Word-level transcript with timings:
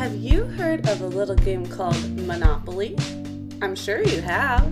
Have 0.00 0.16
you 0.16 0.44
heard 0.44 0.88
of 0.88 1.02
a 1.02 1.06
little 1.06 1.34
game 1.34 1.66
called 1.66 2.16
Monopoly? 2.26 2.96
I'm 3.60 3.76
sure 3.76 4.02
you 4.02 4.22
have. 4.22 4.66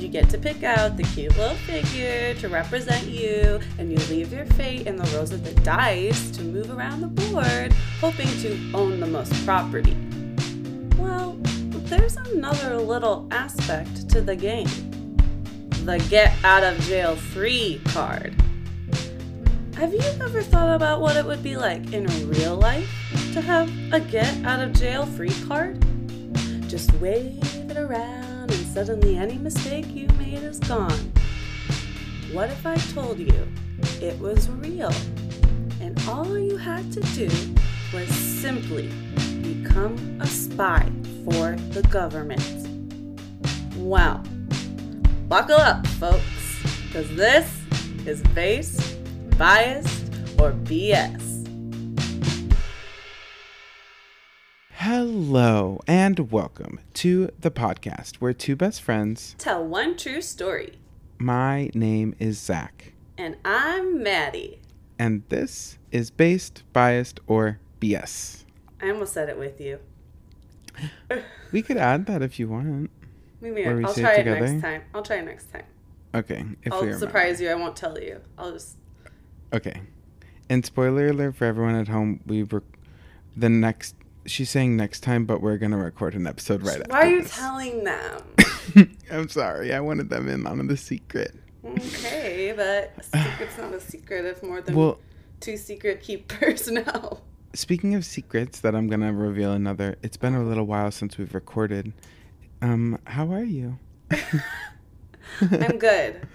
You 0.00 0.08
get 0.08 0.28
to 0.30 0.36
pick 0.36 0.64
out 0.64 0.96
the 0.96 1.04
cute 1.04 1.38
little 1.38 1.54
figure 1.58 2.34
to 2.34 2.48
represent 2.48 3.06
you, 3.06 3.60
and 3.78 3.88
you 3.88 3.98
leave 4.08 4.32
your 4.32 4.46
fate 4.46 4.88
in 4.88 4.96
the 4.96 5.04
rows 5.16 5.30
of 5.30 5.44
the 5.44 5.54
dice 5.60 6.32
to 6.32 6.42
move 6.42 6.76
around 6.76 7.02
the 7.02 7.06
board, 7.06 7.72
hoping 8.00 8.26
to 8.40 8.72
own 8.74 8.98
the 8.98 9.06
most 9.06 9.32
property. 9.46 9.96
Well, 10.96 11.38
there's 11.84 12.16
another 12.16 12.78
little 12.78 13.28
aspect 13.30 14.10
to 14.10 14.20
the 14.20 14.34
game 14.34 14.66
the 15.84 16.04
get 16.10 16.34
out 16.42 16.64
of 16.64 16.80
jail 16.80 17.14
free 17.14 17.80
card. 17.84 18.34
Have 19.76 19.94
you 19.94 20.02
ever 20.20 20.42
thought 20.42 20.74
about 20.74 21.00
what 21.00 21.14
it 21.14 21.24
would 21.24 21.44
be 21.44 21.56
like 21.56 21.92
in 21.92 22.08
real 22.28 22.56
life 22.56 22.97
to 23.32 23.40
have 23.40 23.70
a 23.92 24.00
get 24.00 24.44
out 24.44 24.60
of 24.60 24.72
jail 24.72 25.06
free 25.06 25.34
card? 25.46 25.84
Just 26.68 26.92
wave 26.94 27.38
it 27.70 27.76
around 27.76 28.50
and 28.50 28.66
suddenly 28.66 29.16
any 29.16 29.38
mistake 29.38 29.86
you 29.94 30.08
made 30.18 30.42
is 30.42 30.58
gone. 30.60 31.12
What 32.32 32.50
if 32.50 32.66
I 32.66 32.76
told 32.92 33.18
you 33.18 33.48
it 34.00 34.18
was 34.18 34.48
real 34.50 34.92
and 35.80 36.00
all 36.08 36.38
you 36.38 36.56
had 36.56 36.92
to 36.92 37.00
do 37.14 37.28
was 37.92 38.08
simply 38.08 38.88
become 39.42 40.18
a 40.20 40.26
spy 40.26 40.90
for 41.24 41.56
the 41.70 41.82
government? 41.90 42.68
Well, 43.76 44.22
buckle 45.28 45.56
up, 45.56 45.86
folks, 45.86 46.62
because 46.86 47.08
this 47.16 47.60
is 48.06 48.22
Based 48.34 48.98
biased, 49.38 50.12
or 50.40 50.50
BS. 50.50 51.27
Hello, 54.90 55.80
and 55.86 56.32
welcome 56.32 56.80
to 56.94 57.30
the 57.38 57.50
podcast 57.50 58.16
where 58.22 58.32
two 58.32 58.56
best 58.56 58.80
friends 58.80 59.34
tell 59.36 59.62
one 59.62 59.98
true 59.98 60.22
story. 60.22 60.78
My 61.18 61.70
name 61.74 62.14
is 62.18 62.38
Zach. 62.38 62.94
And 63.18 63.36
I'm 63.44 64.02
Madi. 64.02 64.62
And 64.98 65.24
this 65.28 65.76
is 65.92 66.10
Based, 66.10 66.62
Biased, 66.72 67.20
or 67.26 67.60
BS. 67.82 68.46
I 68.80 68.88
almost 68.88 69.12
said 69.12 69.28
it 69.28 69.38
with 69.38 69.60
you. 69.60 69.78
we 71.52 71.60
could 71.60 71.76
add 71.76 72.06
that 72.06 72.22
if 72.22 72.38
you 72.38 72.48
want. 72.48 72.90
Maybe 73.42 73.66
I'll 73.66 73.92
try 73.92 74.14
it, 74.14 74.26
it 74.26 74.40
next 74.40 74.62
time. 74.62 74.84
I'll 74.94 75.02
try 75.02 75.16
it 75.16 75.26
next 75.26 75.52
time. 75.52 75.66
Okay. 76.14 76.46
If 76.62 76.72
I'll 76.72 76.98
surprise 76.98 77.42
you. 77.42 77.50
I 77.50 77.54
won't 77.56 77.76
tell 77.76 78.00
you. 78.00 78.22
I'll 78.38 78.52
just 78.52 78.78
Okay. 79.52 79.82
And 80.48 80.64
spoiler 80.64 81.08
alert 81.08 81.36
for 81.36 81.44
everyone 81.44 81.74
at 81.74 81.88
home, 81.88 82.20
we 82.24 82.42
were 82.42 82.62
the 83.36 83.50
next. 83.50 83.94
She's 84.28 84.50
saying 84.50 84.76
next 84.76 85.00
time, 85.00 85.24
but 85.24 85.40
we're 85.40 85.56
gonna 85.56 85.78
record 85.78 86.14
an 86.14 86.26
episode 86.26 86.62
right 86.62 86.80
after. 86.80 86.92
Why 86.92 87.02
are 87.02 87.08
you 87.08 87.22
this. 87.22 87.34
telling 87.34 87.84
them? 87.84 88.22
I'm 89.10 89.28
sorry. 89.28 89.72
I 89.72 89.80
wanted 89.80 90.10
them 90.10 90.28
in 90.28 90.46
on 90.46 90.66
the 90.66 90.76
secret. 90.76 91.34
Okay, 91.64 92.52
but 92.54 93.04
secret's 93.04 93.58
not 93.58 93.74
a 93.74 93.80
secret 93.80 94.24
if 94.24 94.42
more 94.42 94.60
than 94.60 94.76
well, 94.76 94.98
two 95.40 95.56
secret 95.56 96.02
keepers 96.02 96.68
know. 96.70 97.20
Speaking 97.54 97.94
of 97.94 98.04
secrets, 98.04 98.60
that 98.60 98.74
I'm 98.74 98.88
gonna 98.88 99.12
reveal 99.12 99.52
another. 99.52 99.96
It's 100.02 100.16
been 100.16 100.34
a 100.34 100.44
little 100.44 100.64
while 100.64 100.90
since 100.90 101.16
we've 101.16 101.34
recorded. 101.34 101.92
Um, 102.60 102.98
how 103.04 103.32
are 103.32 103.44
you? 103.44 103.78
I'm 105.40 105.78
good. 105.78 106.26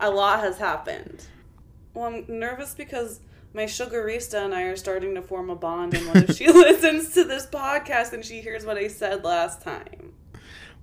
A 0.00 0.10
lot 0.10 0.40
has 0.40 0.58
happened. 0.58 1.26
Well, 1.92 2.06
I'm 2.06 2.24
nervous 2.28 2.74
because 2.74 3.20
my 3.52 3.66
sugarista 3.66 4.44
and 4.44 4.54
I 4.54 4.62
are 4.62 4.76
starting 4.76 5.14
to 5.14 5.22
form 5.22 5.50
a 5.50 5.56
bond, 5.56 5.94
and 5.94 6.06
what 6.06 6.28
if 6.28 6.36
she 6.36 6.48
listens 6.52 7.14
to 7.14 7.24
this 7.24 7.46
podcast 7.46 8.12
and 8.12 8.24
she 8.24 8.40
hears 8.40 8.64
what 8.64 8.76
I 8.76 8.88
said 8.88 9.24
last 9.24 9.62
time? 9.62 10.12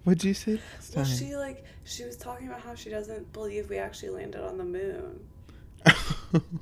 What'd 0.03 0.23
you 0.23 0.33
say 0.33 0.59
last 0.73 0.93
time? 0.93 1.03
Well, 1.03 1.11
she 1.11 1.35
like 1.35 1.63
she 1.83 2.03
was 2.03 2.15
talking 2.15 2.47
about 2.47 2.61
how 2.61 2.75
she 2.75 2.89
doesn't 2.89 3.31
believe 3.33 3.69
we 3.69 3.77
actually 3.77 4.09
landed 4.09 4.43
on 4.43 4.57
the 4.57 4.63
moon. 4.63 5.19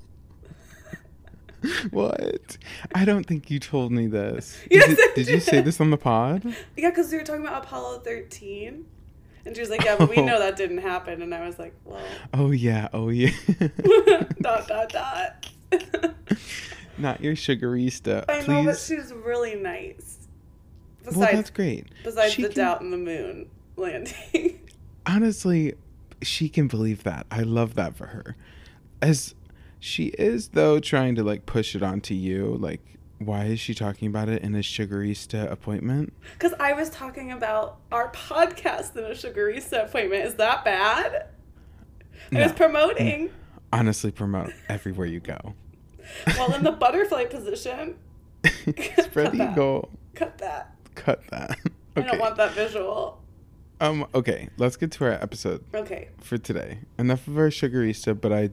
what? 1.91 2.57
I 2.93 3.05
don't 3.05 3.25
think 3.25 3.49
you 3.49 3.59
told 3.59 3.91
me 3.91 4.07
this. 4.07 4.59
Yes, 4.71 4.95
did, 4.95 5.13
did 5.15 5.27
you 5.27 5.39
say 5.39 5.61
this 5.61 5.79
on 5.79 5.91
the 5.91 5.97
pod? 5.97 6.43
Yeah, 6.75 6.89
because 6.89 7.11
we 7.11 7.17
were 7.17 7.23
talking 7.23 7.45
about 7.45 7.63
Apollo 7.65 7.99
13. 7.99 8.85
And 9.45 9.55
she 9.55 9.61
was 9.61 9.69
like, 9.69 9.83
"Yeah, 9.83 9.97
but 9.97 10.09
we 10.09 10.17
oh. 10.17 10.25
know 10.25 10.39
that 10.39 10.55
didn't 10.55 10.77
happen." 10.77 11.21
And 11.21 11.35
I 11.35 11.45
was 11.45 11.59
like, 11.59 11.75
"Well." 11.83 12.01
Oh 12.33 12.51
yeah. 12.51 12.87
Oh 12.93 13.09
yeah. 13.09 13.31
dot 14.41 14.67
dot 14.69 14.89
dot. 14.89 15.49
Not 16.97 17.21
your 17.21 17.35
sugarista. 17.35 18.25
I 18.29 18.45
know, 18.45 18.65
but 18.65 18.77
she's 18.77 19.11
really 19.11 19.55
nice. 19.55 20.27
Besides, 20.99 21.17
well, 21.17 21.31
that's 21.33 21.49
great. 21.49 21.87
Besides 22.03 22.33
she 22.33 22.43
the 22.43 22.49
can... 22.49 22.57
doubt 22.57 22.81
in 22.81 22.91
the 22.91 22.97
moon 22.97 23.49
landing. 23.75 24.59
Honestly, 25.05 25.73
she 26.21 26.49
can 26.49 26.67
believe 26.67 27.03
that. 27.03 27.25
I 27.29 27.41
love 27.41 27.75
that 27.75 27.95
for 27.95 28.07
her. 28.07 28.35
As 29.01 29.35
she 29.79 30.05
is 30.05 30.49
though 30.49 30.79
trying 30.79 31.15
to 31.15 31.23
like 31.23 31.45
push 31.45 31.75
it 31.75 31.83
onto 31.83 32.13
you, 32.13 32.57
like 32.59 32.81
why 33.19 33.45
is 33.45 33.59
she 33.59 33.73
talking 33.73 34.07
about 34.07 34.29
it 34.29 34.41
in 34.43 34.55
a 34.55 34.63
sugarista 34.63 35.49
appointment? 35.51 36.13
Because 36.33 36.53
I 36.59 36.73
was 36.73 36.89
talking 36.89 37.31
about 37.31 37.79
our 37.91 38.11
podcast 38.11 38.95
in 38.95 39.03
a 39.05 39.15
sugarista 39.15 39.85
appointment. 39.85 40.25
Is 40.25 40.35
that 40.35 40.63
bad? 40.63 41.27
No. 42.31 42.39
I 42.39 42.43
was 42.43 42.53
promoting. 42.53 43.29
Honestly, 43.71 44.11
promote 44.11 44.51
everywhere 44.69 45.07
you 45.07 45.19
go. 45.19 45.55
Well, 46.27 46.53
in 46.53 46.63
the 46.63 46.71
butterfly 46.71 47.25
position. 47.25 47.95
Spread 48.99 49.35
eagle. 49.35 49.89
Cut 50.15 50.37
that. 50.39 50.75
Cut 50.95 51.21
that. 51.31 51.51
Okay. 51.51 51.69
I 51.95 52.01
don't 52.01 52.19
want 52.19 52.37
that 52.37 52.51
visual. 52.53 53.21
Um. 53.79 54.07
Okay. 54.13 54.49
Let's 54.57 54.75
get 54.75 54.91
to 54.93 55.05
our 55.05 55.11
episode. 55.11 55.63
Okay. 55.73 56.09
For 56.21 56.37
today, 56.37 56.79
enough 56.97 57.27
of 57.27 57.37
our 57.37 57.49
sugarista, 57.49 58.13
but 58.13 58.31
I 58.31 58.49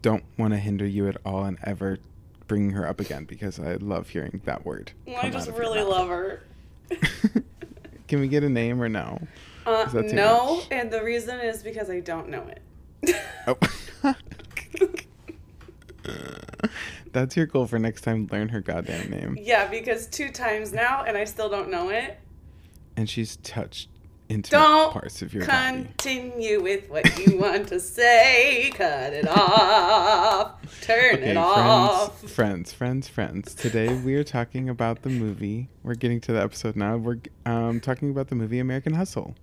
don't 0.00 0.24
want 0.38 0.52
to 0.52 0.58
hinder 0.58 0.86
you 0.86 1.08
at 1.08 1.16
all 1.24 1.44
and 1.44 1.58
ever 1.62 1.98
bring 2.46 2.70
her 2.70 2.86
up 2.86 3.00
again 3.00 3.24
because 3.24 3.58
I 3.58 3.74
love 3.74 4.08
hearing 4.10 4.40
that 4.44 4.64
word. 4.64 4.92
Well, 5.06 5.18
I 5.22 5.30
just 5.30 5.50
really 5.50 5.82
love 5.82 6.08
her. 6.08 6.46
Can 8.08 8.20
we 8.20 8.28
get 8.28 8.44
a 8.44 8.48
name 8.48 8.80
or 8.80 8.88
no? 8.88 9.20
Uh, 9.66 9.90
no, 10.12 10.56
much? 10.56 10.68
and 10.70 10.92
the 10.92 11.02
reason 11.02 11.40
is 11.40 11.62
because 11.62 11.90
I 11.90 12.00
don't 12.00 12.28
know 12.28 12.46
it. 12.46 13.16
oh. 13.46 13.56
That's 17.16 17.34
your 17.34 17.46
goal 17.46 17.66
for 17.66 17.78
next 17.78 18.02
time. 18.02 18.28
Learn 18.30 18.50
her 18.50 18.60
goddamn 18.60 19.08
name. 19.08 19.38
Yeah, 19.40 19.68
because 19.68 20.06
two 20.06 20.28
times 20.28 20.74
now, 20.74 21.02
and 21.02 21.16
I 21.16 21.24
still 21.24 21.48
don't 21.48 21.70
know 21.70 21.88
it. 21.88 22.20
And 22.94 23.08
she's 23.08 23.36
touched 23.36 23.88
intimate 24.28 24.50
Don't 24.50 24.92
parts 24.92 25.22
of 25.22 25.32
your 25.32 25.46
continue 25.46 26.58
body. 26.58 26.74
with 26.74 26.90
what 26.90 27.26
you 27.26 27.38
want 27.40 27.68
to 27.68 27.80
say. 27.80 28.70
Cut 28.74 29.14
it 29.14 29.26
off. 29.26 30.82
Turn 30.82 31.14
okay, 31.14 31.30
it 31.30 31.38
off. 31.38 32.20
Friends, 32.28 32.74
friends, 32.74 33.08
friends. 33.08 33.54
Today 33.54 33.94
we 33.94 34.14
are 34.16 34.24
talking 34.24 34.68
about 34.68 35.00
the 35.00 35.08
movie. 35.08 35.70
We're 35.84 35.94
getting 35.94 36.20
to 36.20 36.32
the 36.32 36.42
episode 36.42 36.76
now. 36.76 36.98
We're 36.98 37.20
um, 37.46 37.80
talking 37.80 38.10
about 38.10 38.28
the 38.28 38.34
movie 38.34 38.58
American 38.58 38.92
Hustle. 38.92 39.34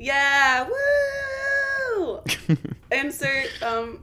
Yeah, 0.00 0.68
woo! 1.96 2.22
Insert 2.90 3.62
um 3.62 4.02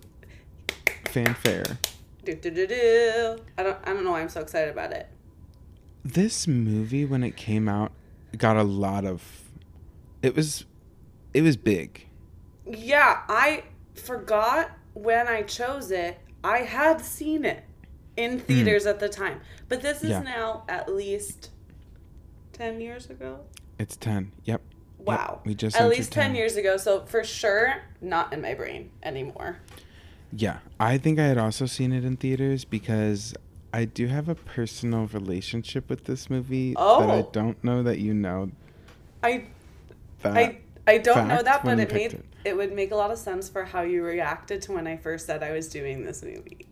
fanfare. 1.10 1.78
Do, 2.24 2.36
do, 2.36 2.52
do, 2.52 2.68
do. 2.68 3.38
I 3.58 3.64
don't 3.64 3.78
I 3.84 3.94
don't 3.94 4.04
know 4.04 4.12
why 4.12 4.22
I'm 4.22 4.30
so 4.30 4.42
excited 4.42 4.72
about 4.72 4.92
it. 4.92 5.08
This 6.04 6.48
movie 6.48 7.06
when 7.06 7.24
it 7.24 7.36
came 7.36 7.68
out 7.68 7.92
got 8.38 8.58
a 8.58 8.64
lot 8.64 9.06
of 9.06 9.24
it 10.22 10.36
was 10.36 10.66
it 11.34 11.42
was 11.42 11.58
big. 11.58 12.08
Yeah, 12.66 13.22
I 13.28 13.64
forgot 13.96 14.72
when 14.94 15.28
I 15.28 15.44
chose 15.44 15.92
it. 15.92 16.20
I 16.44 16.60
had 16.60 17.02
seen 17.02 17.46
it 17.46 17.64
in 18.18 18.40
hmm. 18.40 18.46
theaters 18.46 18.86
mm. 18.86 18.90
at 18.90 19.00
the 19.00 19.10
time. 19.10 19.42
But 19.70 19.82
this 19.82 20.04
is 20.04 20.12
yeah. 20.12 20.22
now 20.22 20.64
at 20.68 20.94
least 20.94 21.50
10 22.54 22.82
years 22.82 23.10
ago. 23.10 23.40
It's 23.80 23.96
10. 23.96 24.32
Yep. 24.46 24.62
Wow. 25.00 25.36
Yep. 25.38 25.46
We 25.46 25.56
just 25.56 25.76
At 25.76 25.90
least 25.90 26.12
10. 26.12 26.28
10 26.28 26.36
years 26.36 26.56
ago, 26.56 26.78
so 26.78 27.06
for 27.06 27.24
sure 27.24 27.76
not 28.02 28.34
in 28.34 28.42
my 28.42 28.54
brain 28.54 28.92
anymore. 29.04 29.60
Yeah, 30.34 30.60
I 30.80 30.98
think 30.98 31.20
I 31.20 31.26
had 31.26 31.38
also 31.38 31.66
seen 31.66 31.92
it 31.92 32.06
in 32.06 32.18
theaters 32.18 32.64
because 32.64 33.34
I 33.74 33.86
do 33.86 34.08
have 34.08 34.30
a 34.30 34.36
personal 34.36 35.08
relationship 35.08 35.90
with 35.90 36.06
this 36.06 36.30
movie 36.30 36.74
oh. 36.78 37.02
that 37.02 37.10
I 37.10 37.22
don't 37.32 37.62
know 37.64 37.84
that 37.84 38.00
you 38.00 38.14
know. 38.14 38.52
I. 39.24 39.46
I 40.24 40.60
I 40.88 40.98
don't 40.98 41.28
know 41.28 41.42
that, 41.42 41.64
but 41.64 41.80
it 41.80 41.92
made 41.92 42.14
it. 42.14 42.26
it 42.44 42.58
would 42.58 42.74
make 42.74 42.92
a 42.92 42.96
lot 42.96 43.12
of 43.12 43.18
sense 43.18 43.50
for 43.50 43.64
how 43.64 43.82
you 43.82 44.04
reacted 44.04 44.62
to 44.64 44.74
when 44.74 44.88
I 44.88 44.98
first 44.98 45.26
said 45.26 45.44
I 45.44 45.52
was 45.52 45.68
doing 45.68 46.06
this 46.06 46.24
movie. 46.24 46.68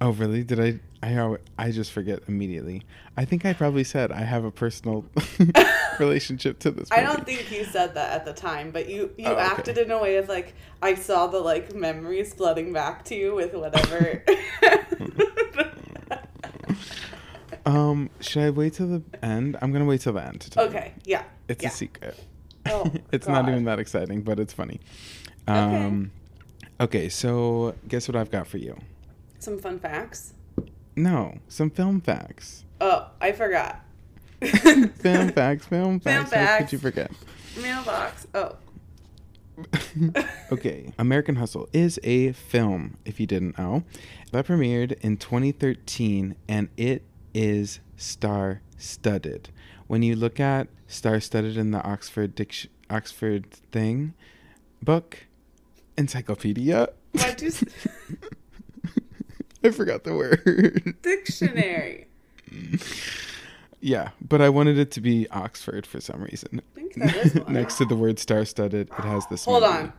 Oh 0.00 0.10
really? 0.10 0.42
Did 0.44 0.60
I? 0.60 0.80
I 1.02 1.36
I 1.58 1.70
just 1.70 1.92
forget 1.92 2.20
immediately. 2.26 2.82
I 3.16 3.24
think 3.24 3.44
I 3.44 3.52
probably 3.52 3.84
said 3.84 4.12
I 4.12 4.22
have 4.22 4.44
a 4.44 4.50
personal 4.50 5.04
relationship 5.98 6.58
to 6.60 6.70
this. 6.70 6.90
Movie. 6.90 7.02
I 7.02 7.04
don't 7.04 7.24
think 7.24 7.50
you 7.50 7.64
said 7.64 7.94
that 7.94 8.12
at 8.12 8.24
the 8.24 8.32
time, 8.32 8.70
but 8.70 8.88
you 8.88 9.10
you 9.16 9.26
oh, 9.26 9.36
acted 9.36 9.78
in 9.78 9.90
a 9.90 10.00
way 10.00 10.16
of 10.16 10.28
like 10.28 10.54
I 10.82 10.94
saw 10.94 11.26
the 11.26 11.38
like 11.38 11.74
memories 11.74 12.34
flooding 12.34 12.72
back 12.72 13.04
to 13.06 13.14
you 13.14 13.34
with 13.34 13.54
whatever. 13.54 14.24
Um, 17.66 18.10
should 18.20 18.44
I 18.44 18.50
wait 18.50 18.74
till 18.74 18.86
the 18.86 19.02
end? 19.22 19.56
I'm 19.60 19.72
gonna 19.72 19.84
wait 19.84 20.00
till 20.00 20.12
the 20.12 20.24
end. 20.24 20.40
To 20.42 20.50
tell 20.50 20.64
you. 20.64 20.70
Okay, 20.70 20.94
yeah. 21.04 21.24
It's 21.48 21.64
yeah. 21.64 21.68
a 21.68 21.72
secret. 21.72 22.24
Oh, 22.66 22.90
it's 23.12 23.26
not 23.26 23.48
even 23.48 23.64
that 23.64 23.80
exciting, 23.80 24.22
but 24.22 24.38
it's 24.38 24.52
funny. 24.52 24.80
Um, 25.48 26.12
okay, 26.80 27.08
so 27.08 27.74
guess 27.88 28.08
what 28.08 28.14
I've 28.16 28.30
got 28.30 28.46
for 28.46 28.58
you? 28.58 28.78
Some 29.38 29.58
fun 29.58 29.78
facts. 29.78 30.34
No, 30.96 31.38
some 31.48 31.70
film 31.70 32.00
facts. 32.00 32.64
Oh, 32.80 33.08
I 33.20 33.32
forgot. 33.32 33.84
film 34.42 35.30
facts, 35.32 35.66
film 35.66 36.00
facts. 36.00 36.30
How 36.30 36.36
facts. 36.36 36.64
could 36.64 36.72
you 36.72 36.78
forget? 36.78 37.10
Mailbox. 37.60 38.26
Oh. 38.34 38.56
okay, 40.52 40.92
American 40.98 41.36
Hustle 41.36 41.68
is 41.72 41.98
a 42.02 42.32
film, 42.32 42.98
if 43.06 43.18
you 43.18 43.26
didn't 43.26 43.56
know, 43.58 43.84
that 44.32 44.46
premiered 44.46 44.92
in 45.00 45.16
2013 45.16 46.36
and 46.48 46.68
it 46.76 47.02
is 47.32 47.80
star 47.96 48.60
studded. 48.76 49.48
When 49.86 50.02
you 50.02 50.14
look 50.16 50.38
at 50.40 50.68
star 50.86 51.20
studded 51.20 51.56
in 51.56 51.70
the 51.70 51.82
Oxford 51.82 52.38
Oxford 52.90 53.50
thing 53.72 54.14
book 54.82 55.26
encyclopedia, 55.96 56.90
Why'd 57.12 57.40
you 57.40 57.48
s- 57.48 57.64
I 59.66 59.70
forgot 59.70 60.04
the 60.04 60.14
word. 60.14 60.94
Dictionary. 61.02 62.06
yeah, 63.80 64.10
but 64.20 64.40
I 64.40 64.48
wanted 64.48 64.78
it 64.78 64.92
to 64.92 65.00
be 65.00 65.28
Oxford 65.30 65.84
for 65.86 66.00
some 66.00 66.22
reason. 66.22 66.60
I 66.60 66.62
think 66.78 66.94
that 66.94 67.16
is 67.16 67.34
one. 67.34 67.52
Next 67.52 67.78
to 67.78 67.84
the 67.84 67.96
word 67.96 68.20
star 68.20 68.44
studded, 68.44 68.88
it 68.96 69.04
has 69.04 69.26
this. 69.26 69.44
Hold 69.44 69.64
movie. 69.64 69.74
on. 69.74 69.92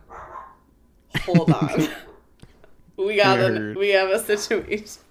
Hold 1.20 1.50
on. 1.52 1.88
we 2.96 3.16
got 3.16 3.38
I 3.38 3.42
a 3.42 3.48
heard. 3.48 3.76
we 3.76 3.90
have 3.90 4.08
a 4.08 4.18
situation. 4.24 5.02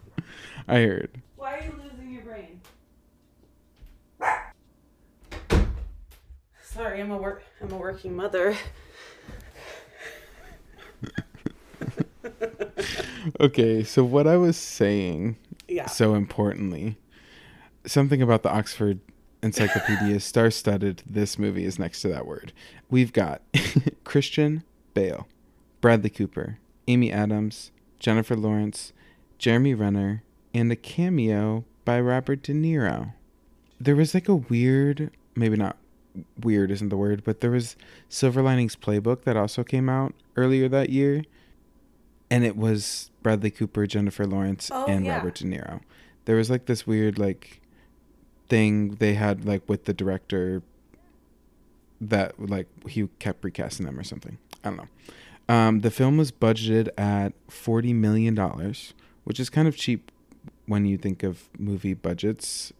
I 0.67 0.79
heard. 0.79 1.21
Why 1.35 1.59
are 1.59 1.63
you 1.63 1.79
losing 1.83 2.11
your 2.11 2.23
brain? 2.23 2.59
Sorry, 6.63 6.99
I'm 6.99 7.11
a 7.11 7.17
work 7.17 7.43
I'm 7.61 7.71
a 7.71 7.77
working 7.77 8.15
mother. 8.15 8.57
Okay, 13.39 13.83
so 13.83 14.03
what 14.03 14.27
I 14.27 14.37
was 14.37 14.57
saying 14.57 15.37
Yeah. 15.67 15.87
so 15.87 16.15
importantly, 16.15 16.97
something 17.85 18.21
about 18.21 18.43
the 18.43 18.51
Oxford 18.51 18.99
Encyclopedia 19.43 20.19
star 20.21 20.49
studded, 20.51 21.03
this 21.05 21.37
movie 21.39 21.63
is 21.65 21.77
next 21.79 22.01
to 22.01 22.07
that 22.09 22.25
word. 22.25 22.53
We've 22.89 23.13
got 23.13 23.41
Christian 24.03 24.63
Bale, 24.93 25.27
Bradley 25.81 26.09
Cooper, 26.09 26.57
Amy 26.87 27.11
Adams, 27.11 27.71
Jennifer 27.99 28.35
Lawrence, 28.35 28.93
Jeremy 29.37 29.73
Renner, 29.73 30.23
and 30.53 30.71
a 30.71 30.75
cameo 30.75 31.65
by 31.85 31.99
Robert 31.99 32.41
De 32.43 32.53
Niro. 32.53 33.13
There 33.79 33.95
was 33.95 34.13
like 34.13 34.27
a 34.27 34.35
weird, 34.35 35.11
maybe 35.35 35.55
not 35.55 35.77
weird 36.41 36.71
isn't 36.71 36.89
the 36.89 36.97
word, 36.97 37.23
but 37.23 37.41
there 37.41 37.51
was 37.51 37.75
Silver 38.09 38.41
Linings 38.41 38.75
Playbook 38.75 39.23
that 39.23 39.37
also 39.37 39.63
came 39.63 39.87
out 39.87 40.15
earlier 40.35 40.67
that 40.67 40.89
year. 40.89 41.23
And 42.29 42.43
it 42.43 42.57
was 42.57 43.09
Bradley 43.23 43.51
Cooper, 43.51 43.87
Jennifer 43.87 44.25
Lawrence, 44.25 44.69
Oh, 44.73 44.85
and 44.85 45.05
yeah. 45.05 45.17
Robert 45.17 45.35
De 45.35 45.45
Niro. 45.45 45.81
There 46.25 46.35
was 46.35 46.49
like 46.49 46.65
this 46.65 46.85
weird 46.85 47.17
like 47.17 47.61
thing 48.49 48.95
they 48.95 49.13
had 49.13 49.45
like 49.45 49.67
with 49.69 49.85
the 49.85 49.93
director 49.93 50.61
that 52.01 52.39
like 52.49 52.67
he 52.87 53.07
kept 53.19 53.43
recasting 53.43 53.85
them 53.85 53.97
or 53.99 54.03
something. 54.03 54.37
I 54.63 54.69
don't 54.69 54.77
know. 54.77 54.87
Um, 55.53 55.79
the 55.79 55.91
film 55.91 56.17
was 56.17 56.31
budgeted 56.31 56.89
at 56.97 57.33
forty 57.49 57.93
million 57.93 58.35
dollars, 58.35 58.93
which 59.23 59.39
is 59.39 59.49
kind 59.49 59.67
of 59.67 59.77
cheap 59.77 60.11
when 60.65 60.85
you 60.85 60.97
think 60.97 61.23
of 61.23 61.49
movie 61.57 61.93
budgets. 61.93 62.73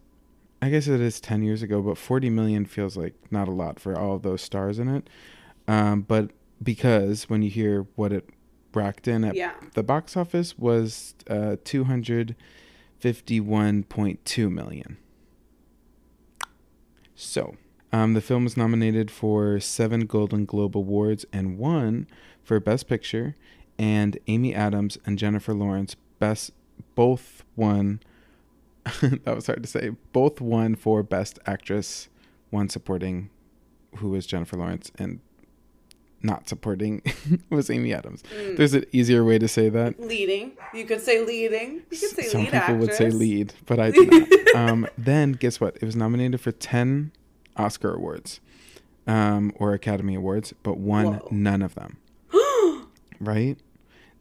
I 0.60 0.68
guess 0.70 0.86
it 0.88 1.00
is 1.00 1.20
ten 1.20 1.42
years 1.42 1.62
ago, 1.62 1.80
but 1.80 1.96
forty 1.96 2.28
million 2.28 2.66
feels 2.66 2.96
like 2.96 3.14
not 3.30 3.48
a 3.48 3.52
lot 3.52 3.80
for 3.80 3.98
all 3.98 4.14
of 4.16 4.22
those 4.22 4.42
stars 4.42 4.78
in 4.78 4.88
it. 4.88 5.08
Um, 5.66 6.02
but 6.02 6.30
because 6.62 7.30
when 7.30 7.40
you 7.42 7.50
hear 7.50 7.86
what 7.94 8.12
it 8.12 8.28
in 9.06 9.24
at 9.24 9.34
Yeah. 9.34 9.54
the 9.74 9.82
box 9.82 10.16
office 10.16 10.56
was 10.58 11.14
uh, 11.28 11.56
two 11.64 11.84
hundred 11.84 12.36
fifty-one 12.98 13.82
point 13.84 14.24
two 14.24 14.48
million. 14.50 14.98
So, 17.14 17.56
um, 17.92 18.14
the 18.14 18.20
film 18.20 18.44
was 18.44 18.56
nominated 18.56 19.10
for 19.10 19.58
seven 19.60 20.06
Golden 20.06 20.44
Globe 20.44 20.76
Awards 20.76 21.24
and 21.32 21.58
won 21.58 22.06
for 22.42 22.60
Best 22.60 22.88
Picture, 22.88 23.34
and 23.78 24.18
Amy 24.26 24.54
Adams 24.54 24.98
and 25.04 25.18
Jennifer 25.18 25.52
Lawrence 25.54 25.96
best 26.18 26.52
both 26.94 27.44
won. 27.56 28.00
that 29.00 29.34
was 29.34 29.46
hard 29.46 29.62
to 29.62 29.68
say. 29.68 29.90
Both 30.12 30.40
won 30.40 30.74
for 30.76 31.02
Best 31.02 31.38
Actress, 31.46 32.08
one 32.50 32.68
supporting, 32.68 33.30
who 33.96 34.10
was 34.10 34.26
Jennifer 34.26 34.56
Lawrence, 34.56 34.92
and 34.98 35.20
not 36.22 36.48
supporting 36.48 37.02
was 37.50 37.70
Amy 37.70 37.92
Adams. 37.92 38.22
Mm. 38.36 38.56
There's 38.56 38.74
an 38.74 38.84
easier 38.92 39.24
way 39.24 39.38
to 39.38 39.46
say 39.48 39.68
that. 39.68 40.00
Leading. 40.00 40.52
You 40.74 40.84
could 40.84 41.00
say 41.00 41.24
leading. 41.24 41.82
You 41.90 41.98
could 41.98 42.10
say 42.10 42.22
Some 42.24 42.46
people 42.46 42.76
would 42.76 42.94
say 42.94 43.10
lead, 43.10 43.54
but 43.66 43.78
I 43.78 43.90
did 43.92 44.10
not. 44.10 44.54
um, 44.54 44.86
then 44.98 45.32
guess 45.32 45.60
what? 45.60 45.76
It 45.76 45.84
was 45.84 45.94
nominated 45.96 46.40
for 46.40 46.52
ten 46.52 47.12
Oscar 47.56 47.94
awards, 47.94 48.40
um, 49.06 49.52
or 49.56 49.72
Academy 49.74 50.14
Awards, 50.14 50.52
but 50.62 50.78
won 50.78 51.06
Whoa. 51.18 51.28
none 51.30 51.62
of 51.62 51.74
them. 51.74 51.98
right? 53.20 53.56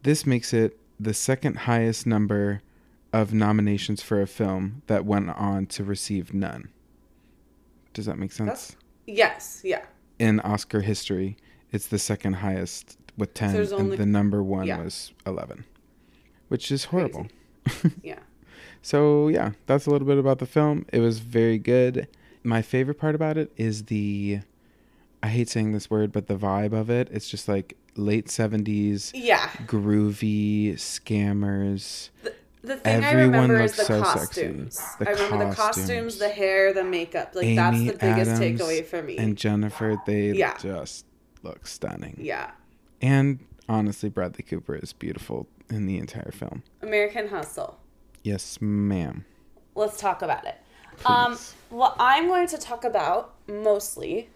This 0.03 0.25
makes 0.25 0.53
it 0.53 0.79
the 0.99 1.13
second 1.13 1.57
highest 1.59 2.05
number 2.07 2.61
of 3.13 3.33
nominations 3.33 4.01
for 4.01 4.21
a 4.21 4.27
film 4.27 4.81
that 4.87 5.05
went 5.05 5.29
on 5.31 5.65
to 5.67 5.83
receive 5.83 6.33
none. 6.33 6.69
Does 7.93 8.05
that 8.05 8.17
make 8.17 8.31
sense? 8.31 8.47
That's- 8.49 8.75
yes, 9.05 9.61
yeah. 9.63 9.85
In 10.19 10.39
Oscar 10.41 10.81
history, 10.81 11.37
it's 11.71 11.87
the 11.87 11.99
second 11.99 12.33
highest 12.33 12.97
with 13.17 13.33
10 13.33 13.53
there's 13.53 13.71
and 13.71 13.81
only- 13.81 13.97
the 13.97 14.05
number 14.05 14.41
1 14.43 14.67
yeah. 14.67 14.83
was 14.83 15.11
11, 15.25 15.65
which 16.49 16.71
is 16.71 16.85
horrible. 16.85 17.27
Yeah. 18.03 18.19
So 18.81 19.27
yeah, 19.27 19.51
that's 19.65 19.85
a 19.87 19.89
little 19.89 20.07
bit 20.07 20.17
about 20.17 20.39
the 20.39 20.45
film. 20.45 20.85
It 20.93 20.99
was 20.99 21.19
very 21.19 21.57
good. 21.57 22.07
My 22.43 22.61
favorite 22.61 22.95
part 22.97 23.13
about 23.15 23.37
it 23.37 23.51
is 23.57 23.85
the 23.85 24.39
I 25.21 25.27
hate 25.29 25.49
saying 25.49 25.73
this 25.73 25.89
word, 25.89 26.11
but 26.13 26.27
the 26.27 26.35
vibe 26.35 26.71
of 26.71 26.89
it. 26.89 27.09
It's 27.11 27.29
just 27.29 27.49
like 27.49 27.75
late 27.97 28.29
seventies, 28.29 29.11
Yeah. 29.13 29.49
groovy 29.65 30.75
scammers. 30.75 32.09
The 32.63 32.77
thing 32.77 33.03
I 33.03 33.11
remember 33.13 33.59
is 33.61 33.75
the 33.75 33.83
so 33.83 34.03
sexy. 34.03 34.19
costumes. 34.43 34.81
The 34.99 35.09
I 35.09 35.11
remember 35.13 35.49
the 35.49 35.55
costumes, 35.55 35.87
costumes. 35.87 36.17
the 36.19 36.29
hair, 36.29 36.73
the 36.73 36.83
makeup. 36.83 37.33
Like 37.35 37.55
that's 37.55 37.79
the 37.79 37.93
biggest 37.93 38.31
Adams 38.31 38.61
takeaway 38.61 38.85
for 38.85 39.01
me. 39.01 39.17
And 39.17 39.37
Jennifer, 39.37 39.97
they 40.05 40.31
Yeah. 40.31 40.57
just 40.57 41.05
look 41.43 41.67
stunning. 41.67 42.17
yeah. 42.19 42.51
And 43.01 43.39
honestly, 43.69 44.09
Bradley 44.09 44.43
Cooper 44.43 44.75
is 44.75 44.91
beautiful 44.93 45.47
in 45.69 45.85
the 45.85 45.97
entire 45.97 46.31
film. 46.31 46.63
American 46.81 47.27
Hustle. 47.27 47.77
Yes, 48.23 48.59
ma'am. 48.59 49.25
Let's 49.75 49.99
talk 49.99 50.21
about 50.23 50.45
it. 50.47 50.55
Um, 51.05 51.37
what 51.69 51.95
I'm 51.99 52.27
going 52.27 52.47
to 52.47 52.57
talk 52.57 52.83
about 52.83 53.35
mostly 53.47 54.29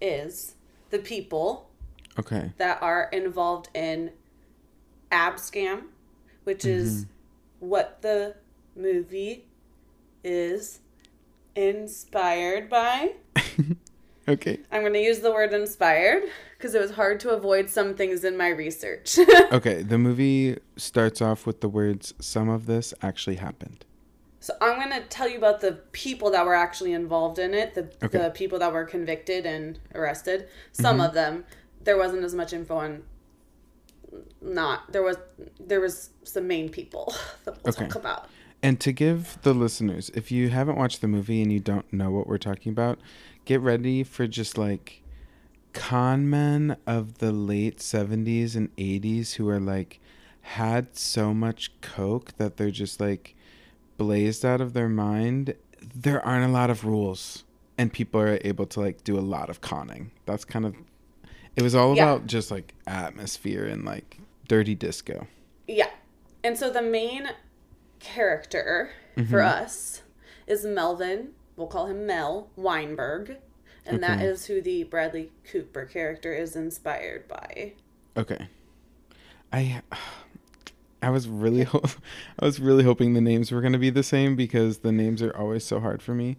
is 0.00 0.56
the 0.90 0.98
people 0.98 1.70
Okay. 2.18 2.50
that 2.58 2.82
are 2.82 3.08
involved 3.12 3.68
in 3.74 4.10
Abscam, 5.12 5.82
which 6.44 6.64
is 6.64 7.06
what 7.60 8.02
the 8.02 8.34
movie 8.74 9.44
is 10.24 10.80
inspired 11.54 12.68
by. 12.68 13.12
Okay. 14.30 14.58
I'm 14.70 14.80
going 14.82 14.92
to 14.92 15.00
use 15.02 15.20
the 15.20 15.32
word 15.32 15.52
inspired 15.52 16.22
because 16.56 16.74
it 16.74 16.80
was 16.80 16.92
hard 16.92 17.20
to 17.20 17.30
avoid 17.30 17.68
some 17.70 17.94
things 17.94 18.24
in 18.24 18.36
my 18.36 18.48
research. 18.48 19.18
Okay, 19.52 19.82
the 19.82 19.98
movie 19.98 20.56
starts 20.76 21.20
off 21.20 21.46
with 21.46 21.60
the 21.60 21.68
words 21.68 22.14
some 22.20 22.48
of 22.48 22.66
this 22.66 22.94
actually 23.02 23.36
happened. 23.36 23.84
so 24.38 24.54
I'm 24.60 24.76
going 24.78 24.90
to 25.00 25.06
tell 25.08 25.28
you 25.28 25.38
about 25.38 25.60
the 25.60 25.72
people 25.92 26.30
that 26.30 26.44
were 26.46 26.54
actually 26.54 26.92
involved 26.92 27.38
in 27.38 27.52
it, 27.54 27.74
the, 27.74 27.90
Okay. 28.04 28.18
the 28.18 28.30
people 28.30 28.58
that 28.60 28.72
were 28.72 28.84
convicted 28.84 29.44
and 29.46 29.78
arrested. 29.94 30.48
Some 30.72 30.96
mm-hmm. 30.98 31.06
of 31.06 31.14
them, 31.14 31.44
there 31.82 31.96
wasn't 31.98 32.24
as 32.24 32.34
much 32.34 32.52
info 32.52 32.76
on. 32.76 33.02
Not 34.40 34.90
there 34.92 35.02
was 35.02 35.16
there 35.60 35.80
was 35.80 36.10
some 36.24 36.46
main 36.46 36.68
people 36.68 37.14
that 37.44 37.62
we'll 37.62 37.74
Okay. 37.74 37.84
talk 37.86 37.94
about. 37.94 38.28
And 38.62 38.78
to 38.80 38.92
give 38.92 39.38
the 39.42 39.54
listeners, 39.54 40.10
if 40.14 40.30
you 40.30 40.48
haven't 40.50 40.76
watched 40.76 41.00
the 41.00 41.08
movie 41.08 41.40
and 41.42 41.50
you 41.52 41.60
don't 41.60 41.90
know 41.92 42.10
what 42.10 42.26
we're 42.26 42.36
talking 42.38 42.72
about, 42.72 42.98
get 43.44 43.60
ready 43.60 44.02
for 44.04 44.26
just 44.26 44.56
like 44.58 45.02
con 45.72 46.28
men 46.28 46.76
of 46.86 47.18
the 47.18 47.32
late 47.32 47.78
70s 47.78 48.56
and 48.56 48.74
80s 48.76 49.34
who 49.34 49.48
are 49.48 49.60
like 49.60 50.00
had 50.42 50.96
so 50.96 51.32
much 51.32 51.72
coke 51.80 52.36
that 52.38 52.56
they're 52.56 52.70
just 52.70 53.00
like 53.00 53.34
blazed 53.96 54.44
out 54.44 54.60
of 54.60 54.72
their 54.72 54.88
mind. 54.88 55.54
There 55.94 56.24
aren't 56.24 56.44
a 56.50 56.52
lot 56.52 56.70
of 56.70 56.84
rules 56.84 57.44
and 57.78 57.92
people 57.92 58.20
are 58.20 58.38
able 58.42 58.66
to 58.66 58.80
like 58.80 59.04
do 59.04 59.18
a 59.18 59.20
lot 59.20 59.48
of 59.50 59.60
conning. 59.60 60.10
That's 60.26 60.44
kind 60.44 60.64
of 60.66 60.74
it 61.56 61.62
was 61.62 61.74
all 61.74 61.96
Yeah. 61.96 62.04
about 62.14 62.26
just 62.26 62.50
like 62.50 62.74
atmosphere 62.86 63.64
and 63.66 63.84
like 63.84 64.18
dirty 64.48 64.74
disco. 64.74 65.26
Yeah. 65.68 65.90
And 66.42 66.56
so 66.56 66.70
the 66.70 66.82
main 66.82 67.30
character 67.98 68.90
Mm-hmm. 69.16 69.28
for 69.30 69.40
us 69.42 70.02
is 70.46 70.64
Melvin. 70.64 71.30
We'll 71.60 71.68
call 71.68 71.84
him 71.88 72.06
Mel 72.06 72.48
Weinberg. 72.56 73.36
And 73.84 74.02
that 74.02 74.16
Okay. 74.18 74.26
is 74.28 74.46
who 74.46 74.62
the 74.62 74.84
Bradley 74.84 75.30
Cooper 75.44 75.84
character 75.84 76.32
is 76.32 76.56
inspired 76.56 77.28
by. 77.28 77.74
Okay. 78.16 78.48
I 79.52 79.82
I 81.02 81.10
was 81.10 81.28
really 81.28 81.64
ho- 81.64 81.82
I 82.38 82.46
was 82.46 82.60
really 82.60 82.84
hoping 82.84 83.12
the 83.12 83.20
names 83.20 83.52
were 83.52 83.60
going 83.60 83.74
to 83.74 83.78
be 83.78 83.90
the 83.90 84.02
same 84.02 84.36
because 84.36 84.78
the 84.78 84.90
names 84.90 85.20
are 85.20 85.36
always 85.36 85.62
so 85.62 85.80
hard 85.80 86.00
for 86.02 86.14
me 86.14 86.38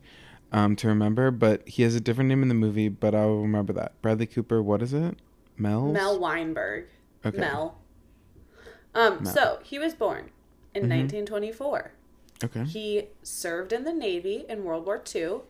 um 0.52 0.76
to 0.78 0.88
remember, 0.88 1.30
but 1.30 1.68
he 1.68 1.84
has 1.84 1.94
a 1.94 2.00
different 2.02 2.28
name 2.28 2.42
in 2.42 2.48
the 2.50 2.56
movie, 2.56 2.90
but 2.90 3.14
I'll 3.14 3.38
remember 3.42 3.74
that. 3.74 4.02
Bradley 4.02 4.26
Cooper, 4.26 4.62
what 4.64 4.82
is 4.82 4.92
it? 4.92 5.18
Mel? 5.56 5.88
Mel 5.92 6.20
Weinberg. 6.20 6.86
Okay. 7.24 7.38
Mel. 7.38 7.78
Um, 8.96 9.22
Mel. 9.24 9.34
so 9.34 9.60
he 9.64 9.78
was 9.78 9.94
born 9.94 10.32
in 10.74 10.84
Mhm. 10.86 10.90
1924. 10.90 11.92
Okay. 12.44 12.64
He 12.64 13.08
served 13.24 13.74
in 13.74 13.84
the 13.84 13.94
Navy 13.94 14.46
in 14.50 14.64
World 14.64 14.86
War 14.86 15.02
II, 15.16 15.42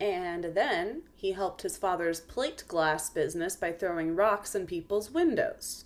and 0.00 0.44
then 0.44 1.02
he 1.14 1.32
helped 1.32 1.62
his 1.62 1.76
father's 1.76 2.20
plate 2.20 2.64
glass 2.66 3.08
business 3.08 3.56
by 3.56 3.72
throwing 3.72 4.16
rocks 4.16 4.54
in 4.54 4.66
people's 4.66 5.10
windows 5.10 5.84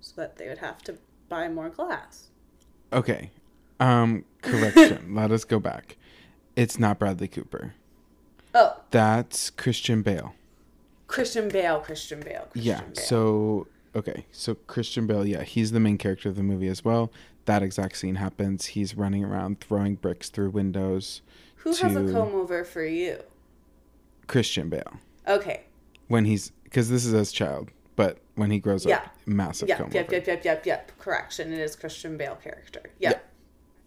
so 0.00 0.12
that 0.16 0.36
they 0.36 0.48
would 0.48 0.58
have 0.58 0.82
to 0.82 0.96
buy 1.28 1.48
more 1.48 1.68
glass. 1.68 2.28
Okay. 2.92 3.30
Um 3.80 4.24
correction. 4.42 5.14
Let 5.14 5.30
us 5.30 5.44
go 5.44 5.58
back. 5.58 5.96
It's 6.54 6.78
not 6.78 6.98
Bradley 6.98 7.28
Cooper. 7.28 7.74
Oh, 8.54 8.80
That's 8.90 9.50
Christian 9.50 10.00
Bale. 10.02 10.34
Christian 11.08 11.48
Bale, 11.48 11.80
Christian 11.80 12.20
Bale. 12.20 12.48
Christian 12.50 12.62
yeah. 12.62 12.80
Bale. 12.80 12.94
So 12.94 13.66
okay, 13.94 14.26
so 14.32 14.54
Christian 14.54 15.06
Bale, 15.06 15.26
yeah, 15.26 15.42
he's 15.42 15.72
the 15.72 15.80
main 15.80 15.98
character 15.98 16.28
of 16.28 16.36
the 16.36 16.42
movie 16.42 16.68
as 16.68 16.84
well. 16.84 17.12
That 17.46 17.62
exact 17.62 17.96
scene 17.96 18.16
happens. 18.16 18.66
He's 18.66 18.96
running 18.96 19.24
around 19.24 19.60
throwing 19.60 19.94
bricks 19.94 20.28
through 20.28 20.50
windows. 20.50 21.22
Who 21.56 21.70
has 21.70 21.96
a 21.96 22.12
comb 22.12 22.34
over 22.34 22.64
for 22.64 22.84
you? 22.84 23.20
Christian 24.26 24.68
Bale 24.68 24.98
Okay. 25.28 25.62
when 26.08 26.24
he's 26.24 26.50
because 26.64 26.90
this 26.90 27.04
is 27.06 27.14
as 27.14 27.30
child, 27.32 27.70
but 27.94 28.18
when 28.34 28.50
he 28.50 28.58
grows 28.58 28.84
Yeah. 28.84 28.96
up, 28.96 29.16
massive 29.24 29.68
Yep, 29.68 29.78
comb 29.78 29.90
yep, 29.92 30.06
over. 30.06 30.14
yep, 30.16 30.26
yep, 30.26 30.44
yep, 30.44 30.66
yep. 30.66 30.92
Correction. 30.98 31.52
It 31.52 31.60
is 31.60 31.76
Christian 31.76 32.16
Bale 32.16 32.36
character. 32.42 32.82
Yep. 32.98 33.24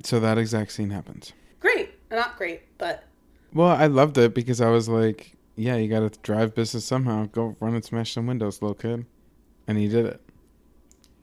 So 0.04 0.20
that 0.22 0.38
exact 0.38 0.72
scene 0.72 0.90
happens. 0.92 1.34
Great. 1.60 1.90
Not 2.10 2.38
great, 2.38 2.62
but 2.78 3.04
Well, 3.54 3.68
I 3.68 3.88
loved 3.88 4.18
it 4.18 4.34
because 4.34 4.62
I 4.62 4.70
was 4.70 4.88
like, 4.88 5.34
yeah, 5.56 5.76
you 5.76 5.90
got 5.90 6.10
to 6.12 6.20
drive 6.22 6.56
business 6.56 6.86
somehow. 6.86 7.26
Go 7.26 7.58
run 7.60 7.74
and 7.76 7.84
smash 7.84 8.14
some 8.14 8.28
windows, 8.28 8.62
little 8.62 8.76
kid, 8.76 9.06
and 9.68 9.78
he 9.78 9.88
did 9.90 10.06
it. 10.06 10.22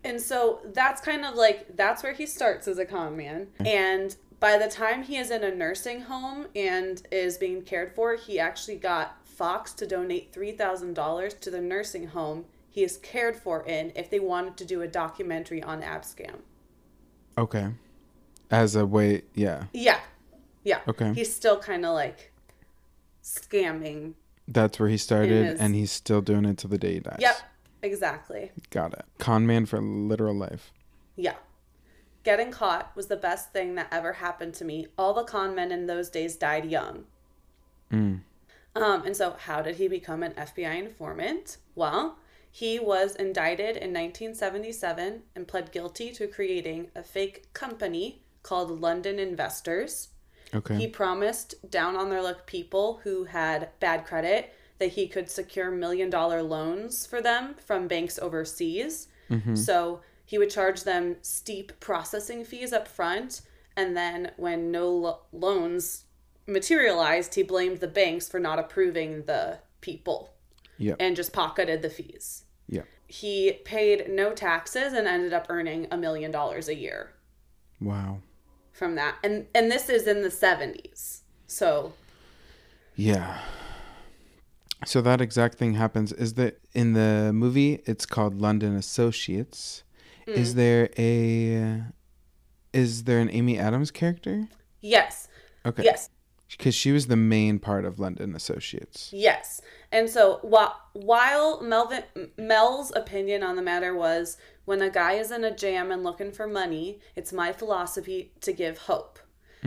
And 0.07 0.21
so 0.21 0.61
that's 0.73 1.01
kind 1.01 1.25
of 1.25 1.35
like 1.35 1.77
that's 1.77 2.03
where 2.03 2.13
he 2.13 2.27
starts 2.27 2.69
as 2.69 2.79
a 2.79 2.87
con 2.87 3.17
man. 3.17 3.49
Mm-hmm. 3.59 3.67
And 3.67 4.17
by 4.39 4.57
the 4.57 4.69
time 4.69 5.03
he 5.03 5.17
is 5.17 5.31
in 5.31 5.43
a 5.43 5.55
nursing 5.55 6.03
home 6.03 6.47
and 6.55 7.03
is 7.11 7.39
being 7.39 7.63
cared 7.63 7.95
for, 7.95 8.15
he 8.15 8.39
actually 8.39 8.77
got 8.77 9.27
Fox 9.27 9.73
to 9.75 9.87
donate 9.87 10.33
$3,000 10.33 11.41
to 11.41 11.51
the 11.51 11.61
nursing 11.61 12.09
home 12.09 12.45
he 12.77 12.85
is 12.85 12.99
cared 12.99 13.37
for 13.37 13.65
in 13.67 13.91
if 13.97 14.11
they 14.11 14.21
wanted 14.21 14.59
to 14.59 14.65
do 14.67 14.83
a 14.83 14.87
documentary 14.87 15.63
on 15.63 15.81
Abscam. 15.81 16.41
Okay. 17.39 17.69
As 18.51 18.77
a 18.77 18.85
way, 18.85 19.23
yeah. 19.33 19.65
Yeah. 19.73 20.01
Yeah. 20.63 20.81
Okay. 20.87 21.15
He's 21.15 21.35
still 21.35 21.59
kind 21.59 21.87
of 21.87 21.95
like 21.95 22.33
scamming. 23.25 24.13
That's 24.47 24.79
where 24.79 24.91
he 24.91 24.99
started, 24.99 25.47
his- 25.47 25.61
and 25.61 25.75
he's 25.75 25.91
still 25.91 26.21
doing 26.21 26.45
it 26.45 26.59
to 26.59 26.69
the 26.69 26.77
day 26.77 26.95
he 26.95 27.01
dies. 27.01 27.17
Yep. 27.19 27.37
Exactly. 27.87 28.51
Got 28.71 28.95
it. 28.95 29.05
Con 29.19 29.47
man 29.47 29.65
for 29.65 29.81
literal 29.81 30.35
life. 30.35 30.73
Yeah. 31.15 31.37
Getting 32.25 32.51
caught 32.51 32.95
was 32.97 33.07
the 33.07 33.17
best 33.17 33.53
thing 33.53 33.77
that 33.77 33.89
ever 33.93 34.15
happened 34.15 34.55
to 34.55 34.65
me. 34.65 34.89
All 34.99 35.15
the 35.15 35.23
con 35.23 35.55
men 35.55 35.71
in 35.71 35.87
those 35.87 36.11
days 36.11 36.35
died 36.35 36.65
young. 36.65 37.05
Mm. 37.93 38.23
Um, 38.75 39.03
and 39.07 39.17
so, 39.17 39.37
how 39.39 39.63
did 39.63 39.77
he 39.77 39.87
become 39.87 40.25
an 40.25 40.33
FBI 40.33 40.77
informant? 40.77 41.59
Well, 41.77 42.19
he 42.51 42.81
was 42.81 43.15
indicted 43.15 43.77
in 43.77 43.93
1977 43.93 45.23
and 45.37 45.47
pled 45.47 45.71
guilty 45.71 46.11
to 46.13 46.27
creating 46.27 46.89
a 46.97 47.05
fake 47.05 47.53
company 47.53 48.23
called 48.43 48.81
London 48.81 49.21
Investors. 49.21 50.09
Okay. 50.53 50.77
He 50.77 50.89
promised 50.89 51.71
down 51.71 51.95
on 51.97 52.11
their 52.11 52.23
luck 52.23 52.47
people 52.47 53.01
who 53.05 53.25
had 53.25 53.71
bad 53.79 54.05
credit 54.05 54.53
that 54.79 54.93
he 54.93 55.09
could 55.09 55.31
secure 55.31 55.71
million 55.71 56.11
dollar 56.11 56.43
loans 56.43 57.07
for 57.07 57.21
them 57.23 57.55
from 57.65 57.89
banks 57.89 58.19
overseas. 58.19 59.09
Mm-hmm. 59.31 59.55
So 59.55 60.01
he 60.25 60.39
would 60.39 60.51
charge 60.51 60.83
them 60.85 61.17
steep 61.23 61.79
processing 61.81 62.45
fees 62.45 62.73
up 62.73 62.87
front. 62.89 63.43
And 63.77 63.97
then 63.97 64.33
when 64.37 64.71
no 64.71 64.91
lo- 64.91 65.21
loans 65.33 66.05
materialized, 66.47 67.35
he 67.35 67.43
blamed 67.43 67.81
the 67.81 67.89
banks 67.89 68.29
for 68.29 68.39
not 68.41 68.59
approving 68.59 69.25
the 69.25 69.59
people 69.81 70.33
Yep. 70.79 70.97
and 71.01 71.17
just 71.17 71.33
pocketed 71.33 71.81
the 71.83 71.89
fees. 71.91 72.45
Yep. 72.69 72.87
He 73.07 73.53
paid 73.65 74.09
no 74.11 74.33
taxes 74.33 74.93
and 74.93 75.07
ended 75.09 75.33
up 75.33 75.47
earning 75.49 75.87
a 75.91 75.97
million 75.97 76.31
dollars 76.31 76.69
a 76.69 76.75
year 76.75 77.13
Wow. 77.81 78.19
from 78.73 78.95
that. 78.97 79.17
And 79.25 79.47
and 79.55 79.71
this 79.71 79.89
is 79.89 80.07
in 80.07 80.23
the 80.23 80.29
70s. 80.31 81.21
So 81.47 81.93
Yeah. 82.95 83.39
So 84.85 85.01
that 85.01 85.21
exact 85.21 85.57
thing 85.59 85.75
happens. 85.75 86.13
Is 86.13 86.35
that 86.35 86.59
in 86.75 86.93
the 86.93 87.33
movie? 87.33 87.81
It's 87.87 88.05
called 88.07 88.41
London 88.41 88.77
Associates. 88.77 89.83
Is 90.27 90.53
Mm. 90.53 90.57
there 90.57 90.89
a? 90.99 91.83
Is 92.73 93.05
there 93.05 93.21
an 93.21 93.31
Amy 93.31 93.59
Adams 93.59 93.91
character? 93.91 94.49
yes. 94.83 95.29
Okay. 95.65 95.83
Yes. 95.83 96.11
Because 96.49 96.77
she 96.77 96.93
was 96.93 97.09
the 97.09 97.17
main 97.17 97.59
part 97.59 97.85
of 97.85 97.99
London 97.99 98.37
Associates. 98.37 99.11
Yes. 99.13 99.61
And 99.91 100.09
so 100.09 100.39
while 100.43 100.77
while 100.93 101.61
Melvin 101.63 102.05
Mel's 102.39 102.93
opinion 102.95 103.43
on 103.43 103.57
the 103.57 103.63
matter 103.63 103.93
was 103.97 104.37
when 104.65 104.81
a 104.81 104.91
guy 104.91 105.15
is 105.15 105.33
in 105.33 105.43
a 105.43 105.51
jam 105.55 105.91
and 105.91 106.05
looking 106.05 106.31
for 106.31 106.47
money, 106.47 107.01
it's 107.17 107.33
my 107.33 107.53
philosophy 107.53 108.33
to 108.43 108.53
give 108.53 108.79
hope. 108.79 109.19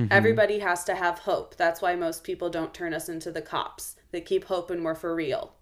Everybody 0.09 0.59
has 0.59 0.85
to 0.85 0.95
have 0.95 1.19
hope. 1.19 1.57
That's 1.57 1.81
why 1.81 1.93
most 1.95 2.23
people 2.23 2.49
don't 2.49 2.73
turn 2.73 2.93
us 2.93 3.09
into 3.09 3.31
the 3.33 3.41
cops. 3.41 3.97
They 4.11 4.21
keep 4.21 4.45
hoping 4.45 4.83
we're 4.83 4.95
for 4.95 5.15
real. 5.15 5.53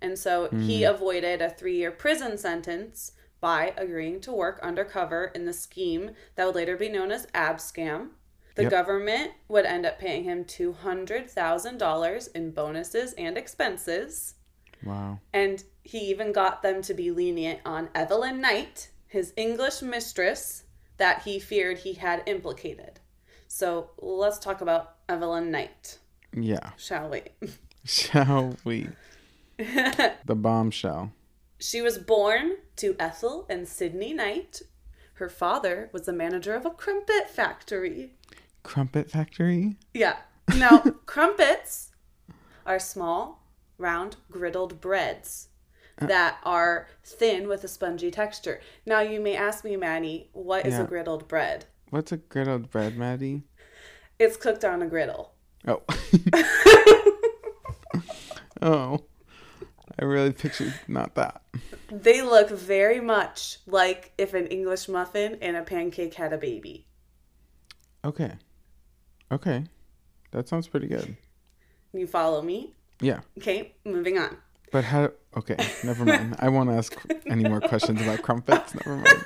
And 0.00 0.18
so 0.18 0.48
he 0.50 0.82
mm. 0.82 0.90
avoided 0.90 1.40
a 1.40 1.48
3-year 1.48 1.90
prison 1.92 2.36
sentence 2.36 3.12
by 3.40 3.72
agreeing 3.76 4.20
to 4.22 4.32
work 4.32 4.58
undercover 4.62 5.26
in 5.34 5.44
the 5.44 5.52
scheme 5.52 6.12
that 6.34 6.46
would 6.46 6.54
later 6.54 6.76
be 6.76 6.88
known 6.88 7.10
as 7.10 7.26
Abscam. 7.34 8.08
The 8.54 8.62
Yep. 8.64 8.70
government 8.70 9.32
would 9.48 9.64
end 9.66 9.84
up 9.84 9.98
paying 9.98 10.24
him 10.24 10.44
$200,000 10.44 12.28
in 12.34 12.50
bonuses 12.52 13.12
and 13.14 13.36
expenses. 13.36 14.34
Wow. 14.84 15.18
And 15.32 15.64
he 15.82 15.98
even 16.10 16.32
got 16.32 16.62
them 16.62 16.82
to 16.82 16.94
be 16.94 17.10
lenient 17.10 17.60
on 17.64 17.88
Evelyn 17.94 18.40
Knight, 18.40 18.90
his 19.08 19.32
English 19.36 19.82
mistress, 19.82 20.64
that 20.96 21.22
he 21.22 21.38
feared 21.38 21.78
he 21.78 21.94
had 21.94 22.22
implicated. 22.26 23.00
So 23.48 23.90
let's 23.98 24.38
talk 24.38 24.60
about 24.60 24.96
Evelyn 25.08 25.50
Knight, 25.50 25.98
Yeah. 26.32 26.70
shall 26.76 27.08
we? 27.08 27.22
Shall 27.84 28.56
we? 28.64 28.88
the 29.58 30.34
bombshell. 30.34 31.12
She 31.58 31.80
was 31.80 31.98
born 31.98 32.56
to 32.76 32.96
Ethel 32.98 33.46
and 33.48 33.68
Sidney 33.68 34.12
Knight. 34.12 34.62
Her 35.14 35.28
father 35.28 35.90
was 35.92 36.02
the 36.02 36.12
manager 36.12 36.54
of 36.54 36.66
a 36.66 36.70
crumpet 36.70 37.30
factory. 37.30 38.14
Crumpet 38.62 39.10
factory. 39.10 39.76
Yeah. 39.92 40.16
Now, 40.56 40.78
crumpets 41.06 41.90
are 42.66 42.78
small, 42.78 43.46
round, 43.78 44.16
griddled 44.30 44.80
breads 44.80 45.48
uh. 46.00 46.06
that 46.06 46.38
are 46.44 46.88
thin 47.04 47.46
with 47.46 47.62
a 47.64 47.68
spongy 47.68 48.10
texture. 48.10 48.60
Now, 48.84 49.00
you 49.00 49.20
may 49.20 49.36
ask 49.36 49.64
me, 49.64 49.76
Madi, 49.76 50.30
what 50.32 50.66
is 50.66 50.74
Yeah. 50.74 50.82
a 50.82 50.86
griddled 50.86 51.28
bread? 51.28 51.66
What's 51.90 52.10
a 52.12 52.18
griddled 52.18 52.70
bread, 52.70 52.96
Madi? 52.96 53.44
It's 54.18 54.36
cooked 54.36 54.64
on 54.64 54.82
a 54.82 54.86
griddle. 54.86 55.34
Oh. 55.66 55.82
oh. 58.64 59.04
I 59.98 60.04
really 60.04 60.32
pictured 60.32 60.74
not 60.88 61.14
that. 61.14 61.42
They 61.90 62.22
look 62.22 62.50
very 62.50 63.00
much 63.00 63.58
like 63.66 64.12
if 64.18 64.34
an 64.34 64.46
English 64.46 64.88
muffin 64.88 65.38
and 65.40 65.56
a 65.56 65.62
pancake 65.62 66.14
had 66.14 66.32
a 66.32 66.38
baby. 66.38 66.86
Okay. 68.04 68.32
Okay. 69.30 69.64
That 70.32 70.48
sounds 70.48 70.66
pretty 70.66 70.88
good. 70.88 71.16
You 71.92 72.06
follow 72.08 72.42
me? 72.42 72.74
Yeah. 73.00 73.20
Okay, 73.38 73.74
moving 73.84 74.18
on. 74.18 74.36
But 74.72 74.84
how 74.84 75.10
okay, 75.36 75.56
never 75.84 76.04
mind. 76.04 76.36
I 76.40 76.48
won't 76.48 76.70
ask 76.70 76.96
any 77.26 77.48
more 77.48 77.60
questions 77.60 78.00
about 78.02 78.22
crumpets. 78.22 78.74
Never 78.74 78.96
mind. 78.96 79.24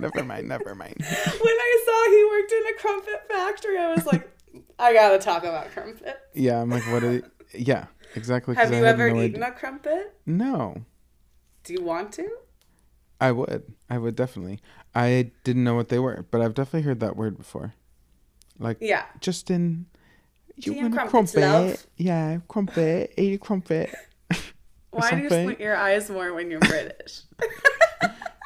Never 0.00 0.24
mind, 0.24 0.48
never 0.48 0.74
mind. 0.74 0.96
When 0.98 1.06
I 1.06 1.84
saw 1.84 2.10
he 2.10 2.24
worked 2.24 2.52
in 2.52 2.74
a 2.74 2.78
crumpet 2.80 3.28
factory, 3.28 3.78
I 3.78 3.94
was 3.94 4.06
like, 4.06 4.28
I 4.78 4.92
gotta 4.92 5.18
talk 5.18 5.44
about 5.44 5.70
crumpet. 5.70 6.18
Yeah, 6.34 6.60
I'm 6.60 6.70
like, 6.70 6.82
what 6.90 7.04
are 7.04 7.12
you? 7.12 7.22
Yeah, 7.54 7.86
exactly. 8.14 8.54
Have 8.54 8.72
you 8.72 8.84
ever 8.84 9.10
no 9.10 9.20
eaten 9.22 9.42
idea- 9.42 9.54
a 9.54 9.58
crumpet? 9.58 10.14
No. 10.26 10.84
Do 11.64 11.72
you 11.72 11.82
want 11.82 12.12
to? 12.12 12.28
I 13.20 13.30
would. 13.32 13.72
I 13.88 13.98
would 13.98 14.16
definitely. 14.16 14.58
I 14.94 15.30
didn't 15.44 15.62
know 15.64 15.74
what 15.74 15.88
they 15.90 15.98
were, 15.98 16.26
but 16.30 16.40
I've 16.40 16.54
definitely 16.54 16.82
heard 16.82 17.00
that 17.00 17.16
word 17.16 17.36
before. 17.38 17.74
Like 18.58 18.78
Yeah. 18.80 19.04
just 19.20 19.50
in 19.50 19.86
You 20.56 20.74
want 20.74 20.94
a 20.94 21.06
crumpet? 21.06 21.36
love? 21.40 21.86
Yeah, 21.96 22.38
crumpet. 22.48 23.14
Eat 23.16 23.34
a 23.34 23.38
crumpet. 23.38 23.94
Why 24.90 25.10
do 25.12 25.18
you 25.18 25.28
squint 25.28 25.60
your 25.60 25.76
eyes 25.76 26.10
more 26.10 26.34
when 26.34 26.50
you're 26.50 26.60
British? 26.60 27.22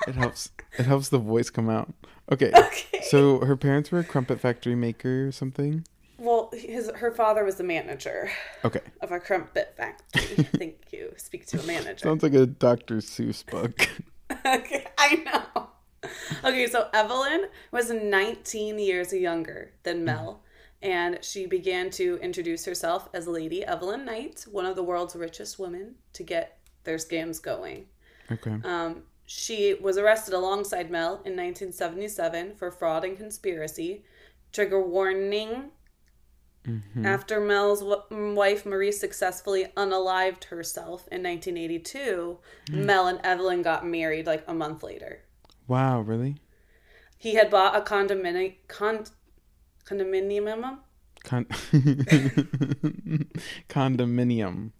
It 0.07 0.15
helps. 0.15 0.51
It 0.79 0.87
helps 0.87 1.09
the 1.09 1.19
voice 1.19 1.51
come 1.51 1.69
out. 1.69 1.93
Okay. 2.31 2.53
okay. 2.57 3.01
So 3.11 3.41
her 3.41 3.57
parents 3.57 3.91
were 3.91 3.99
a 3.99 4.05
crumpet 4.05 4.39
factory 4.41 4.77
maker 4.77 5.27
or 5.27 5.33
something. 5.33 5.85
His 6.61 6.91
her 6.97 7.11
father 7.13 7.45
was 7.45 7.57
the 7.57 7.65
manager 7.65 8.31
Okay. 8.65 8.81
of 9.01 9.13
a 9.13 9.21
crumpet 9.21 9.75
factory. 9.77 10.45
Thank 10.59 10.93
you. 10.93 11.13
Speak 11.17 11.47
to 11.47 11.61
a 11.61 11.63
manager. 11.65 12.05
Sounds 12.05 12.23
like 12.23 12.35
a 12.35 12.47
Dr. 12.47 12.97
Seuss 12.97 13.45
book. 13.45 13.89
okay, 14.47 14.87
I 14.99 15.23
know. 15.25 15.69
Okay, 16.45 16.67
so 16.69 16.89
Evelyn 16.93 17.47
was 17.73 17.91
19 17.91 18.79
years 18.79 19.13
younger 19.13 19.73
than 19.83 20.05
Mel, 20.05 20.43
and 20.83 21.19
she 21.23 21.47
began 21.47 21.91
to 21.91 22.19
introduce 22.23 22.65
herself 22.65 23.09
as 23.13 23.27
Lady 23.27 23.65
Evelyn 23.65 24.05
Knight, 24.05 24.47
one 24.51 24.67
of 24.67 24.77
the 24.77 24.83
world's 24.83 25.17
richest 25.17 25.59
women, 25.59 25.97
to 26.13 26.23
get 26.23 26.59
their 26.85 26.97
scams 26.97 27.43
going. 27.43 27.87
Okay. 28.31 28.57
Um, 28.65 29.03
she 29.27 29.75
was 29.75 29.99
arrested 29.99 30.35
alongside 30.35 30.91
Mel 30.91 31.15
in 31.25 31.35
1977 31.37 32.55
for 32.57 32.71
fraud 32.71 33.05
and 33.05 33.17
conspiracy. 33.17 34.05
Trigger 34.53 34.81
warning. 34.81 35.71
Mm-hmm. 36.67 37.07
After 37.07 37.41
Mel's 37.41 37.81
w- 37.81 38.03
mm, 38.11 38.35
wife 38.35 38.67
Marie 38.67 38.93
successfully 38.93 39.67
unalived 39.77 40.45
herself 40.45 41.07
in 41.13 41.23
1982, 41.23 42.39
mm. 42.71 42.85
Mel 42.85 43.07
and 43.07 43.21
Evelyn 43.23 43.63
got 43.63 43.87
married 43.87 44.27
like 44.27 44.45
a 44.49 44.55
month 44.55 44.83
later. 44.83 45.21
Wow, 45.69 46.01
really? 46.01 46.37
He 47.19 47.35
had 47.35 47.51
bought 47.51 47.77
a 47.77 47.81
condominium, 47.81 48.55
con- 48.69 49.07
condominium, 49.85 50.79
Con- 51.25 51.47
Condominium. 53.69 54.71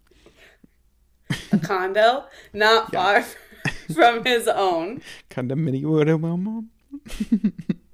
a 1.51 1.57
condo, 1.57 2.25
not 2.53 2.91
far 2.93 3.21
from 3.93 4.23
his 4.23 4.47
own. 4.47 5.01
Condominium. 5.29 6.67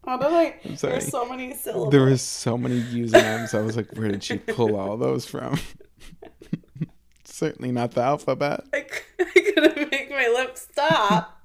How 0.05 0.17
did 0.17 0.27
I? 0.27 0.55
There's 0.65 1.07
so 1.07 1.25
many 1.27 1.53
syllables. 1.53 1.91
There 1.91 2.03
was 2.03 2.22
so 2.22 2.57
many 2.57 2.75
U's 2.75 3.13
and 3.13 3.25
M's. 3.25 3.53
I 3.53 3.62
was 3.62 3.77
like, 3.77 3.91
where 3.93 4.10
did 4.10 4.24
she 4.24 4.38
pull 4.38 4.75
all 4.75 4.98
those 4.98 5.25
from? 5.25 5.57
Certainly 7.24 7.72
not 7.72 7.91
the 7.91 8.01
alphabet. 8.01 8.65
I, 8.74 8.81
c- 8.81 8.88
I 9.19 9.51
couldn't 9.53 9.91
make 9.91 10.10
my 10.10 10.27
lips 10.27 10.67
stop. 10.72 11.41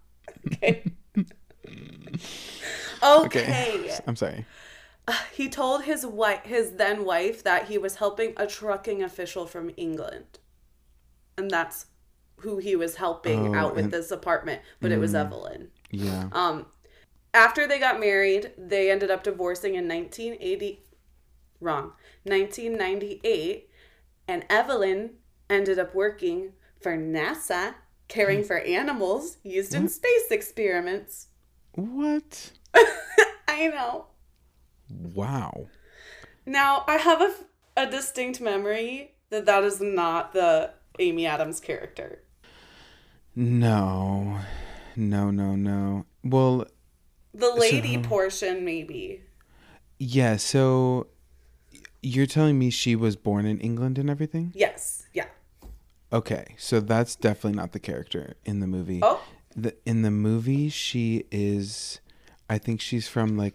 Okay. 0.46 0.82
Okay. 3.02 3.40
Okay. 3.80 3.98
I'm 4.06 4.16
sorry. 4.16 4.44
He 5.32 5.48
told 5.48 5.84
his 5.84 6.04
wife, 6.04 6.40
his 6.44 6.72
then 6.72 7.04
wife, 7.04 7.42
that 7.44 7.66
he 7.68 7.78
was 7.78 7.96
helping 7.96 8.34
a 8.36 8.46
trucking 8.46 9.02
official 9.02 9.46
from 9.46 9.70
England, 9.76 10.38
and 11.38 11.50
that's 11.50 11.86
who 12.40 12.58
he 12.58 12.76
was 12.76 12.96
helping 12.96 13.54
Oh, 13.54 13.58
out 13.58 13.74
with 13.74 13.84
and- 13.84 13.92
this 13.92 14.10
apartment. 14.10 14.62
But 14.80 14.90
it 14.92 14.98
was 14.98 15.14
Evelyn. 15.14 15.68
Yeah. 15.90 16.28
Um, 16.32 16.66
after 17.34 17.66
they 17.66 17.78
got 17.78 18.00
married, 18.00 18.52
they 18.56 18.90
ended 18.90 19.10
up 19.10 19.22
divorcing 19.22 19.74
in 19.74 19.88
1980. 19.88 20.84
Wrong, 21.60 21.92
1998, 22.24 23.68
and 24.28 24.44
Evelyn 24.48 25.10
ended 25.50 25.78
up 25.78 25.94
working 25.94 26.52
for 26.80 26.96
NASA, 26.96 27.74
caring 28.06 28.44
for 28.44 28.58
animals 28.58 29.38
used 29.42 29.74
in 29.74 29.88
space 29.88 30.30
experiments. 30.30 31.28
What? 31.74 32.52
I 33.48 33.68
know. 33.68 34.06
Wow. 34.88 35.66
Now 36.46 36.84
I 36.86 36.96
have 36.96 37.20
a, 37.20 37.34
a 37.76 37.90
distinct 37.90 38.40
memory 38.40 39.14
that 39.30 39.46
that 39.46 39.64
is 39.64 39.80
not 39.80 40.32
the 40.32 40.70
Amy 40.98 41.26
Adams 41.26 41.60
character. 41.60 42.22
No. 43.34 44.38
No, 44.96 45.30
no, 45.30 45.54
no. 45.54 46.06
Well, 46.24 46.66
The 47.34 47.50
lady 47.54 47.98
portion, 47.98 48.64
maybe. 48.64 49.22
yeah, 49.98 50.36
so 50.36 51.06
you're 52.02 52.26
telling 52.26 52.58
me 52.58 52.70
she 52.70 52.94
was 52.96 53.16
born 53.16 53.44
in 53.46 53.58
England 53.60 53.98
and 53.98 54.08
everything? 54.08 54.52
Yes. 54.54 55.06
Yeah. 55.12 55.26
Okay, 56.12 56.54
so 56.58 56.80
that's 56.80 57.16
definitely 57.16 57.56
not 57.56 57.72
the 57.72 57.80
character 57.80 58.34
in 58.44 58.60
the 58.60 58.66
movie. 58.66 59.00
Oh. 59.02 59.20
The, 59.56 59.74
in 59.84 60.02
the 60.02 60.10
movie, 60.10 60.68
she 60.68 61.24
is, 61.30 62.00
I 62.48 62.58
think 62.58 62.80
she's 62.80 63.08
from 63.08 63.36
like 63.36 63.54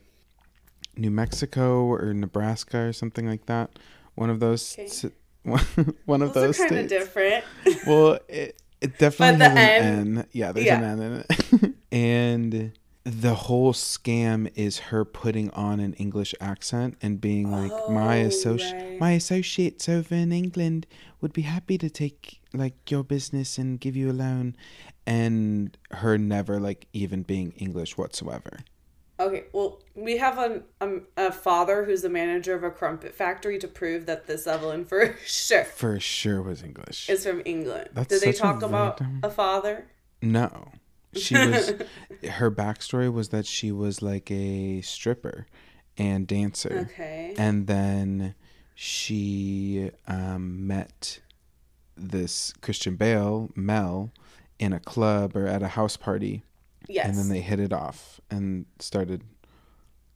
New 0.98 1.10
Mexico 1.12 1.84
or 1.86 2.14
Nebraska 2.14 2.78
or 2.80 2.94
something 2.94 3.28
like 3.28 3.46
that. 3.48 3.72
One 4.16 4.30
of 4.30 4.40
those, 4.40 4.76
Okay. 4.78 5.10
one 6.06 6.22
of 6.22 6.34
Those, 6.34 6.58
those 6.58 6.70
kind 6.70 6.78
of 6.82 6.88
different. 6.88 7.44
Well, 7.88 8.20
it, 8.28 8.62
it 8.82 8.98
definitely 9.00 9.44
has 9.46 9.52
an 9.52 9.58
N- 9.58 10.18
N. 10.20 10.28
Yeah, 10.32 10.52
there's 10.52 10.66
yeah. 10.68 10.80
an 10.82 11.02
N 11.02 11.02
in 11.02 11.26
it. 11.62 11.74
and 11.92 12.72
the 13.06 13.36
whole 13.36 13.74
scam 13.74 14.50
is 14.56 14.80
her 14.80 15.04
putting 15.04 15.50
on 15.52 15.80
an 15.82 15.94
English 15.96 16.34
accent 16.40 16.98
and 17.02 17.20
being 17.20 17.52
like, 17.52 17.72
my 17.90 18.22
Oh, 18.24 18.28
associ- 18.30 18.72
right. 18.74 19.00
my 19.00 19.12
associates 19.12 19.90
over 19.90 20.16
in 20.16 20.32
England 20.32 20.88
would 21.20 21.34
be 21.34 21.42
happy 21.42 21.78
to 21.78 21.90
take 21.90 22.40
like 22.54 22.90
your 22.90 23.04
business 23.04 23.58
and 23.58 23.80
give 23.80 23.96
you 23.96 24.10
a 24.12 24.14
loan, 24.14 24.56
and 25.06 25.78
her 25.92 26.18
never 26.18 26.60
like 26.60 26.88
even 26.94 27.24
being 27.24 27.52
English 27.58 27.98
whatsoever. 27.98 28.60
Okay, 29.20 29.44
well, 29.54 29.82
we 29.96 30.18
have 30.18 30.38
a, 30.38 30.64
um, 30.82 31.04
a 31.18 31.32
father 31.32 31.84
who's 31.86 32.02
the 32.02 32.10
manager 32.10 32.56
of 32.56 32.64
a 32.64 32.72
crumpet 32.72 33.14
factory 33.14 33.60
to 33.60 33.68
prove 33.68 34.06
that 34.06 34.28
this 34.28 34.48
Evelyn 34.48 34.86
for 34.86 35.16
sure 35.26 35.66
For 35.66 36.00
sure 36.00 36.42
was 36.42 36.64
English. 36.64 37.10
is 37.10 37.26
from 37.26 37.42
England. 37.46 37.90
That's 37.94 38.08
Did 38.08 38.22
they 38.22 38.30
a 38.30 38.34
talk 38.34 38.62
about 38.64 39.00
random- 39.02 39.20
a 39.24 39.30
father? 39.30 39.88
No. 40.22 40.72
She 41.16 41.36
was 41.36 41.74
her 42.30 42.52
backstory 42.52 43.12
was 43.12 43.30
that 43.30 43.46
she 43.46 43.72
was 43.72 44.02
like 44.02 44.30
a 44.32 44.82
stripper 44.82 45.48
and 45.98 46.28
dancer. 46.28 46.90
Okay. 46.92 47.34
And 47.38 47.68
then 47.68 48.36
she 48.76 49.92
um, 50.08 50.66
met 50.68 51.20
this 51.96 52.54
Christian 52.62 52.96
Bale, 52.96 53.50
Mel, 53.56 54.12
in 54.60 54.74
a 54.74 54.80
club 54.80 55.36
or 55.36 55.48
at 55.48 55.62
a 55.62 55.70
house 55.70 55.98
party. 55.98 56.44
Yes. 56.88 57.08
And 57.08 57.18
then 57.18 57.30
they 57.30 57.42
hit 57.42 57.60
it 57.60 57.72
off 57.72 58.20
and 58.30 58.66
started 58.80 59.24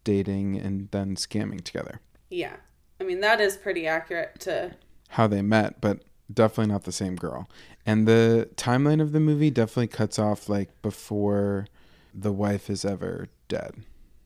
dating 0.04 0.58
and 0.58 0.90
then 0.92 1.16
scamming 1.16 1.64
together. 1.64 2.02
yeah. 2.30 2.58
I 3.00 3.04
mean, 3.04 3.20
that 3.22 3.40
is 3.40 3.58
pretty 3.58 3.86
accurate 3.86 4.40
to. 4.40 4.76
How 5.10 5.28
they 5.28 5.44
met, 5.44 5.80
but 5.82 6.00
definitely 6.34 6.74
not 6.74 6.84
the 6.84 6.92
same 6.92 7.16
girl. 7.16 7.48
And 7.88 8.08
the 8.08 8.50
timeline 8.56 9.02
of 9.02 9.14
the 9.14 9.20
movie 9.20 9.50
definitely 9.50 9.88
cuts 9.88 10.20
off 10.20 10.50
like 10.50 10.82
before 10.82 11.68
the 12.14 12.32
wife 12.34 12.70
is 12.70 12.84
ever 12.84 13.30
dead. 13.48 13.76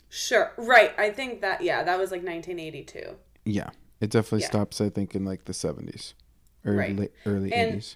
Sure. 0.09 0.51
Right. 0.57 0.93
I 0.97 1.11
think 1.11 1.41
that, 1.41 1.61
yeah, 1.61 1.83
that 1.83 1.97
was 1.99 2.11
like 2.11 2.23
1982. 2.23 3.15
Yeah. 3.45 3.69
It 4.01 4.09
definitely 4.09 4.41
Yeah. 4.41 4.47
stops, 4.47 4.81
I 4.81 4.89
think, 4.89 5.15
in 5.15 5.23
like 5.25 5.45
the 5.45 5.53
70s 5.53 6.15
or 6.65 6.73
Right. 6.73 6.95
late, 6.95 7.11
early 7.25 7.53
And- 7.53 7.75
80s. 7.75 7.95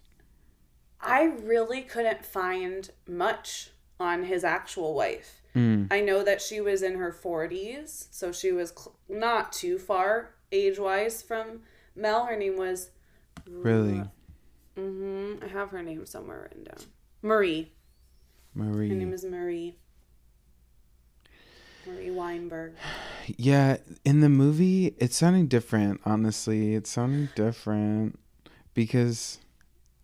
I 1.02 1.24
really 1.24 1.82
couldn't 1.82 2.26
find 2.26 2.90
much 3.08 3.72
on 4.00 4.24
his 4.26 4.44
actual 4.44 4.94
wife. 4.94 5.42
Mm. 5.56 5.88
I 5.92 6.02
know 6.02 6.24
that 6.24 6.42
she 6.42 6.60
was 6.62 6.82
in 6.84 6.96
her 6.96 7.12
40s, 7.12 8.08
so 8.12 8.32
she 8.32 8.52
was 8.52 8.70
cl- 8.76 8.96
not 9.08 9.52
too 9.54 9.78
far 9.78 10.36
age 10.52 10.78
wise 10.80 11.22
from 11.22 11.62
Mel. 11.96 12.26
Her 12.26 12.36
name 12.36 12.58
was. 12.58 12.92
Really? 13.48 14.04
Hmm 14.76 15.36
I 15.44 15.48
have 15.48 15.70
her 15.70 15.82
name 15.82 16.06
somewhere 16.06 16.42
written 16.44 16.64
down. 16.64 16.78
Marie. 17.22 17.72
Marie. 18.54 18.90
Her 18.90 18.96
name 18.96 19.14
is 19.14 19.26
Marie. 19.26 19.78
Marie 21.88 22.12
Weinberg. 22.12 22.74
Yeah, 23.28 23.78
in 24.04 24.22
the 24.22 24.30
movie, 24.30 24.96
it's 24.98 25.16
sounding 25.16 25.48
different, 25.48 26.02
honestly. 26.06 26.74
It's 26.76 26.90
sounding 26.90 27.30
different 27.36 28.20
because 28.74 29.40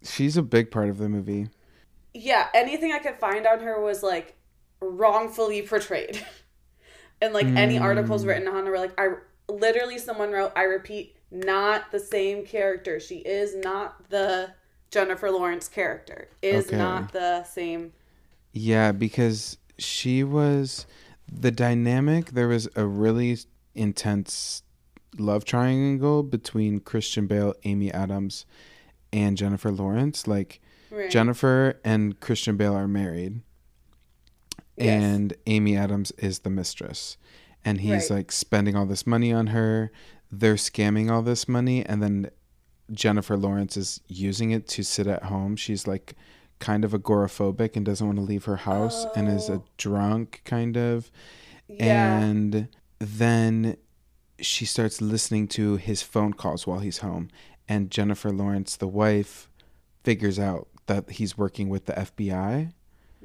she's 0.04 0.38
a 0.38 0.44
big 0.44 0.72
part 0.72 0.90
of 0.90 0.98
the 0.98 1.10
movie. 1.10 1.50
Yeah, 2.14 2.48
anything 2.54 2.92
I 2.92 3.00
could 3.00 3.16
find 3.16 3.48
on 3.48 3.62
her 3.62 3.82
was 3.82 4.04
like 4.04 4.36
wrongfully 4.80 5.62
portrayed. 5.64 6.24
and 7.22 7.34
like 7.34 7.46
any 7.46 7.78
articles 7.78 8.26
written 8.26 8.48
on 8.48 8.66
her 8.66 8.72
were 8.72 8.80
like 8.80 9.00
I 9.00 9.10
literally 9.48 9.98
someone 9.98 10.32
wrote, 10.32 10.52
I 10.56 10.64
repeat, 10.64 11.16
not 11.30 11.92
the 11.92 12.00
same 12.00 12.46
character. 12.46 13.00
She 13.00 13.18
is 13.18 13.56
not 13.56 14.10
the 14.10 14.54
Jennifer 14.92 15.32
Lawrence 15.32 15.68
character. 15.68 16.28
Is 16.42 16.68
Okay. 16.68 16.78
not 16.78 17.12
the 17.14 17.44
same 17.44 17.94
Yeah, 18.54 18.92
because 18.92 19.58
she 19.78 20.24
was 20.24 20.86
the 21.32 21.52
dynamic. 21.52 22.32
There 22.32 22.50
was 22.50 22.68
a 22.76 22.86
really 22.86 23.38
intense 23.74 24.64
love 25.18 25.46
triangle 25.46 26.24
between 26.24 26.80
Christian 26.82 27.28
Bale, 27.28 27.54
Amy 27.64 27.92
Adams, 27.92 28.46
and 29.14 29.38
Jennifer 29.38 29.72
Lawrence. 29.72 30.28
Like 30.28 30.60
right. 30.90 31.10
Jennifer 31.10 31.80
and 31.86 32.20
Christian 32.20 32.58
Bale 32.58 32.74
are 32.76 32.88
married, 32.88 33.42
Yes. 34.78 35.04
and 35.04 35.34
Amy 35.48 35.78
Adams 35.78 36.12
is 36.18 36.40
the 36.40 36.50
mistress, 36.50 37.16
and 37.64 37.80
he's 37.82 38.10
Right. 38.10 38.18
like 38.18 38.32
spending 38.32 38.76
all 38.76 38.86
this 38.86 39.08
money 39.08 39.32
on 39.32 39.48
her. 39.48 39.92
they're 40.34 40.56
scamming 40.56 41.12
all 41.12 41.22
this 41.22 41.46
money 41.50 41.86
and 41.86 42.02
then 42.02 42.30
Jennifer 42.92 43.38
Lawrence 43.38 43.78
is 43.78 44.02
using 44.08 44.52
it 44.52 44.68
to 44.70 44.84
sit 44.84 45.08
at 45.08 45.24
home. 45.24 45.56
She's 45.56 45.88
like 45.88 46.14
kind 46.60 46.86
of 46.86 46.92
agoraphobic 46.92 47.76
and 47.76 47.86
doesn't 47.86 48.06
want 48.06 48.20
to 48.20 48.24
leave 48.24 48.46
her 48.46 48.58
house 48.58 49.06
and 49.16 49.28
is 49.28 49.50
a 49.50 49.54
Oh. 49.54 49.64
drunk 49.78 50.42
kind 50.46 50.78
of. 50.78 51.10
Yeah. 51.68 52.20
And 52.20 52.68
then 53.00 53.78
she 54.40 54.66
starts 54.66 55.02
listening 55.02 55.48
to 55.50 55.78
his 55.78 56.02
phone 56.02 56.34
calls 56.34 56.68
while 56.68 56.80
he's 56.80 57.00
home. 57.00 57.30
And 57.68 57.90
Jennifer 57.90 58.32
Lawrence, 58.32 58.76
the 58.76 58.88
wife, 58.88 59.50
figures 60.04 60.38
out 60.38 60.68
that 60.88 61.12
he's 61.12 61.38
working 61.38 61.70
with 61.70 61.86
the 61.86 61.94
FBI. 61.98 62.74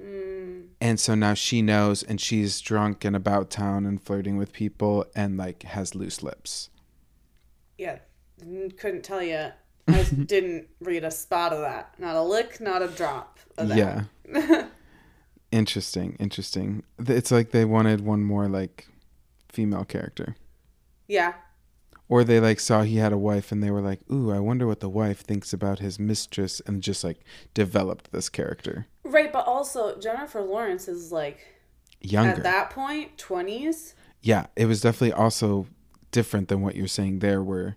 Mm. 0.00 0.68
And 0.81 1.00
so 1.00 1.14
now 1.14 1.35
she 1.35 1.62
knows 1.62 2.02
and 2.02 2.20
she's 2.20 2.61
drunk 2.61 3.05
and 3.05 3.16
about 3.16 3.50
town 3.50 3.87
and 3.87 4.00
flirting 4.00 4.37
with 4.37 4.52
people 4.52 5.05
and 5.14 5.37
like 5.37 5.62
has 5.64 5.94
loose 5.94 6.22
lips. 6.22 6.70
Yeah. 7.79 7.98
Couldn't 8.40 9.03
tell 9.05 9.22
you. 9.22 9.49
I 9.88 10.03
didn't 10.27 10.68
read 10.81 11.05
a 11.05 11.11
spot 11.11 11.53
of 11.53 11.61
that. 11.61 11.94
Not 11.99 12.16
a 12.16 12.22
lick, 12.22 12.61
not 12.61 12.83
a 12.83 12.88
drop 12.88 13.38
of 13.57 13.68
that. 13.68 14.05
Yeah. 14.29 14.66
Interesting, 15.53 16.16
interesting. 16.18 16.83
It's 16.99 17.31
like 17.31 17.51
they 17.53 17.64
wanted 17.64 18.01
one 18.01 18.22
more 18.25 18.49
like 18.49 18.88
female 19.49 19.85
character. 19.85 20.37
yeah. 21.07 21.35
Or 22.09 22.22
they 22.22 22.38
like 22.38 22.61
saw 22.61 22.83
he 22.83 22.96
had 22.96 23.12
a 23.12 23.18
wife 23.18 23.51
and 23.51 23.62
they 23.62 23.70
were 23.70 23.81
like, 23.81 24.01
"Ooh, 24.12 24.31
I 24.31 24.38
wonder 24.38 24.64
what 24.66 24.79
the 24.79 24.88
wife 24.88 25.20
thinks 25.22 25.53
about 25.53 25.81
his 25.81 25.99
mistress," 25.99 26.61
and 26.64 26.81
just 26.81 27.03
like 27.03 27.18
developed 27.53 28.12
this 28.12 28.29
character. 28.29 28.87
Right, 29.03 29.33
but 29.33 29.44
also 29.46 29.99
Jennifer 29.99 30.40
Lawrence 30.40 30.87
is 30.87 31.11
like 31.11 31.38
Younger. 32.01 32.31
at 32.35 32.42
that 32.44 32.70
point, 32.70 33.18
twenties. 33.18 33.94
yeah, 34.22 34.46
it 34.55 34.66
was 34.66 34.81
definitely 34.83 35.14
also 35.14 35.66
different 36.12 36.46
than 36.49 36.61
what 36.61 36.77
you're 36.77 36.87
saying 36.87 37.18
there 37.20 37.42
where 37.42 37.77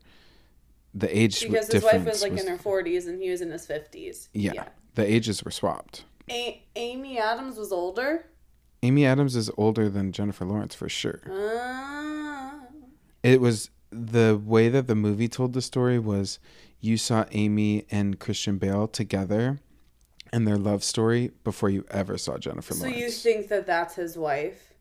the 0.94 1.16
age 1.18 1.42
Because 1.42 1.72
his 1.72 1.84
wife 1.84 2.06
was 2.06 2.22
like 2.22 2.34
in 2.38 2.48
her 2.48 2.58
forties 2.58 3.06
and 3.08 3.22
he 3.22 3.30
was 3.30 3.42
in 3.42 3.52
his 3.52 3.66
fifties. 3.66 4.30
yeah, 4.34 4.70
the 4.96 5.06
ages 5.12 5.44
were 5.44 5.52
swapped. 5.52 6.04
A- 6.30 6.62
Amy 6.76 7.18
Adams 7.20 7.58
was 7.58 7.72
older. 7.72 8.26
Amy 8.84 9.06
Adams 9.06 9.36
is 9.36 9.50
older 9.58 9.90
than 9.90 10.12
Jennifer 10.12 10.46
Lawrence 10.46 10.74
for 10.76 10.88
sure. 10.90 11.22
Ah. 11.30 12.60
it 13.24 13.42
was 13.42 13.70
the 13.92 14.40
way 14.46 14.70
that 14.70 14.88
the 14.88 14.96
movie 14.96 15.28
told 15.28 15.54
the 15.54 15.62
story 15.62 16.00
was 16.00 16.40
you 16.80 16.96
saw 16.96 17.26
Amy 17.32 17.86
and 17.92 18.20
Christian 18.20 18.58
Bale 18.58 18.88
together 18.88 19.60
and 20.32 20.48
their 20.48 20.58
love 20.58 20.84
story 20.84 21.32
before 21.44 21.70
you 21.70 21.84
ever 21.92 22.18
saw 22.18 22.38
Jennifer 22.38 22.74
so 22.74 22.82
Lawrence. 22.86 22.98
So 22.98 23.04
you 23.04 23.10
think 23.12 23.48
that 23.50 23.66
that's 23.66 23.96
his 23.96 24.16
wife, 24.18 24.74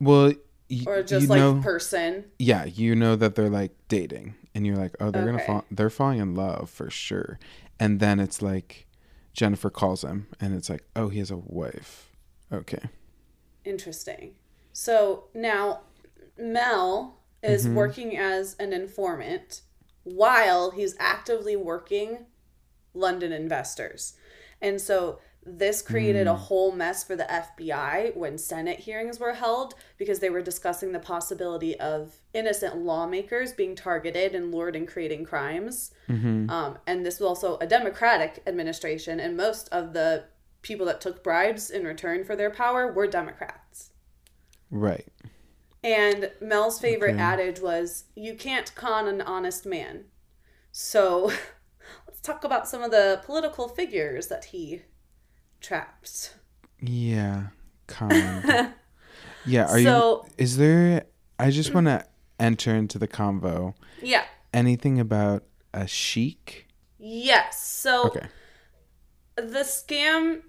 well, 0.00 0.32
y- 0.68 0.82
or 0.86 1.02
just 1.02 1.28
like 1.28 1.38
know, 1.38 1.60
person? 1.62 2.24
yeah, 2.38 2.64
you 2.64 2.94
know 2.96 3.14
that 3.16 3.36
they're 3.36 3.48
like 3.48 3.70
dating, 3.88 4.34
and 4.54 4.66
you're 4.66 4.76
like, 4.76 4.96
oh, 5.00 5.10
they're 5.10 5.24
gonna 5.24 5.38
fall, 5.38 5.64
they're 5.70 5.90
falling 5.90 6.18
in 6.20 6.34
love 6.34 6.70
for 6.70 6.90
sure, 6.90 7.38
and 7.80 8.00
then 8.00 8.20
it's 8.20 8.42
like 8.42 8.86
Jennifer 9.32 9.70
calls 9.70 10.02
him, 10.04 10.28
and 10.40 10.54
it's 10.54 10.70
like, 10.70 10.84
oh, 10.96 11.08
he 11.08 11.18
has 11.20 11.30
a 11.30 11.36
wife. 11.36 12.10
Okay, 12.52 12.90
Interesting. 13.64 14.34
So 14.72 15.24
now 15.34 15.82
Mel 16.38 17.20
is 17.42 17.66
Mm-hmm. 17.66 17.74
working 17.74 18.16
as 18.16 18.56
an 18.58 18.72
informant 18.72 19.62
while 20.02 20.70
he's 20.70 20.94
actively 20.98 21.56
working 21.56 22.26
London 22.94 23.32
investors. 23.32 24.14
And 24.60 24.80
so 24.80 25.20
this 25.46 25.82
created 25.82 26.26
Mm. 26.26 26.30
a 26.30 26.34
whole 26.36 26.72
mess 26.72 27.04
for 27.04 27.16
the 27.16 27.30
FBI 27.30 28.12
when 28.14 28.38
Senate 28.38 28.80
hearings 28.80 29.20
were 29.20 29.34
held 29.34 29.74
because 29.98 30.20
they 30.20 30.30
were 30.30 30.40
discussing 30.42 30.92
the 30.92 30.98
possibility 30.98 31.78
of 31.78 32.16
innocent 32.32 32.76
lawmakers 32.78 33.52
being 33.52 33.74
targeted 33.76 34.34
and 34.34 34.50
lured 34.52 34.74
and 34.76 34.88
creating 34.88 35.24
crimes. 35.24 35.90
Mm-hmm. 36.08 36.48
Um, 36.50 36.78
and 36.86 37.04
this 37.04 37.20
was 37.20 37.26
also 37.28 37.58
a 37.58 37.66
Democratic 37.66 38.42
administration, 38.46 39.20
and 39.20 39.36
most 39.36 39.68
of 39.70 39.92
the 39.92 40.24
people 40.62 40.86
that 40.86 41.00
took 41.00 41.22
bribes 41.22 41.70
in 41.70 41.84
return 41.84 42.24
for 42.24 42.34
their 42.36 42.50
power 42.50 42.90
were 42.90 43.06
Democrats. 43.06 43.90
right. 44.70 45.06
And 45.82 46.30
Mel's 46.40 46.80
favorite 46.80 47.12
Okay. 47.16 47.20
adage 47.22 47.60
was, 47.60 48.04
You 48.16 48.34
can't 48.34 48.74
con 48.74 49.06
an 49.06 49.20
honest 49.20 49.66
man. 49.66 50.06
So 50.72 51.26
let's 52.08 52.20
talk 52.22 52.44
about 52.44 52.66
some 52.66 52.82
of 52.82 52.90
the 52.90 53.20
political 53.26 53.68
figures 53.68 54.28
that 54.28 54.46
he 54.46 54.82
traps. 55.64 56.34
Yeah, 56.80 57.48
kind. 57.86 58.72
yeah, 59.46 59.66
are 59.66 59.78
you? 59.78 60.22
Is 60.38 60.56
there? 60.56 61.04
I 61.38 61.50
just 61.50 61.72
want 61.74 61.86
to 61.86 62.04
enter 62.38 62.74
into 62.74 62.98
the 62.98 63.08
convo. 63.08 63.74
yeah. 64.02 64.24
Anything 64.52 65.00
about 65.00 65.42
a 65.72 65.86
sheik? 65.86 66.68
Yes. 66.98 67.60
So 67.66 68.04
Okay. 68.04 68.26
the 69.36 69.60
scam 69.64 70.42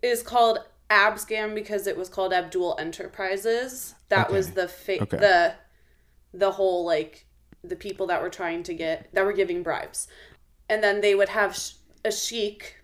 is 0.00 0.22
called 0.22 0.60
Abscam 0.90 1.52
because 1.54 1.88
it 1.88 1.96
was 1.96 2.08
called 2.08 2.32
Abdul 2.32 2.76
Enterprises. 2.78 3.96
That 4.10 4.30
was 4.30 4.52
the 4.52 4.68
fa- 4.68 5.02
Okay. 5.02 5.16
the 5.16 5.54
the 6.32 6.52
whole 6.52 6.84
like 6.84 7.26
the 7.64 7.74
people 7.74 8.06
that 8.06 8.22
were 8.22 8.30
trying 8.30 8.62
to 8.64 8.74
get 8.74 9.08
that 9.12 9.24
were 9.24 9.32
giving 9.32 9.64
bribes, 9.64 10.06
and 10.68 10.84
then 10.84 11.00
they 11.00 11.16
would 11.16 11.30
have 11.30 11.56
sh- 11.56 11.72
a 12.04 12.12
sheik 12.12 12.75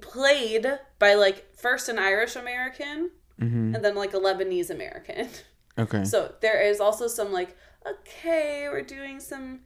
played 0.00 0.66
by 0.98 1.14
like 1.14 1.54
first 1.56 1.88
an 1.88 1.98
Irish 1.98 2.36
American 2.36 3.10
Mm-hmm. 3.40 3.74
and 3.74 3.84
then 3.84 3.94
like 3.94 4.14
a 4.14 4.18
Lebanese 4.18 4.70
American. 4.70 5.28
Okay. 5.78 6.04
So 6.04 6.32
there 6.40 6.62
is 6.62 6.80
also 6.80 7.06
some 7.06 7.32
like, 7.34 7.54
okay, 7.86 8.66
we're 8.70 8.80
doing 8.80 9.20
some, 9.20 9.60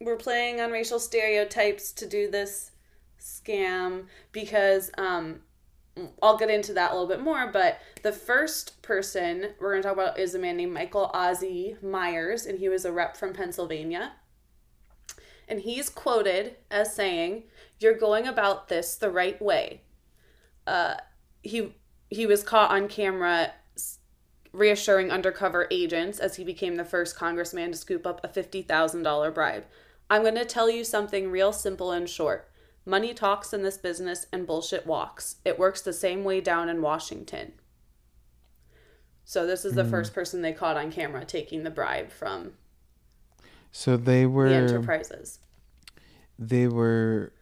we're 0.00 0.14
playing 0.14 0.60
on 0.60 0.70
racial 0.70 1.00
stereotypes 1.00 1.90
to 1.94 2.06
do 2.06 2.30
this 2.30 2.70
scam 3.20 4.04
because 4.30 4.92
um, 4.96 5.40
I'll 6.22 6.36
get 6.36 6.50
into 6.50 6.72
that 6.74 6.92
a 6.92 6.94
little 6.94 7.08
bit 7.08 7.20
more. 7.20 7.50
But 7.52 7.80
the 8.04 8.12
first 8.12 8.80
person 8.80 9.54
we're 9.58 9.72
going 9.72 9.82
to 9.82 9.88
talk 9.88 9.96
about 9.96 10.20
is 10.20 10.36
a 10.36 10.38
man 10.38 10.56
named 10.56 10.72
Michael 10.72 11.10
Ozzie 11.12 11.76
Myers, 11.82 12.46
and 12.46 12.60
he 12.60 12.68
was 12.68 12.84
a 12.84 12.92
rep 12.92 13.16
from 13.16 13.32
Pennsylvania. 13.32 14.12
And 15.48 15.60
he's 15.60 15.90
quoted 15.90 16.58
as 16.70 16.94
saying, 16.94 17.42
"You're 17.78 17.96
going 17.96 18.26
about 18.26 18.68
this 18.68 18.96
the 18.96 19.10
right 19.10 19.40
way." 19.40 19.82
Uh, 20.66 20.96
he 21.42 21.74
he 22.10 22.26
was 22.26 22.42
caught 22.42 22.70
on 22.70 22.88
camera 22.88 23.52
reassuring 24.52 25.10
undercover 25.10 25.68
agents 25.70 26.18
as 26.18 26.36
he 26.36 26.44
became 26.44 26.76
the 26.76 26.84
first 26.84 27.16
congressman 27.16 27.70
to 27.70 27.76
scoop 27.76 28.06
up 28.06 28.20
a 28.24 28.28
$50,000 28.28 29.34
bribe. 29.34 29.66
I'm 30.08 30.22
going 30.22 30.34
to 30.36 30.44
tell 30.44 30.70
you 30.70 30.84
something 30.84 31.30
real 31.30 31.52
simple 31.52 31.92
and 31.92 32.08
short. 32.08 32.50
Money 32.86 33.12
talks 33.12 33.52
in 33.52 33.62
this 33.62 33.76
business 33.76 34.26
and 34.32 34.46
bullshit 34.46 34.86
walks. 34.86 35.36
It 35.44 35.58
works 35.58 35.82
the 35.82 35.92
same 35.92 36.24
way 36.24 36.40
down 36.40 36.70
in 36.70 36.80
Washington. 36.80 37.52
So 39.24 39.46
this 39.46 39.66
is 39.66 39.74
the 39.74 39.84
first 39.84 40.14
person 40.14 40.40
they 40.40 40.54
caught 40.54 40.78
on 40.78 40.90
camera 40.90 41.26
taking 41.26 41.62
the 41.62 41.70
bribe 41.70 42.10
from 42.10 42.54
So 43.70 43.98
they 43.98 44.24
were 44.24 44.48
the 44.48 44.54
enterprises. 44.54 45.40
they 46.38 46.66
were 46.66 47.34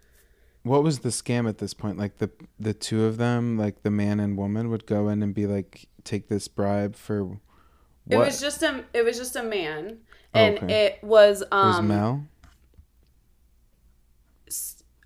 what 0.66 0.82
was 0.82 1.00
the 1.00 1.10
scam 1.10 1.48
at 1.48 1.58
this 1.58 1.74
point? 1.74 1.96
Like 1.96 2.18
the 2.18 2.30
the 2.58 2.74
two 2.74 3.04
of 3.04 3.16
them, 3.18 3.56
like 3.56 3.82
the 3.82 3.90
man 3.90 4.18
and 4.20 4.36
woman 4.36 4.68
would 4.70 4.86
go 4.86 5.08
in 5.08 5.22
and 5.22 5.34
be 5.34 5.46
like 5.46 5.88
take 6.04 6.28
this 6.28 6.48
bribe 6.48 6.96
for 6.96 7.24
what? 7.24 7.38
It 8.10 8.18
was 8.18 8.40
just 8.40 8.62
a 8.62 8.84
it 8.92 9.04
was 9.04 9.16
just 9.16 9.36
a 9.36 9.42
man 9.42 9.98
and 10.34 10.58
okay. 10.58 10.86
it 10.86 11.04
was 11.04 11.42
It 11.42 11.48
was 11.52 11.78
um 11.78 11.88
Mel? 11.88 12.26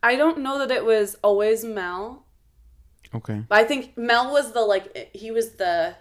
I 0.03 0.16
don't 0.16 0.38
know 0.38 0.59
that 0.59 0.70
it 0.70 0.85
was 0.85 1.16
always 1.23 1.62
Mel. 1.62 2.25
Okay. 3.14 3.44
But 3.49 3.59
I 3.59 3.64
think 3.64 3.96
Mel 3.99 4.33
was 4.33 4.53
the 4.53 4.61
like 4.62 5.11
he 5.14 5.31
was 5.31 5.53
the 5.53 5.96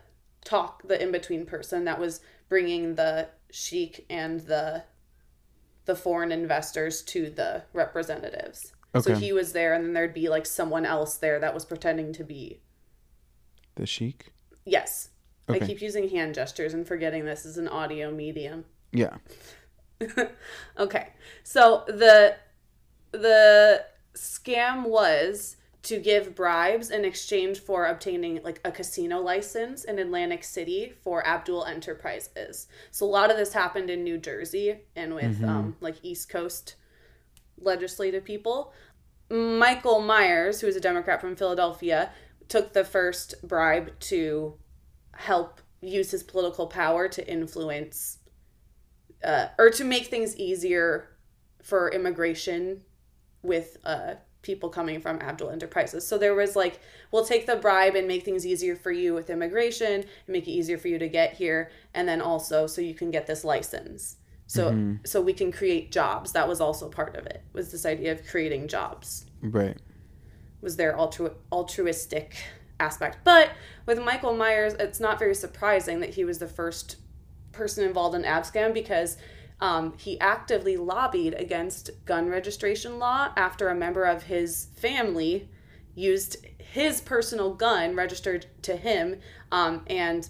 talk 0.46 0.88
the 0.88 1.02
in 1.02 1.12
between 1.12 1.46
person 1.46 1.84
that 1.84 2.00
was 2.00 2.22
bringing 2.48 2.96
the 2.96 3.28
sheik 3.52 4.06
and 4.10 4.40
the 4.42 4.84
the 5.86 5.96
foreign 5.96 6.32
investors 6.32 7.02
to 7.02 7.30
the 7.30 7.64
representatives. 7.74 8.74
So 9.00 9.16
he 9.16 9.32
was 9.32 9.54
there, 9.54 9.74
and 9.74 9.86
then 9.86 9.94
there'd 9.94 10.14
be 10.14 10.30
like 10.30 10.46
someone 10.46 10.86
else 10.86 11.16
there 11.18 11.40
that 11.40 11.54
was 11.54 11.64
pretending 11.64 12.12
to 12.14 12.24
be. 12.24 12.60
The 13.76 13.86
sheik? 13.86 14.32
Yes, 14.66 15.10
I 15.48 15.60
keep 15.60 15.82
using 15.82 16.10
hand 16.10 16.36
gestures 16.36 16.74
and 16.74 16.88
forgetting 16.88 17.26
this 17.26 17.46
is 17.46 17.58
an 17.58 17.68
audio 17.68 18.12
medium. 18.12 18.66
Yeah. 18.92 19.18
Okay. 20.80 21.10
So 21.44 21.84
the 21.88 22.38
the 23.12 23.86
scam 24.16 24.86
was 24.86 25.58
to 25.84 26.00
give 26.00 26.36
bribes 26.36 26.90
in 26.90 27.06
exchange 27.06 27.60
for 27.60 27.86
obtaining 27.86 28.42
like 28.44 28.62
a 28.64 28.72
casino 28.72 29.20
license 29.20 29.84
in 29.84 30.00
Atlantic 30.00 30.44
City 30.44 30.94
for 31.02 31.26
Abdul 31.26 31.66
Enterprises. 31.66 32.68
So 32.92 33.06
a 33.06 33.08
lot 33.08 33.32
of 33.32 33.38
this 33.38 33.54
happened 33.54 33.90
in 33.90 34.04
New 34.04 34.18
Jersey 34.18 34.80
and 34.96 35.16
with 35.16 35.44
um, 35.44 35.76
like 35.80 35.96
East 36.04 36.30
Coast 36.30 36.76
legislative 37.62 38.24
people. 38.26 38.74
Michael 39.30 40.02
Myers, 40.02 40.62
who 40.62 40.68
is 40.68 40.76
a 40.76 40.82
Democrat 40.82 41.22
from 41.22 41.36
Philadelphia, 41.36 42.12
took 42.48 42.74
the 42.74 42.84
first 42.84 43.36
bribe 43.44 43.98
to 44.00 44.58
help 45.14 45.62
use 45.82 46.12
his 46.12 46.24
political 46.24 46.68
power 46.68 47.08
to 47.08 47.28
influence 47.32 48.18
uh, 49.24 49.48
or 49.58 49.70
to 49.70 49.84
make 49.84 50.08
things 50.08 50.36
easier 50.36 51.10
for 51.62 51.90
immigration 51.92 52.82
with 53.44 53.78
uh, 53.86 54.16
people 54.42 54.70
coming 54.70 55.02
from 55.02 55.20
Abdul 55.20 55.50
Enterprises. 55.50 56.08
So 56.08 56.18
there 56.18 56.36
was 56.36 56.56
like, 56.56 56.80
we'll 57.12 57.26
take 57.26 57.46
the 57.46 57.58
bribe 57.58 57.96
and 57.96 58.08
make 58.08 58.24
things 58.24 58.46
easier 58.46 58.76
for 58.76 58.92
you 58.92 59.14
with 59.14 59.30
immigration 59.30 59.94
and 59.94 60.06
make 60.28 60.48
it 60.48 60.52
easier 60.52 60.78
for 60.78 60.88
you 60.88 60.98
to 60.98 61.10
get 61.10 61.34
here, 61.34 61.70
and 61.94 62.08
then 62.08 62.22
also 62.22 62.66
so 62.66 62.82
you 62.82 62.94
can 62.94 63.12
get 63.12 63.28
this 63.28 63.44
license. 63.44 64.18
So 64.50 64.98
so 65.06 65.22
we 65.22 65.34
can 65.34 65.52
create 65.52 65.92
jobs. 65.92 66.32
That 66.34 66.48
was 66.48 66.60
also 66.60 66.90
part 66.90 67.16
of 67.16 67.26
it. 67.28 67.44
Was 67.54 67.72
this 67.72 67.86
idea 67.86 68.12
of 68.12 68.26
creating 68.28 68.68
jobs 68.68 69.26
Right. 69.42 69.78
was 70.62 70.76
their 70.76 70.94
altru- 70.98 71.36
altruistic 71.52 72.36
aspect. 72.80 73.20
But 73.24 73.52
with 73.86 74.00
Michael 74.04 74.36
Myers, 74.36 74.74
it's 74.80 75.00
not 75.00 75.20
very 75.20 75.36
surprising 75.36 76.00
that 76.00 76.12
he 76.16 76.26
was 76.26 76.40
the 76.40 76.48
first 76.48 76.96
person 77.52 77.86
involved 77.86 78.16
in 78.16 78.24
Abscam 78.24 78.74
because 78.74 79.18
um, 79.62 79.94
he 79.98 80.20
actively 80.20 80.78
lobbied 80.78 81.34
against 81.36 81.92
gun 82.06 82.28
registration 82.30 82.98
law 82.98 83.32
after 83.36 83.68
a 83.70 83.76
member 83.76 84.04
of 84.04 84.24
his 84.24 84.68
family 84.78 85.50
used 85.94 86.38
his 86.58 87.02
personal 87.02 87.54
gun 87.54 87.96
registered 87.96 88.46
to 88.64 88.76
him 88.78 89.20
um, 89.52 89.84
and 89.88 90.30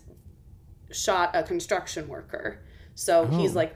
shot 0.91 1.29
a 1.35 1.43
construction 1.43 2.07
worker. 2.07 2.59
So 2.95 3.25
he's 3.27 3.51
Oh. 3.55 3.59
like 3.59 3.75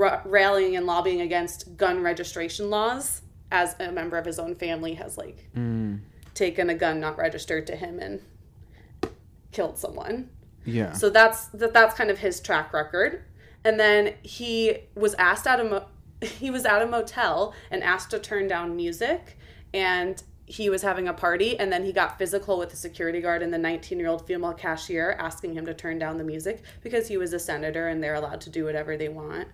r- 0.00 0.22
rallying 0.24 0.76
and 0.76 0.86
lobbying 0.86 1.20
against 1.20 1.76
gun 1.76 2.02
registration 2.02 2.70
laws 2.70 3.22
as 3.50 3.76
a 3.80 3.92
member 3.92 4.16
of 4.16 4.24
his 4.24 4.38
own 4.38 4.54
family 4.54 4.94
has 4.94 5.18
like 5.18 5.48
Mm. 5.54 6.00
taken 6.34 6.70
a 6.70 6.74
gun 6.74 7.00
not 7.00 7.18
registered 7.18 7.66
to 7.66 7.76
him 7.76 7.98
and 7.98 8.20
killed 9.52 9.78
someone. 9.78 10.30
Yeah. 10.64 10.92
So 10.92 11.10
that's 11.10 11.46
that 11.48 11.72
that's 11.72 11.94
kind 11.94 12.10
of 12.10 12.18
his 12.18 12.40
track 12.40 12.72
record. 12.72 13.24
And 13.64 13.78
then 13.78 14.14
he 14.22 14.78
was 14.94 15.14
asked 15.14 15.46
at 15.46 15.60
a 15.60 15.64
mo- 15.64 15.86
he 16.22 16.50
was 16.50 16.64
at 16.64 16.82
a 16.82 16.86
motel 16.86 17.54
and 17.70 17.82
asked 17.82 18.10
to 18.10 18.18
turn 18.18 18.48
down 18.48 18.76
music 18.76 19.38
and 19.74 20.22
he 20.46 20.68
was 20.68 20.82
having 20.82 21.08
a 21.08 21.12
party 21.14 21.58
and 21.58 21.72
then 21.72 21.84
he 21.84 21.92
got 21.92 22.18
physical 22.18 22.58
with 22.58 22.70
the 22.70 22.76
security 22.76 23.20
guard 23.20 23.42
and 23.42 23.54
the 23.54 23.58
19-year-old 23.58 24.26
female 24.26 24.52
cashier 24.52 25.12
asking 25.18 25.54
him 25.54 25.64
to 25.64 25.72
turn 25.72 25.98
down 25.98 26.18
the 26.18 26.24
music 26.24 26.62
because 26.82 27.08
he 27.08 27.16
was 27.16 27.32
a 27.32 27.38
senator 27.38 27.88
and 27.88 28.02
they're 28.02 28.16
allowed 28.16 28.40
to 28.40 28.50
do 28.50 28.64
whatever 28.64 28.96
they 28.96 29.08
want. 29.08 29.48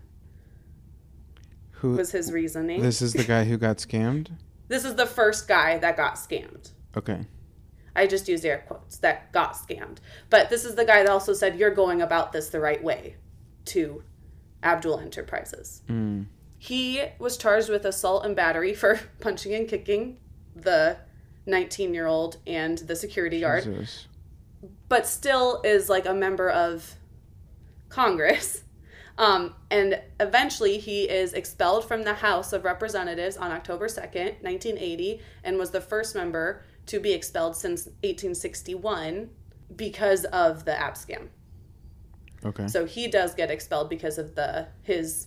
Who? 1.81 1.97
Was 1.97 2.11
his 2.11 2.33
reasoning. 2.33 2.83
This 2.83 3.01
is 3.01 3.13
the 3.13 3.25
guy 3.25 3.45
who 3.45 3.57
got 3.57 3.79
scammed. 3.79 4.31
this 4.69 4.85
is 4.85 4.97
the 4.97 5.07
first 5.07 5.47
guy 5.47 5.79
that 5.79 5.97
got 5.97 6.15
scammed. 6.15 6.73
Okay. 6.97 7.27
I 7.95 8.07
just 8.07 8.29
used 8.29 8.45
air 8.45 8.65
quotes 8.67 8.99
that 8.99 9.33
got 9.33 9.55
scammed. 9.55 9.99
But 10.31 10.51
this 10.51 10.65
is 10.65 10.75
the 10.75 10.85
guy 10.85 11.03
that 11.03 11.11
also 11.11 11.33
said 11.33 11.59
you're 11.59 11.75
going 11.75 12.03
about 12.03 12.33
this 12.33 12.49
the 12.49 12.61
right 12.61 12.83
way 12.83 13.17
to 13.67 14.03
Abdul 14.63 14.99
Enterprises. 15.01 15.83
Mm. 15.89 16.27
He 16.59 17.03
was 17.19 17.37
charged 17.37 17.69
with 17.69 17.85
assault 17.85 18.25
and 18.25 18.35
battery 18.35 18.75
for 18.75 18.99
punching 19.21 19.55
and 19.55 19.69
kicking 19.69 20.19
the 20.55 20.97
19 21.47 21.95
year 21.95 22.07
old 22.07 22.39
and 22.47 22.79
the 22.79 22.97
security 22.97 23.41
guard, 23.41 23.89
but 24.89 25.07
still 25.07 25.61
is 25.65 25.89
like 25.89 26.07
a 26.07 26.15
member 26.15 26.51
of 26.51 26.95
Congress. 27.89 28.63
Um, 29.19 29.57
and 29.71 30.01
eventually 30.21 30.79
he 30.79 31.03
is 31.03 31.33
expelled 31.33 31.85
from 31.85 32.05
the 32.05 32.15
House 32.15 32.53
of 32.53 32.65
Representatives 32.65 33.37
on 33.37 33.51
October 33.51 33.89
2nd, 33.89 34.43
1980, 34.43 35.21
and 35.43 35.59
was 35.59 35.73
the 35.73 35.81
first 35.81 36.15
member 36.15 36.63
to 36.87 37.01
be 37.01 37.13
expelled 37.13 37.57
since 37.57 37.87
1861 37.87 39.29
because 39.75 40.25
of 40.27 40.65
the 40.65 40.71
Abscam. 40.71 41.29
Okay. 42.45 42.69
So 42.69 42.87
he 42.87 43.09
does 43.09 43.35
get 43.35 43.51
expelled 43.51 43.91
because 43.91 44.19
of 44.19 44.37
the 44.37 44.69
his 44.83 45.27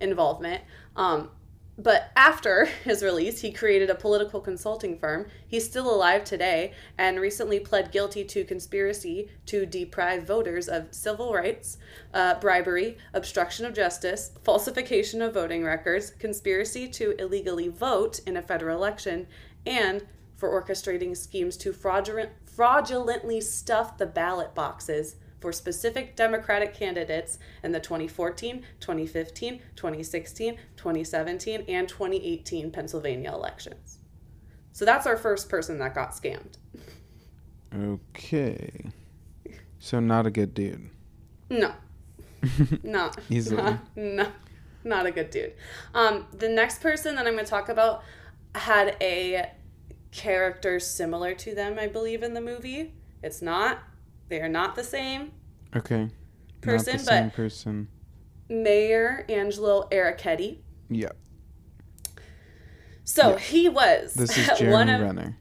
involvement. 0.00 0.62
Um, 0.96 1.30
but 1.78 2.10
after 2.16 2.64
his 2.84 3.02
release, 3.02 3.40
he 3.40 3.52
created 3.52 3.90
a 3.90 3.94
political 3.94 4.40
consulting 4.40 4.98
firm. 4.98 5.26
He's 5.46 5.64
still 5.64 5.92
alive 5.92 6.24
today 6.24 6.72
and 6.98 7.20
recently 7.20 7.60
pled 7.60 7.92
guilty 7.92 8.24
to 8.24 8.44
conspiracy 8.44 9.30
to 9.46 9.66
deprive 9.66 10.26
voters 10.26 10.68
of 10.68 10.92
civil 10.94 11.32
rights, 11.32 11.78
uh, 12.12 12.38
bribery, 12.40 12.98
obstruction 13.12 13.66
of 13.66 13.74
justice, 13.74 14.32
falsification 14.44 15.22
of 15.22 15.34
voting 15.34 15.64
records, 15.64 16.10
conspiracy 16.10 16.88
to 16.88 17.14
illegally 17.20 17.68
vote 17.68 18.20
in 18.26 18.36
a 18.36 18.42
federal 18.42 18.76
election, 18.76 19.26
and 19.66 20.04
for 20.36 20.50
orchestrating 20.50 21.16
schemes 21.16 21.56
to 21.56 21.72
fraudulent, 21.72 22.30
fraudulently 22.44 23.40
stuff 23.40 23.96
the 23.96 24.06
ballot 24.06 24.54
boxes 24.54 25.16
for 25.42 25.52
specific 25.52 26.16
Democratic 26.16 26.72
candidates 26.72 27.38
in 27.62 27.72
the 27.72 27.80
2014, 27.80 28.62
2015, 28.80 29.60
2016, 29.76 30.56
2017, 30.76 31.64
and 31.68 31.88
2018 31.88 32.70
Pennsylvania 32.70 33.32
elections. 33.32 33.98
So 34.72 34.84
that's 34.84 35.06
our 35.06 35.16
first 35.16 35.50
person 35.50 35.78
that 35.78 35.94
got 35.94 36.12
scammed. 36.12 36.56
Okay. 37.76 38.86
So 39.78 40.00
not 40.00 40.26
a 40.26 40.30
good 40.30 40.54
dude. 40.54 40.88
No, 41.50 41.74
not 42.82 43.18
Easily. 43.28 43.62
not, 43.62 43.80
no, 43.96 44.28
not 44.84 45.06
a 45.06 45.10
good 45.10 45.30
dude. 45.30 45.52
Um, 45.92 46.26
the 46.32 46.48
next 46.48 46.80
person 46.80 47.16
that 47.16 47.26
I'm 47.26 47.34
going 47.34 47.44
to 47.44 47.50
talk 47.50 47.68
about 47.68 48.02
had 48.54 48.96
a 49.00 49.50
character 50.12 50.78
similar 50.78 51.34
to 51.34 51.54
them, 51.54 51.78
I 51.78 51.88
believe, 51.88 52.22
in 52.22 52.34
the 52.34 52.40
movie. 52.40 52.94
It's 53.22 53.42
not. 53.42 53.82
They 54.32 54.40
are 54.40 54.48
not 54.48 54.74
the 54.76 54.82
same. 54.82 55.30
Okay. 55.76 56.08
Person, 56.62 56.92
not 56.94 57.00
the 57.00 57.04
but- 57.04 57.12
same 57.12 57.30
person. 57.32 57.88
Mayor 58.48 59.26
Angelo 59.28 59.86
Errichetti. 59.92 60.60
Yeah. 60.88 61.10
So 63.04 63.32
Yeah. 63.32 63.38
he 63.38 63.68
was 63.68 64.14
This 64.14 64.38
is 64.38 64.48
one 64.48 64.56
Jeremy 64.86 64.92
of 64.94 65.00
Renner. 65.02 65.36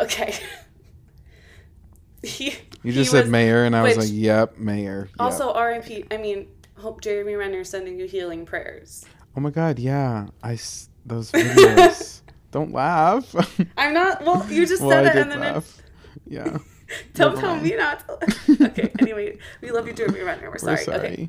okay. 0.00 0.34
he 2.24 2.46
You 2.46 2.52
he 2.82 2.90
just 2.90 3.12
said 3.12 3.26
was- 3.26 3.30
mayor, 3.30 3.62
and 3.64 3.76
I 3.76 3.82
was 3.84 3.96
like, 3.96 4.08
"Yep, 4.10 4.58
mayor." 4.58 5.06
Yep. 5.10 5.14
Also, 5.20 5.52
R.I.P. 5.52 6.06
I 6.10 6.16
mean, 6.16 6.48
hope 6.76 7.02
Jeremy 7.02 7.34
Renner 7.36 7.60
is 7.60 7.68
sending 7.68 7.96
you 7.96 8.06
healing 8.06 8.44
prayers. 8.44 9.04
oh 9.36 9.40
my 9.40 9.50
God, 9.50 9.78
yeah. 9.78 10.26
I 10.42 10.58
those 11.06 11.30
videos. 11.30 12.22
Don't 12.50 12.72
laugh. 12.72 13.32
I'm 13.78 13.94
not. 13.94 14.24
Well, 14.24 14.44
you 14.50 14.66
just 14.66 14.82
well, 14.82 14.90
said 14.90 15.06
I 15.06 15.10
it, 15.10 15.16
and 15.22 15.30
then 15.30 15.38
laugh. 15.38 15.80
Yeah. 16.26 16.58
don't 17.14 17.34
Never 17.34 17.40
tell 17.40 17.54
mind. 17.54 17.62
me 17.64 17.76
not 17.76 18.04
to. 18.08 18.64
okay. 18.66 18.92
Anyway, 19.00 19.38
we 19.60 19.70
love 19.70 19.86
you, 19.86 19.92
Jeremy 19.92 20.20
Renner. 20.22 20.44
We're 20.46 20.52
We're 20.52 20.58
sorry. 20.58 20.84
sorry. 20.84 20.98
Okay. 20.98 21.28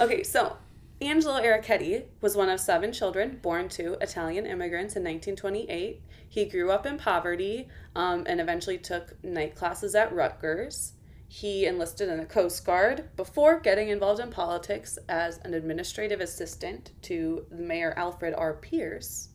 Okay. 0.00 0.22
So. 0.22 0.56
Angelo 1.00 1.40
Errichetti 1.42 2.04
was 2.20 2.36
one 2.36 2.48
of 2.48 2.60
seven 2.60 2.92
children 2.92 3.40
born 3.42 3.68
to 3.70 3.94
Italian 4.00 4.46
immigrants 4.46 4.94
in 4.94 5.02
1928. 5.02 6.00
He 6.28 6.44
grew 6.44 6.70
up 6.70 6.86
in 6.86 6.96
poverty 6.96 7.66
um, 7.96 8.22
and 8.28 8.40
eventually 8.40 8.78
took 8.78 9.22
night 9.24 9.56
classes 9.56 9.96
at 9.96 10.14
Rutgers. 10.14 10.92
He 11.26 11.66
enlisted 11.66 12.08
in 12.08 12.18
the 12.18 12.24
Coast 12.24 12.64
Guard 12.64 13.08
before 13.16 13.58
getting 13.58 13.88
involved 13.88 14.20
in 14.20 14.30
politics 14.30 14.96
as 15.08 15.38
an 15.38 15.54
administrative 15.54 16.20
assistant 16.20 16.92
to 17.02 17.46
Mayor 17.50 17.94
Alfred 17.96 18.34
R. 18.38 18.54
Pierce, 18.54 19.30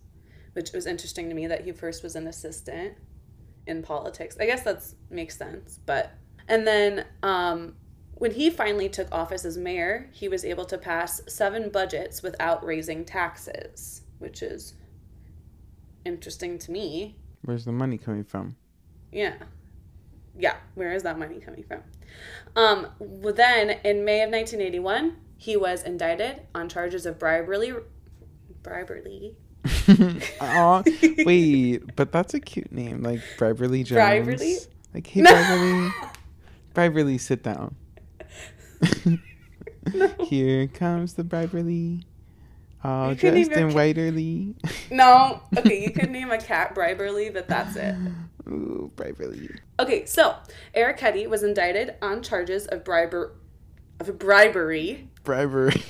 which 0.53 0.71
was 0.71 0.85
interesting 0.85 1.27
to 1.27 1.35
me 1.35 1.47
that 1.47 1.65
he 1.65 1.73
first 1.73 2.01
was 2.01 2.15
an 2.15 2.27
assistant 2.27 2.93
in 3.67 3.83
politics. 3.83 4.37
I 4.39 4.45
guess 4.45 4.63
that 4.63 4.83
makes 5.09 5.37
sense, 5.37 5.79
but 5.85 6.13
and 6.47 6.65
then 6.65 7.05
um, 7.23 7.75
when 8.15 8.31
he 8.31 8.49
finally 8.49 8.89
took 8.89 9.07
office 9.11 9.45
as 9.45 9.57
mayor, 9.57 10.09
he 10.11 10.27
was 10.27 10.43
able 10.43 10.65
to 10.65 10.77
pass 10.77 11.21
seven 11.27 11.69
budgets 11.69 12.23
without 12.23 12.63
raising 12.65 13.05
taxes, 13.05 14.01
which 14.19 14.41
is 14.41 14.73
interesting 16.05 16.57
to 16.59 16.71
me. 16.71 17.17
Where's 17.43 17.65
the 17.65 17.71
money 17.71 17.97
coming 17.97 18.23
from? 18.23 18.55
Yeah. 19.11 19.35
Yeah, 20.39 20.55
where 20.75 20.93
is 20.93 21.03
that 21.03 21.17
money 21.17 21.39
coming 21.39 21.63
from? 21.63 21.81
Um, 22.55 22.87
well, 22.99 23.33
then, 23.33 23.79
in 23.83 24.05
May 24.05 24.21
of 24.21 24.29
1981, 24.29 25.17
he 25.37 25.57
was 25.57 25.83
indicted 25.83 26.41
on 26.53 26.69
charges 26.69 27.05
of 27.05 27.19
bribery. 27.19 27.73
Bribery. 28.63 29.35
Aw, 30.41 30.83
wait, 31.25 31.95
but 31.95 32.11
that's 32.11 32.33
a 32.33 32.39
cute 32.39 32.71
name, 32.71 33.03
like 33.03 33.21
Briberly 33.37 33.83
Jones. 33.83 33.95
Briberly? 33.97 34.57
Like, 34.93 35.07
hey, 35.07 35.21
No. 35.21 35.31
Briberly. 35.31 35.91
Briberly, 36.73 37.17
sit 37.17 37.43
down. 37.43 37.75
Here 40.25 40.67
comes 40.67 41.13
the 41.13 41.23
Briberly. 41.23 42.03
All 42.83 43.09
You 43.09 43.15
dressed 43.15 43.51
in 43.51 43.69
whiterly. 43.69 44.53
No. 44.91 45.41
Okay, 45.57 45.81
you 45.81 45.91
could 45.91 46.11
name 46.11 46.29
a 46.31 46.37
cat 46.37 46.75
Briberly, 46.75 47.29
but 47.29 47.47
that's 47.47 47.75
it. 47.75 47.95
Ooh, 48.47 48.91
Briberly. 48.95 49.49
Okay, 49.79 50.05
so 50.05 50.35
Errichetti 50.75 51.27
was 51.27 51.43
indicted 51.43 51.95
on 52.01 52.21
charges 52.21 52.67
of 52.67 52.83
briber 52.83 53.33
of 53.99 54.19
bribery. 54.19 55.09
Bribery. 55.23 55.81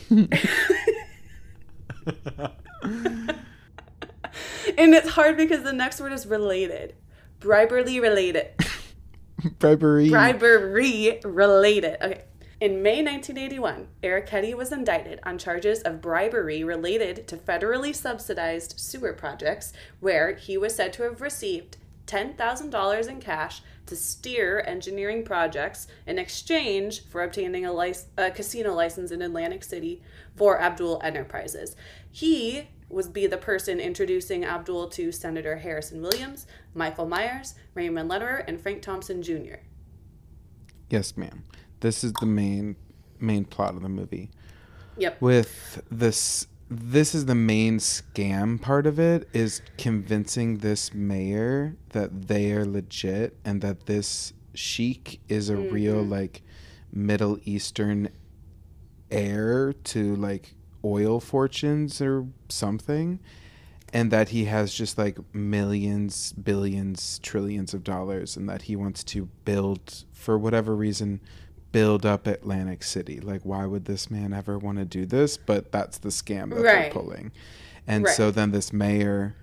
And 4.77 4.93
it's 4.93 5.09
hard 5.09 5.37
because 5.37 5.63
the 5.63 5.73
next 5.73 6.01
word 6.01 6.11
is 6.11 6.27
related. 6.27 6.95
Briberly 7.39 7.99
related. 7.99 8.49
Bribery. 9.59 10.09
Bribery 10.09 11.19
related. 11.23 12.03
Okay. 12.03 12.23
In 12.59 12.81
May 12.81 13.03
1981, 13.03 13.87
Errichetti 14.01 14.55
was 14.55 14.71
indicted 14.71 15.19
on 15.21 15.37
charges 15.37 15.81
of 15.83 16.01
bribery 16.01 16.63
related 16.63 17.27
to 17.27 17.37
federally 17.37 17.95
subsidized 17.95 18.79
sewer 18.79 19.13
projects, 19.13 19.73
where 19.99 20.33
he 20.33 20.57
was 20.57 20.73
said 20.75 20.91
to 20.93 21.03
have 21.03 21.21
received 21.21 21.77
$10,000 22.07 23.07
in 23.07 23.19
cash 23.19 23.61
to 23.85 23.95
steer 23.95 24.63
engineering 24.65 25.23
projects 25.23 25.87
in 26.07 26.17
exchange 26.17 27.03
for 27.05 27.23
obtaining 27.23 27.63
a, 27.63 27.71
lic- 27.71 27.97
a 28.17 28.31
casino 28.31 28.73
license 28.73 29.11
in 29.11 29.21
Atlantic 29.21 29.63
City 29.63 30.01
for 30.35 30.59
Abdul 30.59 30.99
Enterprises. 31.03 31.75
He 32.11 32.69
was 32.89 33.09
be 33.09 33.27
the 33.27 33.37
person 33.37 33.79
introducing 33.79 34.45
Abdul 34.45 34.89
to 34.89 35.11
Senator 35.11 35.57
Harrison 35.57 36.01
Williams, 36.01 36.47
Michael 36.73 37.07
Myers, 37.07 37.55
Raymond 37.73 38.09
Lederer, 38.09 38.37
and 38.47 38.61
Frank 38.61 38.81
Thompson 38.81 39.21
Jr. 39.21 39.57
Yes, 40.89 41.17
ma'am. 41.17 41.43
This 41.81 42.03
is 42.03 42.13
the 42.13 42.25
main 42.25 42.75
main 43.19 43.45
plot 43.45 43.75
of 43.75 43.81
the 43.81 43.89
movie. 43.89 44.29
Yep. 44.97 45.21
With 45.21 45.81
this 45.91 46.47
this 46.69 47.15
is 47.15 47.25
the 47.25 47.35
main 47.35 47.77
scam 47.77 48.61
part 48.61 48.85
of 48.85 48.99
it 48.99 49.29
is 49.31 49.61
convincing 49.77 50.57
this 50.57 50.93
mayor 50.93 51.77
that 51.91 52.27
they 52.27 52.51
are 52.51 52.65
legit 52.65 53.37
and 53.45 53.61
that 53.61 53.85
this 53.85 54.33
sheik 54.53 55.21
is 55.29 55.49
a 55.49 55.55
real 55.55 56.01
mm-hmm. 56.01 56.11
like 56.11 56.41
Middle 56.91 57.37
Eastern 57.45 58.09
heir 59.09 59.71
to 59.71 60.15
like 60.15 60.55
oil 60.87 61.19
fortunes 61.19 62.01
or 62.01 62.25
something 62.49 63.19
and 63.93 64.11
that 64.11 64.29
he 64.29 64.45
has 64.45 64.73
just 64.73 64.97
like 64.97 65.17
millions, 65.33 66.33
billions, 66.33 67.19
trillions 67.19 67.73
of 67.73 67.83
dollars, 67.83 68.35
and 68.35 68.49
that 68.49 68.63
he 68.63 68.75
wants 68.75 69.01
to 69.01 69.29
build, 69.45 70.03
for 70.11 70.37
whatever 70.37 70.75
reason, 70.75 71.21
build 71.71 72.05
up 72.05 72.27
Atlantic 72.27 72.83
City. 72.83 73.19
Like, 73.21 73.41
why 73.43 73.65
would 73.65 73.85
this 73.85 74.11
man 74.11 74.33
ever 74.33 74.57
want 74.57 74.77
to 74.77 74.83
do 74.85 75.05
this? 75.05 75.37
But 75.37 75.71
that's 75.71 75.99
the 75.99 76.09
scam 76.09 76.49
that 76.49 76.55
Right. 76.55 76.63
they're 76.63 76.91
pulling. 76.91 77.31
And 77.87 78.03
Right. 78.03 78.13
so 78.13 78.29
then 78.29 78.51
this 78.51 78.73
mayor 78.73 79.35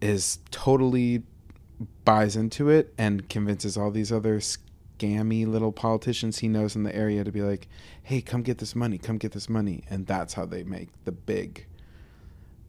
is 0.00 0.38
totally 0.52 1.24
buys 2.04 2.36
into 2.36 2.68
it 2.70 2.94
and 2.96 3.28
convinces 3.28 3.76
all 3.76 3.90
these 3.90 4.12
other 4.12 4.38
scammy 4.98 5.46
little 5.46 5.72
politicians 5.72 6.38
he 6.38 6.48
knows 6.48 6.76
in 6.76 6.82
the 6.82 6.94
area 6.94 7.24
to 7.24 7.32
be 7.32 7.42
like, 7.42 7.68
"Hey, 8.02 8.20
come 8.20 8.42
get 8.42 8.58
this 8.58 8.74
money, 8.74 8.98
come 8.98 9.18
get 9.18 9.32
this 9.32 9.48
money," 9.48 9.84
and 9.90 10.06
that's 10.06 10.34
how 10.34 10.46
they 10.46 10.62
make 10.62 10.88
the 11.04 11.12
big, 11.12 11.66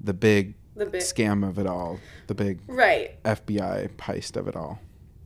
the 0.01 0.13
big, 0.13 0.55
The 0.75 0.85
big- 0.85 1.01
scam 1.01 1.47
of 1.47 1.57
it 1.57 1.67
all, 1.67 1.99
the 2.27 2.35
big 2.35 2.59
Right. 2.67 3.21
FBI 3.23 3.89
heist 3.97 4.35
of 4.35 4.47
it 4.47 4.55
all. 4.55 4.79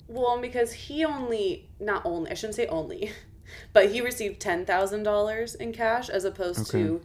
Well, 0.08 0.40
because 0.42 0.74
he 0.74 1.06
only, 1.06 1.70
not 1.80 2.06
only, 2.06 2.32
I 2.32 2.34
shouldn't 2.34 2.56
say 2.56 2.68
only, 2.68 3.12
but 3.74 3.92
he 3.92 4.02
received 4.02 4.40
ten 4.40 4.66
thousand 4.66 5.04
dollars 5.04 5.56
in 5.56 5.72
cash 5.74 6.10
as 6.10 6.26
opposed 6.26 6.70
to 6.72 7.02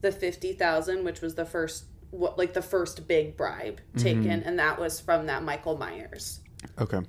the 0.00 0.12
fifty 0.12 0.52
thousand, 0.52 1.04
which 1.04 1.20
was 1.20 1.34
the 1.34 1.44
first, 1.44 1.84
what 2.10 2.38
like 2.38 2.52
the 2.54 2.62
first 2.62 3.06
big 3.06 3.36
bribe 3.36 3.80
mm-hmm. 3.80 3.98
taken, 3.98 4.42
and 4.42 4.58
that 4.58 4.78
was 4.78 5.00
from 5.00 5.26
that 5.26 5.42
Michael 5.42 5.76
Myers. 5.76 6.40
Okay. 6.78 7.00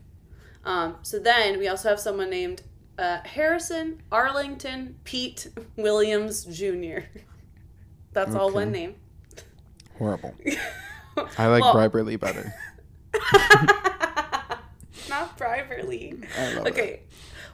Um, 0.68 0.98
so 1.02 1.18
then 1.18 1.58
we 1.60 1.70
also 1.70 1.88
have 1.88 2.00
someone 2.00 2.30
named 2.30 2.62
uh, 3.00 3.20
Harrison 3.24 4.02
Arlington 4.12 4.96
Pete 5.06 5.48
Williams 5.78 6.44
Jr. 6.44 7.06
That's 8.12 8.36
all 8.36 8.52
one 8.52 8.72
name. 8.74 8.96
Horrible. 9.98 10.36
I 11.38 11.48
like 11.48 11.62
Well- 11.62 11.74
bribery 11.74 12.18
better. 12.18 12.54
Not. 15.10 15.42
I 15.42 15.62
love 16.56 16.68
it. 16.68 16.72
Okay. 16.72 17.00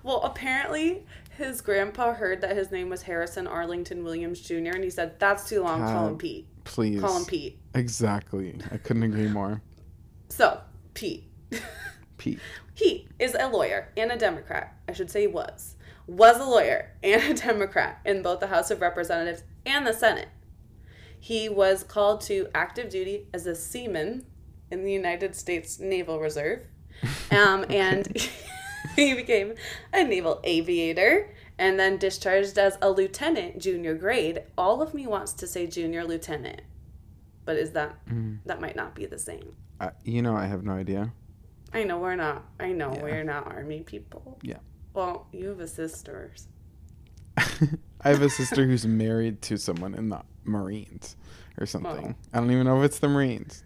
Well, 0.02 0.22
apparently 0.24 1.06
his 1.38 1.62
grandpa 1.62 2.14
heard 2.14 2.42
that 2.42 2.58
his 2.58 2.72
name 2.72 2.90
was 2.90 3.04
Harrison 3.04 3.46
Arlington 3.46 4.04
Williams 4.04 4.42
Jr. 4.42 4.72
and 4.74 4.84
he 4.84 4.90
said, 4.90 5.20
"That's 5.20 5.48
too 5.48 5.62
long. 5.62 5.82
Call 5.82 6.08
him 6.08 6.18
Pete. 6.18 6.48
Please. 6.64 7.00
Call 7.00 7.18
him 7.20 7.26
Pete." 7.26 7.60
Exactly. 7.76 8.60
I 8.72 8.78
couldn't 8.78 9.04
agree 9.04 9.28
more. 9.28 9.62
So 10.30 10.60
Pete. 10.96 11.30
Pete. 12.24 12.40
he 12.74 13.08
is 13.20 13.36
a 13.38 13.48
lawyer 13.48 13.90
and 13.98 14.12
a 14.12 14.18
Democrat. 14.18 14.76
I 14.88 14.94
should 14.94 15.12
say 15.12 15.22
he 15.22 15.28
was. 15.28 15.76
Was 16.08 16.40
a 16.40 16.46
lawyer 16.46 16.92
and 17.04 17.22
a 17.22 17.34
Democrat 17.34 18.00
in 18.06 18.22
both 18.22 18.40
the 18.40 18.48
House 18.48 18.72
of 18.72 18.82
Representatives 18.82 19.44
and 19.66 19.86
the 19.86 19.94
Senate. 19.94 20.30
He 21.20 21.50
was 21.50 21.84
called 21.84 22.22
to 22.22 22.48
active 22.56 22.90
duty 22.90 23.28
as 23.34 23.46
a 23.46 23.56
seaman 23.56 24.26
in 24.72 24.84
the 24.84 24.92
United 24.92 25.36
States 25.36 25.80
Naval 25.80 26.20
Reserve. 26.20 26.62
Um, 27.32 27.66
and 27.70 28.08
he 28.96 29.14
became 29.14 29.56
a 29.92 30.04
naval 30.04 30.40
aviator 30.46 31.34
and 31.58 31.78
then 31.80 31.98
discharged 31.98 32.58
as 32.58 32.78
a 32.82 32.90
lieutenant 32.92 33.60
junior 33.60 33.94
grade. 33.96 34.44
All 34.58 34.82
of 34.82 34.94
me 34.94 35.06
wants 35.08 35.34
to 35.34 35.48
say 35.48 35.68
junior 35.68 36.06
lieutenant, 36.06 36.62
but 37.44 37.58
is 37.58 37.72
that 37.72 37.98
that 38.46 38.62
might 38.62 38.76
not 38.78 38.96
be 38.96 39.06
the 39.06 39.20
same. 39.20 39.56
I, 39.82 39.92
you 40.06 40.22
know, 40.22 40.36
I 40.36 40.46
have 40.46 40.64
no 40.64 40.74
idea. 40.74 41.12
I 41.74 41.84
know 41.84 42.00
we're 42.00 42.16
not. 42.16 42.46
I 42.60 42.72
know 42.72 42.94
Yeah. 42.94 43.02
we're 43.04 43.24
not 43.24 43.48
army 43.48 43.82
people. 43.82 44.40
Yeah. 44.42 44.58
Well, 44.94 45.28
you 45.32 45.50
have 45.50 45.60
a 45.60 45.68
sister. 45.68 46.32
I 47.38 48.10
have 48.10 48.22
a 48.22 48.30
sister 48.30 48.66
who's 48.66 48.86
married 48.86 49.42
to 49.44 49.58
someone 49.58 49.96
in 49.96 50.10
the 50.10 50.22
Marines 50.44 51.16
or 51.60 51.66
something. 51.66 52.16
Oh. 52.18 52.28
I 52.34 52.40
don't 52.40 52.52
even 52.52 52.66
know 52.66 52.80
if 52.82 52.86
it's 52.86 53.00
the 53.00 53.08
Marines. 53.10 53.64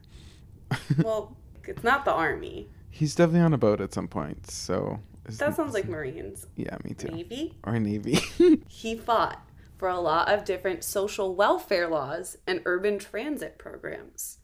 Well, 1.03 1.35
it's 1.65 1.83
not 1.83 2.05
the 2.05 2.11
army. 2.13 2.69
He's 2.89 3.15
definitely 3.15 3.41
on 3.41 3.53
a 3.53 3.57
boat 3.57 3.81
at 3.81 3.93
some 3.93 4.07
point. 4.07 4.49
So 4.49 4.99
That 5.25 5.55
sounds 5.55 5.73
like 5.73 5.87
Marines. 5.87 6.47
yeah, 6.55 6.77
me 6.83 6.93
too. 6.93 7.09
Navy. 7.09 7.57
Or 7.63 7.77
Navy. 7.79 8.19
He 8.67 8.95
fought 8.95 9.41
for 9.77 9.87
a 9.89 9.99
lot 9.99 10.29
of 10.29 10.43
different 10.45 10.83
social 10.83 11.35
welfare 11.35 11.87
laws 11.87 12.37
and 12.47 12.61
urban 12.65 12.99
transit 12.99 13.57
programs. 13.57 14.36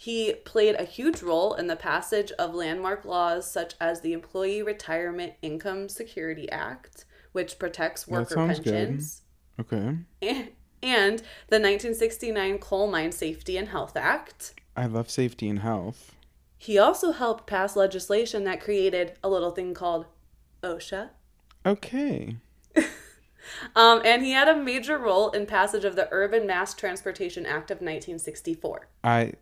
He 0.00 0.32
played 0.32 0.76
a 0.76 0.84
huge 0.84 1.20
role 1.20 1.52
in 1.52 1.66
the 1.66 1.76
passage 1.76 2.32
of 2.38 2.54
landmark 2.54 3.04
laws 3.04 3.50
such 3.50 3.74
as 3.78 4.00
the 4.00 4.14
Employee 4.14 4.62
Retirement 4.62 5.34
Income 5.42 5.90
Security 5.90 6.50
Act, 6.50 7.04
which 7.32 7.58
protects 7.58 8.08
worker 8.08 8.32
sounds 8.34 8.60
good. 8.60 8.72
pensions, 8.72 9.22
okay. 9.60 9.98
and, 10.22 10.48
and 10.82 11.18
the 11.48 11.60
1969 11.60 12.56
Coal 12.60 12.90
Mine 12.90 13.12
Safety 13.12 13.58
and 13.58 13.68
Health 13.68 13.94
Act. 13.94 14.54
I 14.74 14.86
love 14.86 15.10
safety 15.10 15.50
and 15.50 15.58
health. 15.58 16.14
He 16.56 16.78
also 16.78 17.12
helped 17.12 17.46
pass 17.46 17.76
legislation 17.76 18.44
that 18.44 18.62
created 18.62 19.18
a 19.22 19.28
little 19.28 19.50
thing 19.50 19.74
called 19.74 20.06
OSHA. 20.62 21.10
Okay. 21.66 22.36
Um, 23.74 24.00
and 24.04 24.22
he 24.22 24.30
had 24.30 24.48
a 24.48 24.56
major 24.56 24.96
role 24.96 25.30
in 25.30 25.44
passage 25.44 25.84
of 25.84 25.96
the 25.96 26.08
Urban 26.12 26.46
Mass 26.46 26.72
Transportation 26.72 27.44
Act 27.44 27.70
of 27.70 27.78
1964. 27.78 28.88
I 29.02 29.32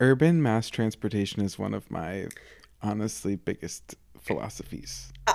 urban 0.00 0.42
mass 0.42 0.68
transportation 0.70 1.42
is 1.42 1.58
one 1.58 1.74
of 1.74 1.90
my 1.90 2.26
honestly 2.82 3.36
biggest 3.36 3.94
philosophies. 4.18 5.12
Uh, 5.26 5.34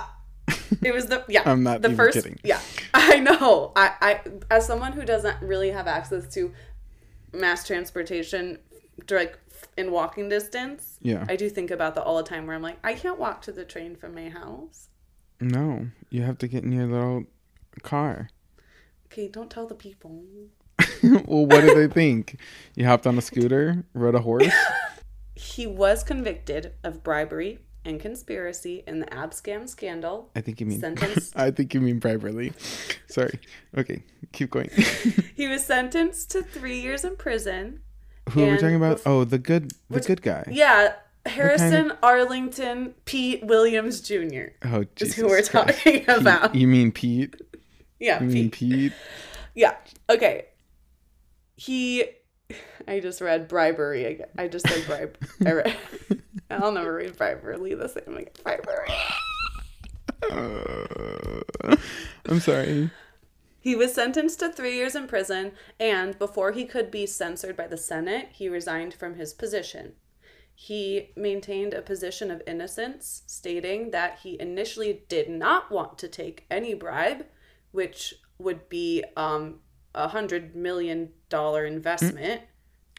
it 0.82 0.92
was 0.94 1.06
the 1.06 1.24
yeah. 1.28 1.42
I'm 1.46 1.62
not 1.62 1.82
the 1.82 1.90
first 1.94 2.14
kidding. 2.16 2.38
yeah. 2.44 2.60
I 2.94 3.20
know. 3.20 3.72
I 3.76 3.92
I 4.00 4.20
as 4.50 4.66
someone 4.66 4.92
who 4.92 5.04
doesn't 5.04 5.40
really 5.42 5.70
have 5.70 5.86
access 5.86 6.32
to 6.34 6.52
mass 7.32 7.66
transportation, 7.66 8.58
like 9.10 9.38
in 9.76 9.90
walking 9.90 10.28
distance, 10.28 10.98
Yeah. 11.02 11.24
I 11.28 11.36
do 11.36 11.48
think 11.50 11.70
about 11.70 11.94
that 11.94 12.02
all 12.04 12.16
the 12.16 12.22
time. 12.22 12.46
Where 12.46 12.56
I'm 12.56 12.62
like, 12.62 12.78
I 12.84 12.94
can't 12.94 13.18
walk 13.18 13.42
to 13.42 13.52
the 13.52 13.64
train 13.64 13.94
from 13.96 14.14
my 14.14 14.28
house. 14.28 14.88
No, 15.40 15.88
you 16.10 16.22
have 16.22 16.38
to 16.38 16.48
get 16.48 16.64
in 16.64 16.72
your 16.72 16.86
little 16.86 17.24
car. 17.82 18.28
Okay, 19.06 19.28
don't 19.28 19.50
tell 19.50 19.66
the 19.66 19.74
people. 19.74 20.24
well, 21.26 21.46
what 21.46 21.60
do 21.62 21.74
they 21.74 21.92
think? 21.92 22.38
You 22.74 22.86
hopped 22.86 23.06
on 23.06 23.16
a 23.18 23.22
scooter, 23.22 23.84
rode 23.94 24.14
a 24.14 24.20
horse? 24.20 24.52
He 25.38 25.66
was 25.66 26.02
convicted 26.02 26.72
of 26.82 27.04
bribery 27.04 27.58
and 27.84 28.00
conspiracy 28.00 28.82
in 28.86 29.00
the 29.00 29.06
Abscam 29.06 29.68
scandal. 29.68 30.30
I 30.34 30.40
think 30.40 30.60
you 30.60 30.66
mean. 30.66 30.80
Sentenced. 30.80 31.36
I 31.38 31.50
think 31.50 31.74
you 31.74 31.80
mean 31.82 31.98
bribery. 31.98 32.54
Sorry. 33.06 33.38
Okay, 33.76 34.02
keep 34.32 34.50
going. 34.50 34.70
He 35.36 35.46
was 35.46 35.62
sentenced 35.64 36.30
to 36.30 36.42
three 36.42 36.80
years 36.80 37.04
in 37.04 37.16
prison. 37.16 37.80
Who 38.30 38.44
are 38.44 38.52
we 38.52 38.56
talking 38.56 38.76
about? 38.76 39.02
Oh, 39.04 39.24
the 39.24 39.38
good, 39.38 39.72
the 39.90 40.00
good 40.00 40.22
guy. 40.22 40.44
Yeah, 40.50 40.94
Harrison 41.26 41.92
Arlington 42.02 42.94
Pete 43.04 43.44
Williams 43.44 44.00
Jr. 44.00 44.54
Oh, 44.64 44.80
is 44.80 44.86
Jesus 44.96 45.14
who 45.16 45.26
we're 45.26 45.42
Christ. 45.42 45.52
talking 45.52 46.04
about. 46.08 46.54
You 46.54 46.66
mean 46.66 46.92
Pete? 46.92 47.36
yeah, 48.00 48.22
You 48.22 48.28
mean 48.28 48.50
Pete. 48.50 48.52
Pete? 48.52 48.92
Yeah. 49.54 49.74
Okay. 50.08 50.46
He. 51.56 52.04
I 52.88 53.00
just 53.00 53.20
read 53.20 53.48
bribery. 53.48 54.20
I 54.38 54.48
just 54.48 54.68
said 54.68 54.86
bribe. 54.86 55.18
I 55.44 55.52
read. 55.52 55.76
I'll 56.50 56.70
never 56.70 56.94
read 56.94 57.16
bribery 57.16 57.74
the 57.74 57.88
same 57.88 58.16
again. 58.16 58.32
Bribery. 58.44 58.88
Uh, 60.30 61.76
I'm 62.26 62.40
sorry. 62.40 62.90
He 63.58 63.74
was 63.74 63.92
sentenced 63.92 64.38
to 64.38 64.52
three 64.52 64.76
years 64.76 64.94
in 64.94 65.08
prison, 65.08 65.50
and 65.80 66.16
before 66.20 66.52
he 66.52 66.66
could 66.66 66.88
be 66.88 67.04
censored 67.04 67.56
by 67.56 67.66
the 67.66 67.76
Senate, 67.76 68.28
he 68.32 68.48
resigned 68.48 68.94
from 68.94 69.16
his 69.16 69.34
position. 69.34 69.94
He 70.54 71.10
maintained 71.16 71.74
a 71.74 71.82
position 71.82 72.30
of 72.30 72.42
innocence, 72.46 73.22
stating 73.26 73.90
that 73.90 74.20
he 74.22 74.40
initially 74.40 75.02
did 75.08 75.28
not 75.28 75.72
want 75.72 75.98
to 75.98 76.08
take 76.08 76.46
any 76.48 76.74
bribe, 76.74 77.26
which 77.72 78.14
would 78.38 78.68
be 78.68 79.02
um, 79.16 79.60
a 79.96 80.08
hundred 80.08 80.54
million 80.54 81.10
dollar 81.28 81.64
investment 81.66 82.42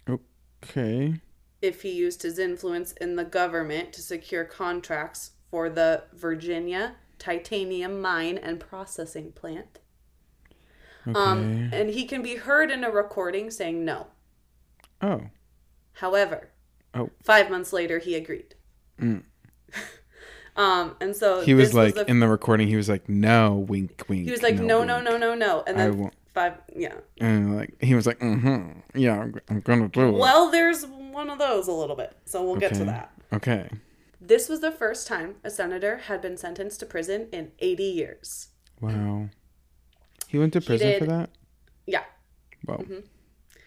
Okay. 0.09 1.21
if 1.61 1.81
he 1.83 1.91
used 1.91 2.23
his 2.23 2.39
influence 2.39 2.91
in 2.93 3.15
the 3.15 3.23
government 3.23 3.93
to 3.93 4.01
secure 4.01 4.43
contracts 4.43 5.31
for 5.51 5.69
the 5.69 6.03
Virginia 6.13 6.95
titanium 7.19 8.01
mine 8.01 8.37
and 8.37 8.59
processing 8.59 9.31
plant. 9.31 9.79
Okay. 11.07 11.17
Um, 11.17 11.69
and 11.71 11.89
he 11.91 12.05
can 12.05 12.21
be 12.21 12.35
heard 12.35 12.69
in 12.71 12.83
a 12.83 12.91
recording 12.91 13.49
saying 13.51 13.85
no. 13.85 14.07
oh. 15.01 15.21
However, 15.93 16.49
Oh. 16.93 17.09
five 17.23 17.49
months 17.49 17.71
later, 17.73 17.97
he 17.99 18.13
agreed. 18.15 18.55
Mm. 18.99 19.23
um, 20.55 20.95
and 21.01 21.15
so 21.15 21.41
He 21.41 21.53
was 21.53 21.73
like 21.73 21.95
the- 21.95 22.09
in 22.09 22.19
the 22.19 22.27
recording. 22.27 22.67
He 22.67 22.75
was 22.75 22.87
like, 22.89 23.07
"No, 23.09 23.55
wink, 23.55 24.03
wink." 24.07 24.25
he 24.25 24.31
was 24.31 24.41
like, 24.43 24.55
no, 24.55 24.83
no, 24.83 24.95
wink." 24.97 25.05
no, 25.09 25.17
no, 25.17 25.33
no, 25.35 25.63
and 25.67 25.77
then. 25.79 26.11
Five, 26.37 26.53
yeah. 26.75 26.93
And 27.19 27.55
like 27.57 27.81
he 27.81 27.95
was 27.95 28.05
like, 28.05 28.19
"Mm-hmm. 28.19 28.79
Yeah, 28.95 29.19
I'm, 29.21 29.35
I'm 29.49 29.59
gonna 29.61 29.87
do 29.87 30.09
it." 30.09 30.11
Well, 30.11 30.51
there's 30.51 30.85
one 30.85 31.29
of 31.29 31.39
those 31.39 31.67
a 31.67 31.71
little 31.71 31.95
bit, 31.95 32.15
so 32.25 32.43
we'll 32.43 32.57
get 32.57 32.73
to 32.75 32.85
that. 32.85 33.11
Okay. 33.33 33.69
This 34.21 34.47
was 34.49 34.59
the 34.61 34.71
first 34.71 35.07
time 35.07 35.35
a 35.43 35.49
senator 35.49 35.97
had 35.97 36.21
been 36.21 36.37
sentenced 36.37 36.79
to 36.81 36.85
prison 36.85 37.27
in 37.31 37.51
80 37.59 37.83
years. 37.83 38.49
Wow. 38.81 39.29
He 40.27 40.37
went 40.37 40.53
to 40.53 40.61
prison 40.61 40.99
for 40.99 41.05
that. 41.05 41.29
Yeah, 41.85 42.03
Wow. 42.65 42.83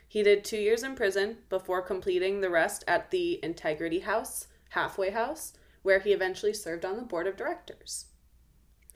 he 0.06 0.22
did 0.22 0.44
two 0.44 0.58
years 0.58 0.82
in 0.82 0.94
prison 0.94 1.38
before 1.48 1.80
completing 1.82 2.40
the 2.40 2.50
rest 2.50 2.84
at 2.86 3.10
the 3.10 3.38
Integrity 3.42 4.00
House, 4.00 4.48
halfway 4.70 5.10
house, 5.10 5.54
where 5.82 6.00
he 6.00 6.12
eventually 6.12 6.52
served 6.52 6.84
on 6.84 6.96
the 6.96 7.02
board 7.02 7.26
of 7.26 7.36
directors. 7.36 8.06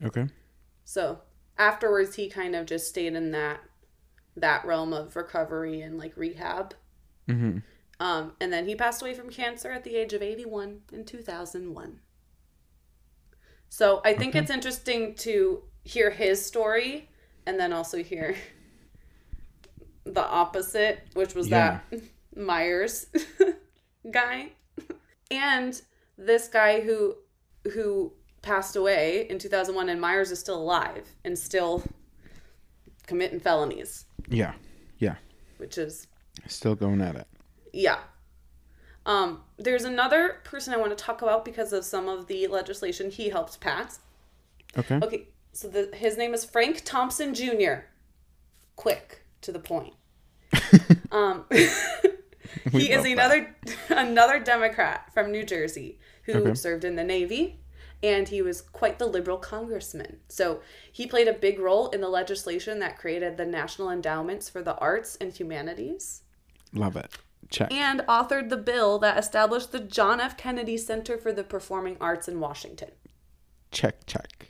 Okay. 0.04 0.26
So 0.84 1.20
afterwards, 1.59 2.16
he 2.16 2.28
kind 2.28 2.55
of 2.57 2.66
just 2.66 2.88
stayed 2.88 3.14
in 3.14 3.30
that 3.32 3.61
that 4.36 4.64
realm 4.64 4.92
of 4.92 5.14
recovery 5.14 5.80
and 5.80 5.96
like 5.98 6.16
rehab. 6.16 6.74
Mm-hmm. 7.28 7.59
Um, 8.00 8.32
and 8.40 8.52
then 8.52 8.66
he 8.66 8.74
passed 8.74 9.00
away 9.00 9.14
from 9.14 9.30
cancer 9.30 9.70
at 9.70 9.84
the 9.84 9.94
age 9.94 10.12
of 10.12 10.22
81 10.22 10.80
in 10.92 11.05
2001. 11.05 12.00
So 13.68 14.00
I 14.05 14.14
think 14.14 14.30
Okay. 14.30 14.40
it's 14.40 14.50
interesting 14.50 15.14
to 15.16 15.62
hear 15.84 16.11
his 16.11 16.44
story 16.44 17.09
and 17.46 17.59
then 17.61 17.72
also 17.72 18.02
hear 18.02 18.34
the 20.05 20.24
opposite, 20.26 21.00
which 21.14 21.34
was 21.34 21.48
Yeah. 21.48 21.80
that 21.92 22.02
Myers 22.36 23.07
guy. 24.11 24.50
And 25.30 25.80
this 26.18 26.48
guy 26.48 26.80
who 26.80 27.16
who 27.72 28.12
passed 28.45 28.76
away 28.76 29.26
in 29.28 29.38
2001 29.38 29.88
and 29.88 30.01
Myers 30.01 30.30
is 30.30 30.38
still 30.38 30.61
alive 30.61 31.09
and 31.24 31.36
still 31.38 31.82
committing 33.07 33.40
felonies, 33.40 34.05
Yeah. 34.28 34.53
Yeah. 34.99 35.16
which 35.59 35.78
is 35.78 36.07
Still 36.47 36.74
going 36.74 37.01
at 37.01 37.16
it. 37.16 37.26
Yeah. 37.72 37.99
Um, 39.07 39.42
there's 39.57 39.84
another 39.84 40.40
person 40.45 40.74
I 40.74 40.76
want 40.76 40.97
to 40.97 41.05
talk 41.05 41.22
about 41.22 41.45
because 41.45 41.72
of 41.72 41.84
some 41.84 42.09
of 42.09 42.26
the 42.26 42.47
legislation 42.49 43.11
he 43.11 43.28
helped 43.30 43.61
pass. 43.61 44.01
Okay. 44.76 44.99
Okay, 45.03 45.28
so 45.53 45.68
the, 45.68 45.90
his 45.95 46.16
name 46.18 46.34
is 46.34 46.45
Frank 46.45 46.82
Thompson 46.84 47.34
Jr. 47.34 47.84
Quick 48.76 49.24
to 49.42 49.53
the 49.53 49.59
point. 49.61 49.95
um, 51.12 51.45
he 52.72 52.90
is 52.92 53.05
another 53.05 53.55
another 53.90 54.38
Democrat 54.40 55.11
from 55.14 55.30
New 55.30 55.45
Jersey 55.45 55.99
who 56.24 56.32
Okay. 56.38 56.55
served 56.55 56.84
in 56.84 56.97
the 56.97 57.05
Navy, 57.05 57.61
and 58.05 58.28
he 58.28 58.42
was 58.42 58.61
quite 58.61 58.98
the 58.98 59.07
liberal 59.07 59.38
congressman. 59.38 60.18
So 60.28 60.61
he 60.92 61.07
played 61.07 61.26
a 61.26 61.32
big 61.32 61.59
role 61.59 61.88
in 61.88 62.02
the 62.02 62.09
legislation 62.09 62.78
that 62.80 62.98
created 62.98 63.36
the 63.36 63.46
National 63.46 63.90
Endowments 63.90 64.48
for 64.50 64.62
the 64.62 64.76
Arts 64.76 65.16
and 65.20 65.32
Humanities 65.32 66.22
Love 66.74 66.96
it. 66.96 67.16
Check. 67.50 67.72
and 67.72 68.00
authored 68.00 68.48
the 68.48 68.57
bill 68.57 68.98
that 68.98 69.18
established 69.18 69.70
the 69.72 69.80
John 69.80 70.18
F. 70.20 70.36
Kennedy 70.36 70.76
Center 70.76 71.16
for 71.16 71.32
the 71.32 71.44
Performing 71.44 71.96
Arts 72.00 72.26
in 72.28 72.40
Washington. 72.40 72.90
check. 73.70 74.05
Check. 74.07 74.48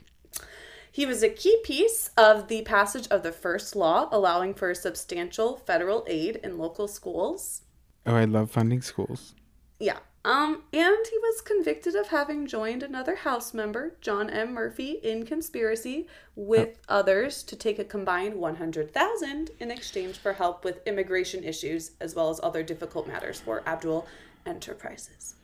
He 0.91 1.05
was 1.05 1.21
a 1.23 1.29
key 1.29 1.59
piece 1.63 2.09
of 2.17 2.47
the 2.47 2.61
passage 2.63 3.07
of 3.09 3.21
the 3.21 3.33
first 3.33 3.75
law 3.75 4.07
allowing 4.11 4.53
for 4.53 4.73
substantial 4.73 5.57
federal 5.57 6.05
aid 6.07 6.37
in 6.41 6.57
local 6.57 6.87
schools. 6.87 7.61
Oh, 8.05 8.15
I 8.15 8.23
love 8.25 8.49
funding 8.51 8.81
schools. 8.81 9.34
Yeah. 9.79 9.97
Um, 10.23 10.63
and 10.73 11.05
he 11.05 11.17
was 11.19 11.41
convicted 11.41 11.93
of 11.93 12.07
having 12.07 12.47
joined 12.47 12.81
another 12.81 13.15
House 13.15 13.53
member, 13.53 13.95
John 14.01 14.27
M. 14.29 14.53
Murphy, 14.53 14.93
in 15.03 15.23
conspiracy 15.23 16.07
with 16.35 16.79
others 16.89 17.43
to 17.43 17.55
take 17.55 17.77
a 17.77 17.83
combined 17.83 18.33
100,000 18.35 19.51
in 19.59 19.71
exchange 19.71 20.17
for 20.17 20.33
help 20.33 20.63
with 20.63 20.85
immigration 20.87 21.43
issues 21.43 21.91
as 22.01 22.15
well 22.15 22.31
as 22.31 22.39
other 22.41 22.63
difficult 22.63 23.07
matters 23.07 23.39
for 23.39 23.61
Abdul 23.67 24.07
Enterprises. 24.47 25.35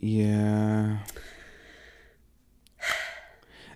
Yeah. 0.00 0.98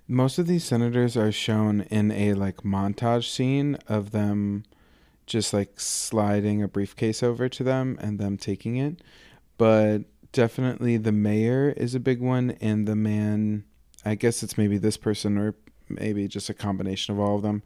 Most 0.08 0.38
of 0.38 0.48
these 0.48 0.64
senators 0.64 1.16
are 1.16 1.30
shown 1.30 1.82
in 1.82 2.10
a 2.10 2.32
like 2.34 2.58
montage 2.58 3.30
scene 3.30 3.76
of 3.86 4.10
them 4.10 4.64
just 5.26 5.52
like 5.52 5.78
sliding 5.78 6.62
a 6.62 6.68
briefcase 6.68 7.22
over 7.22 7.48
to 7.48 7.62
them 7.62 7.98
and 8.00 8.18
them 8.18 8.36
taking 8.36 8.76
it. 8.76 9.02
But 9.58 10.04
definitely 10.32 10.96
the 10.96 11.12
mayor 11.12 11.74
is 11.76 11.94
a 11.94 12.00
big 12.00 12.20
one 12.20 12.52
and 12.60 12.86
the 12.86 12.96
man 12.96 13.64
I 14.04 14.14
guess 14.14 14.42
it's 14.42 14.56
maybe 14.56 14.78
this 14.78 14.96
person 14.96 15.36
or 15.36 15.54
maybe 15.88 16.28
just 16.28 16.48
a 16.48 16.54
combination 16.54 17.14
of 17.14 17.20
all 17.20 17.36
of 17.36 17.42
them 17.42 17.62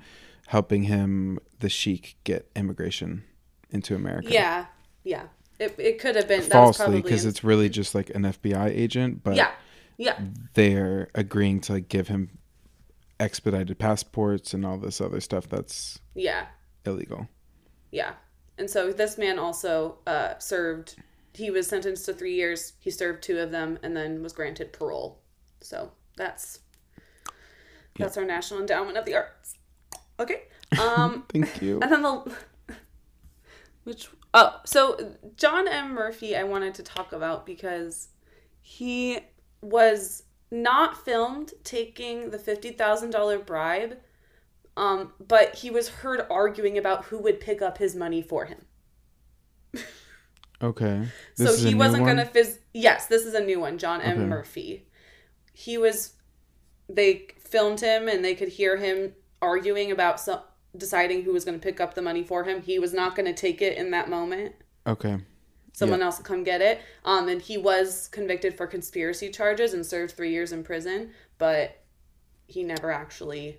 helping 0.47 0.85
him 0.85 1.39
the 1.61 1.69
sheik 1.69 2.17
get 2.25 2.51
immigration 2.57 3.25
into 3.71 3.95
America. 3.95 4.31
Yeah, 4.31 4.67
yeah. 5.05 5.25
It, 5.59 5.75
it 5.79 6.01
could 6.01 6.17
have 6.17 6.27
been 6.27 6.43
Falsely 6.43 6.85
probably 6.85 7.03
because 7.03 7.25
it's 7.25 7.45
really 7.45 7.69
just 7.69 7.95
like 7.95 8.11
an 8.11 8.23
FBI 8.23 8.69
agent, 8.71 9.23
but 9.23 9.37
yeah, 9.37 9.53
yeah, 9.97 10.19
they're 10.55 11.09
agreeing 11.15 11.61
to 11.63 11.75
like 11.75 11.89
give 11.89 12.09
him 12.09 12.31
expedited 13.21 13.79
passports 13.79 14.53
and 14.53 14.67
all 14.67 14.79
this 14.79 15.01
other 15.01 15.21
stuff 15.21 15.49
that's 15.49 16.01
yeah, 16.15 16.47
illegal. 16.85 17.29
yeah. 17.91 18.15
And 18.59 18.69
so 18.69 18.93
this 18.93 19.17
man 19.17 19.39
also 19.39 19.99
uh, 20.07 20.39
served. 20.39 20.97
He 21.35 21.51
was 21.51 21.67
sentenced 21.67 22.05
to 22.07 22.13
three 22.13 22.35
years. 22.35 22.75
He 22.79 22.91
served 22.91 23.23
two 23.23 23.39
of 23.39 23.51
them, 23.51 23.79
and 23.83 23.97
then 23.97 24.23
was 24.23 24.33
granted 24.33 24.73
parole. 24.73 25.21
So 25.61 25.93
that's 26.17 26.61
that's 27.99 28.17
our 28.17 28.25
National 28.25 28.61
Endowment 28.61 28.97
of 28.97 29.05
the 29.05 29.15
Arts. 29.15 29.57
Okay. 30.19 30.43
Um, 30.81 31.25
Thank 31.29 31.61
you. 31.61 31.81
and 31.83 31.93
then 31.93 32.01
the 32.01 32.35
which 33.85 34.09
oh 34.33 34.59
so 34.65 35.17
John 35.37 35.69
M 35.69 35.93
Murphy 35.93 36.35
I 36.35 36.45
wanted 36.45 36.73
to 36.77 36.83
talk 36.83 37.13
about 37.13 37.45
because 37.45 38.09
he 38.63 39.19
was 39.61 40.23
not 40.51 41.05
filmed 41.05 41.53
taking 41.63 42.31
the 42.31 42.39
$50,000 42.39 43.45
bribe 43.45 43.99
um 44.79 45.13
but 45.21 45.57
he 45.57 45.71
was 45.71 45.91
heard 45.91 46.25
arguing 46.31 46.79
about 46.79 47.05
who 47.05 47.19
would 47.19 47.39
pick 47.39 47.61
up 47.61 47.77
his 47.77 47.95
money 47.95 48.23
for 48.23 48.47
him. 48.47 48.65
Okay. 50.63 51.07
so 51.35 51.45
is 51.45 51.65
a 51.65 51.69
he 51.69 51.75
wasn't 51.75 52.05
going 52.05 52.19
to 52.19 52.25
phys- 52.25 52.59
Yes, 52.73 53.07
this 53.07 53.25
is 53.27 53.35
a 53.35 53.41
new 53.45 53.59
one, 53.61 53.79
John 53.79 54.01
M 54.01 54.19
Okay. 54.19 54.27
Murphy. 54.27 54.87
He 55.53 55.77
was 55.79 56.15
they 56.89 57.29
filmed 57.41 57.81
him 57.81 58.09
and 58.09 58.25
they 58.25 58.35
could 58.35 58.49
hear 58.49 58.77
him 58.77 59.13
arguing 59.41 59.91
about 59.91 60.21
some 60.21 60.41
deciding 60.77 61.23
who 61.23 61.33
was 61.33 61.45
going 61.45 61.59
to 61.59 61.63
pick 61.63 61.81
up 61.81 61.95
the 61.95 62.03
money 62.03 62.23
for 62.23 62.45
him. 62.45 62.63
He 62.63 62.79
was 62.79 62.93
not 62.93 63.15
going 63.17 63.27
to 63.27 63.35
take 63.35 63.61
it 63.63 63.77
in 63.77 63.91
that 63.91 64.09
moment. 64.09 64.55
Okay. 64.87 65.19
someone 65.75 66.03
else 66.03 66.19
will 66.19 66.25
come 66.25 66.45
get 66.45 66.61
it. 66.61 66.81
Um, 67.05 67.29
and 67.29 67.41
he 67.41 67.57
was 67.57 68.09
convicted 68.09 68.57
for 68.57 68.67
conspiracy 68.67 69.31
charges 69.31 69.73
and 69.75 69.85
served 69.87 70.15
three 70.15 70.31
years 70.31 70.53
in 70.53 70.63
prison, 70.65 71.13
but 71.39 71.83
he 72.47 72.63
never 72.63 72.91
actually 72.91 73.59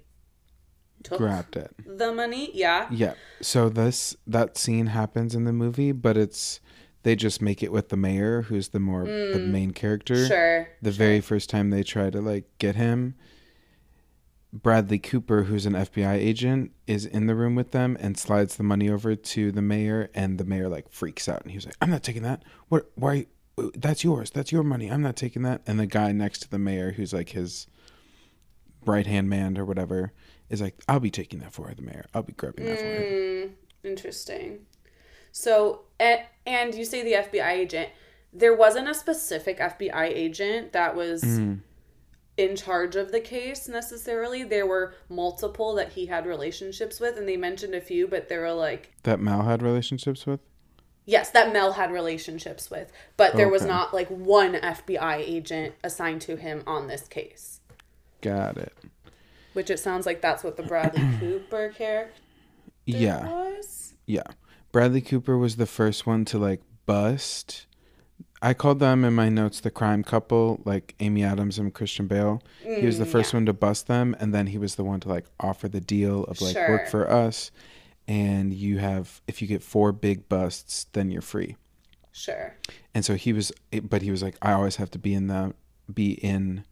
took 1.03 1.17
Grabbed 1.17 1.55
it. 1.55 1.73
the 1.85 2.11
money. 2.13 2.51
Yeah, 2.53 2.87
Yeah. 2.91 3.13
So 3.41 3.67
this 3.69 4.15
that 4.27 4.57
scene 4.57 4.87
happens 4.87 5.33
in 5.35 5.43
the 5.45 5.53
movie, 5.53 5.91
but 5.91 6.15
it's 6.17 6.59
they 7.03 7.15
just 7.15 7.41
make 7.41 7.61
it 7.61 7.71
with 7.71 7.89
the 7.89 7.97
mayor, 7.97 8.43
who's 8.43 8.69
the 8.69 8.79
more 8.79 9.05
the 9.05 9.39
main 9.39 9.71
character. 9.71 10.15
Mm. 10.15 10.27
sure. 10.27 10.69
The 10.81 10.91
very 10.91 11.21
first 11.21 11.49
time 11.49 11.69
they 11.69 11.83
try 11.83 12.09
to 12.09 12.21
like 12.21 12.45
get 12.57 12.75
him, 12.75 13.15
Bradley 14.53 14.99
Cooper, 14.99 15.43
who's 15.43 15.65
an 15.65 15.73
FBI 15.73 16.13
agent, 16.13 16.71
is 16.87 17.05
in 17.05 17.25
the 17.27 17.35
room 17.35 17.55
with 17.55 17.71
them 17.71 17.97
and 17.99 18.17
slides 18.17 18.55
the 18.55 18.63
money 18.63 18.89
over 18.89 19.15
to 19.15 19.51
the 19.51 19.61
mayor, 19.61 20.09
and 20.13 20.37
the 20.37 20.45
mayor 20.45 20.69
like 20.69 20.89
freaks 20.91 21.27
out 21.27 21.41
and 21.41 21.51
he's 21.51 21.65
like, 21.65 21.75
"I'm 21.81 21.89
not 21.89 22.03
taking 22.03 22.23
that. 22.23 22.43
What? 22.69 22.91
Why? 22.95 23.27
That's 23.75 24.03
yours. 24.03 24.31
That's 24.31 24.51
your 24.51 24.63
money. 24.63 24.89
I'm 24.89 25.01
not 25.01 25.15
taking 25.15 25.41
that." 25.41 25.61
And 25.67 25.79
the 25.79 25.87
guy 25.87 26.11
next 26.11 26.39
to 26.39 26.49
the 26.49 26.59
mayor, 26.59 26.91
who's 26.91 27.13
like 27.13 27.29
his 27.29 27.67
right 28.85 29.07
hand 29.07 29.29
man 29.29 29.57
or 29.57 29.65
whatever, 29.65 30.13
is 30.49 30.61
like, 30.61 30.75
"I'll 30.87 30.99
be 30.99 31.11
taking 31.11 31.39
that 31.39 31.51
for 31.53 31.73
the 31.75 31.81
mayor. 31.81 32.05
I'll 32.13 32.23
be 32.23 32.33
grabbing 32.33 32.65
that 32.65 32.79
for 32.79 32.85
him." 32.85 33.01
Mm, 33.03 33.51
interesting. 33.83 34.59
So, 35.31 35.85
and, 36.03 36.21
and 36.45 36.75
you 36.75 36.85
say 36.85 37.03
the 37.03 37.13
FBI 37.13 37.51
agent. 37.51 37.89
There 38.31 38.55
wasn't 38.55 38.87
a 38.89 38.93
specific 38.93 39.59
FBI 39.59 40.05
agent 40.07 40.73
that 40.73 40.95
was 40.95 41.23
Mm. 41.23 41.59
in 42.35 42.55
charge 42.55 42.95
of 42.95 43.11
the 43.11 43.19
case 43.19 43.67
necessarily. 43.69 44.43
There 44.43 44.65
were 44.65 44.95
multiple 45.07 45.73
that 45.75 45.93
he 45.93 46.07
had 46.07 46.25
relationships 46.25 46.99
with, 46.99 47.15
and 47.17 47.27
they 47.29 47.37
mentioned 47.37 47.75
a 47.75 47.81
few, 47.81 48.07
but 48.07 48.27
they 48.29 48.37
were 48.37 48.51
like, 48.53 48.91
That 49.03 49.19
Mal 49.19 49.43
had 49.43 49.61
relationships 49.61 50.25
with? 50.25 50.39
yes, 51.05 51.29
that 51.31 51.51
Mel 51.53 51.73
had 51.73 51.91
relationships 51.91 52.71
with, 52.71 52.91
but 53.17 53.35
there 53.35 53.49
was 53.49 53.65
not 53.65 53.93
like 53.93 54.07
one 54.07 54.53
FBI 54.55 55.17
agent 55.17 55.75
assigned 55.83 56.21
to 56.21 56.35
him 56.37 56.63
on 56.65 56.87
this 56.87 57.07
case. 57.07 57.59
Got 58.21 58.57
it. 58.57 58.73
Which 59.53 59.69
it 59.69 59.77
sounds 59.79 60.05
like 60.07 60.21
that's 60.21 60.43
what 60.43 60.57
the 60.57 60.63
Bradley 60.63 61.03
Cooper 61.19 61.69
character 61.77 62.13
Yeah. 62.85 63.27
was. 63.29 63.93
Yeah. 64.07 64.23
Bradley 64.73 64.99
Cooper 65.01 65.37
was 65.37 65.55
the 65.55 65.65
first 65.65 66.05
one 66.05 66.25
to 66.25 66.37
like 66.37 66.59
bust. 66.85 67.67
I 68.41 68.53
called 68.53 68.79
them 68.79 69.05
in 69.05 69.13
my 69.13 69.29
notes 69.29 69.61
the 69.61 69.71
crime 69.71 70.03
couple, 70.03 70.61
like 70.65 70.95
Amy 70.99 71.23
Adams 71.23 71.57
and 71.57 71.73
Christian 71.73 72.07
Bale. 72.07 72.41
he 72.61 72.85
was 72.85 72.97
the 72.97 73.05
Mm, 73.05 73.11
first 73.11 73.31
yeah. 73.31 73.37
one 73.37 73.45
to 73.45 73.53
bust 73.53 73.87
them, 73.87 74.15
and 74.19 74.33
then 74.33 74.47
he 74.47 74.57
was 74.57 74.75
the 74.75 74.83
one 74.83 74.99
to 75.01 75.07
like 75.09 75.25
offer 75.39 75.69
the 75.69 75.79
deal 75.79 76.25
of 76.25 76.41
like 76.41 76.53
Sure. 76.57 76.67
work 76.69 76.87
for 76.87 77.09
us, 77.09 77.51
and 78.07 78.51
you 78.53 78.79
have 78.79 79.21
if 79.27 79.41
you 79.41 79.47
get 79.47 79.63
four 79.63 79.93
big 79.93 80.27
busts, 80.27 80.87
then 80.91 81.09
you're 81.09 81.21
free. 81.21 81.55
Sure. 82.11 82.55
And 82.93 83.05
so 83.05 83.15
he 83.15 83.31
was, 83.31 83.51
but 83.83 84.01
he 84.01 84.11
was 84.11 84.21
like, 84.21 84.35
I 84.41 84.51
always 84.53 84.75
have 84.75 84.91
to 84.91 84.99
be 84.99 85.13
in 85.13 85.27
the, 85.27 85.53
be 85.91 86.11
in, 86.13 86.63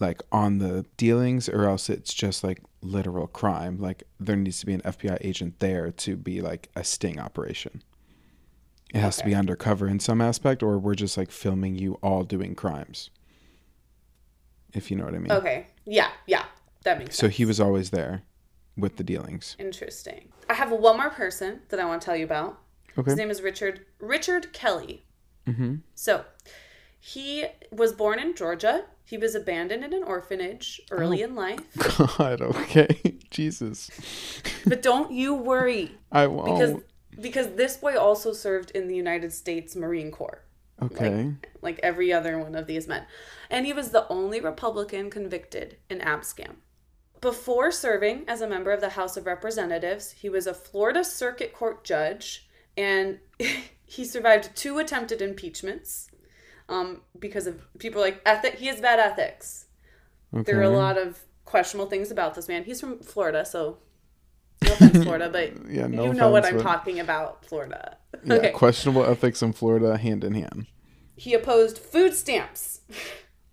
like 0.00 0.22
on 0.32 0.58
the 0.58 0.84
dealings, 0.96 1.48
or 1.48 1.64
else 1.64 1.88
it's 1.88 2.12
just 2.12 2.44
like 2.44 2.60
literal 2.82 3.26
crime. 3.26 3.78
Like 3.78 4.04
there 4.20 4.36
needs 4.36 4.60
to 4.60 4.66
be 4.66 4.74
an 4.74 4.82
FBI 4.82 5.18
agent 5.20 5.60
there 5.60 5.90
to 5.90 6.16
be 6.16 6.40
like 6.40 6.70
a 6.76 6.84
sting 6.84 7.18
operation. 7.18 7.82
It 8.92 9.00
has 9.00 9.16
to 9.16 9.24
be 9.24 9.34
undercover 9.34 9.88
in 9.88 9.98
some 9.98 10.20
aspect, 10.20 10.62
or 10.62 10.78
we're 10.78 10.94
just 10.94 11.16
like 11.16 11.32
filming 11.32 11.74
you 11.74 11.94
all 11.94 12.22
doing 12.22 12.54
crimes. 12.54 13.10
If 14.72 14.90
you 14.90 14.96
know 14.96 15.04
what 15.04 15.14
I 15.14 15.18
mean. 15.18 15.32
Okay. 15.32 15.66
Yeah, 15.84 16.10
yeah. 16.26 16.44
That 16.84 16.98
makes 16.98 17.16
So 17.16 17.22
sense. 17.22 17.34
So 17.34 17.36
he 17.36 17.44
was 17.44 17.60
always 17.60 17.90
there 17.90 18.22
with 18.76 18.96
the 18.96 19.04
dealings. 19.04 19.56
Interesting. 19.58 20.28
I 20.48 20.54
have 20.54 20.70
one 20.70 20.96
more 20.96 21.10
person 21.10 21.62
that 21.70 21.80
I 21.80 21.84
want 21.84 22.02
to 22.02 22.04
tell 22.04 22.16
you 22.16 22.24
about. 22.24 22.60
okay 22.96 23.10
His 23.10 23.18
name 23.18 23.30
is 23.30 23.42
Richard 23.42 23.84
Richard 23.98 24.52
Kelly. 24.52 25.04
Mm-hmm. 25.46 25.76
So, 25.94 26.24
he 27.06 27.44
was 27.70 27.92
born 27.92 28.18
in 28.18 28.34
Georgia. 28.34 28.84
He 29.04 29.18
was 29.18 29.34
abandoned 29.34 29.84
in 29.84 29.92
an 29.92 30.02
orphanage 30.02 30.80
early 30.90 31.22
Oh. 31.22 31.26
in 31.26 31.34
life. 31.34 31.60
God, 32.16 32.40
okay. 32.40 33.18
Jesus. 33.30 33.90
But 34.66 34.80
don't 34.80 35.12
you 35.12 35.34
worry 35.34 35.92
I 36.10 36.26
won't. 36.28 36.46
because 36.46 36.82
because 37.20 37.48
this 37.56 37.76
boy 37.76 37.98
also 37.98 38.32
served 38.32 38.70
in 38.70 38.88
the 38.88 38.96
United 38.96 39.34
States 39.34 39.76
Marine 39.76 40.10
Corps. 40.10 40.44
okay. 40.80 41.34
like 41.60 41.78
every 41.82 42.10
other 42.10 42.38
one 42.38 42.54
of 42.54 42.66
these 42.66 42.88
men. 42.88 43.04
And 43.50 43.66
he 43.66 43.74
was 43.74 43.90
the 43.90 44.08
only 44.08 44.40
Republican 44.40 45.10
convicted 45.10 45.76
in 45.90 45.98
Abscam. 45.98 46.54
Before 47.20 47.70
serving 47.70 48.24
as 48.26 48.40
a 48.40 48.48
member 48.48 48.70
of 48.72 48.80
the 48.80 48.90
House 48.90 49.16
of 49.18 49.26
Representatives, 49.26 50.12
he 50.12 50.30
was 50.30 50.46
a 50.46 50.54
Florida 50.54 51.04
Circuit 51.04 51.52
Court 51.52 51.84
judge 51.84 52.48
and 52.78 53.18
he 53.84 54.06
survived 54.06 54.56
two 54.56 54.78
attempted 54.78 55.20
impeachments 55.20 56.08
um, 56.68 57.02
because 57.18 57.46
of 57.46 57.60
people 57.78 58.00
like 58.00 58.20
ethic. 58.26 58.54
He 58.54 58.66
has 58.66 58.80
bad 58.80 58.98
ethics. 58.98 59.66
okay. 60.34 60.44
There 60.52 60.60
are 60.60 60.64
a 60.64 60.70
lot 60.70 60.96
of 60.98 61.20
questionable 61.44 61.88
things 61.90 62.10
about 62.10 62.34
this 62.34 62.48
man. 62.48 62.64
He's 62.64 62.80
from 62.80 62.98
Florida, 63.00 63.44
so 63.44 63.78
no 64.64 64.72
offense, 64.72 65.04
Florida, 65.04 65.28
but 65.30 65.52
Yeah, 65.70 65.86
no 65.86 66.06
you 66.06 66.14
know 66.14 66.30
what 66.30 66.44
I'm 66.44 66.56
but- 66.56 66.62
talking 66.62 66.98
about, 67.00 67.44
Florida. 67.44 67.98
Yeah, 68.24 68.34
okay. 68.38 68.50
questionable 68.52 69.04
ethics 69.04 69.42
in 69.42 69.52
Florida, 69.52 69.96
hand 69.98 70.24
in 70.24 70.34
hand. 70.34 70.66
he 71.16 71.34
opposed 71.34 71.78
food 71.78 72.14
stamps 72.14 72.80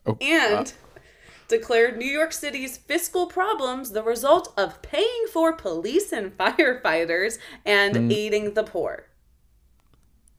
Oh, 0.06 0.18
and 0.22 0.68
uh, 0.68 1.00
declared 1.48 1.98
New 1.98 2.08
York 2.08 2.32
City's 2.32 2.78
fiscal 2.78 3.28
problems 3.28 3.92
the 3.92 4.02
result 4.04 4.54
of 4.58 4.82
paying 4.82 5.26
for 5.34 5.52
police 5.54 6.12
and 6.14 6.36
firefighters 6.38 7.38
and 7.66 7.96
Mm. 7.96 8.14
aiding 8.14 8.54
the 8.54 8.64
poor. 8.64 9.08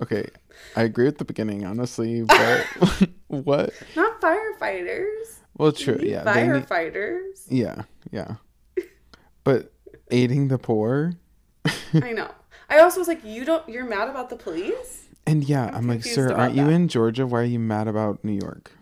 Okay, 0.02 0.26
I 0.76 0.82
agree 0.82 1.06
with 1.06 1.18
the 1.18 1.24
beginning, 1.24 1.64
honestly, 1.64 2.22
but 2.26 2.66
what? 3.28 3.72
Not 3.96 4.20
firefighters. 4.20 5.38
Well, 5.56 5.72
true, 5.72 5.98
yeah, 6.02 6.24
they 6.24 6.46
need- 6.46 6.66
firefighters. 6.66 7.46
yeah, 7.48 7.82
yeah, 8.10 8.36
but 9.44 9.72
aiding 10.10 10.48
the 10.48 10.58
poor, 10.58 11.14
I 11.94 12.12
know. 12.12 12.30
I 12.68 12.78
also 12.80 12.98
was 13.00 13.08
like, 13.08 13.24
you 13.24 13.44
don't. 13.44 13.68
You're 13.68 13.84
mad 13.86 14.08
about 14.08 14.30
the 14.30 14.36
police. 14.36 15.04
and 15.26 15.44
yeah, 15.44 15.70
I'm, 15.72 15.86
like, 15.86 16.04
sir, 16.04 16.32
aren't 16.32 16.54
you 16.54 16.64
that. 16.66 16.72
in 16.72 16.88
Georgia? 16.88 17.26
Why 17.26 17.40
are 17.40 17.44
you 17.44 17.58
mad 17.58 17.86
about 17.86 18.24
New 18.24 18.32
York? 18.40 18.72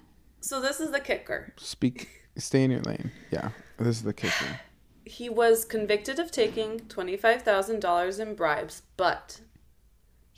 So 0.40 0.60
this 0.60 0.80
is 0.80 0.90
the 0.90 1.00
kicker. 1.00 1.52
Speak, 1.58 2.08
stay 2.36 2.62
in 2.64 2.70
your 2.70 2.82
lane. 2.82 3.10
Yeah, 3.30 3.50
this 3.78 3.96
is 3.96 4.02
the 4.02 4.14
kicker. 4.14 4.60
He 5.04 5.28
was 5.28 5.64
convicted 5.64 6.20
of 6.20 6.30
taking 6.30 6.80
twenty 6.88 7.16
five 7.16 7.42
thousand 7.42 7.80
dollars 7.80 8.20
in 8.20 8.36
bribes, 8.36 8.82
but 8.96 9.40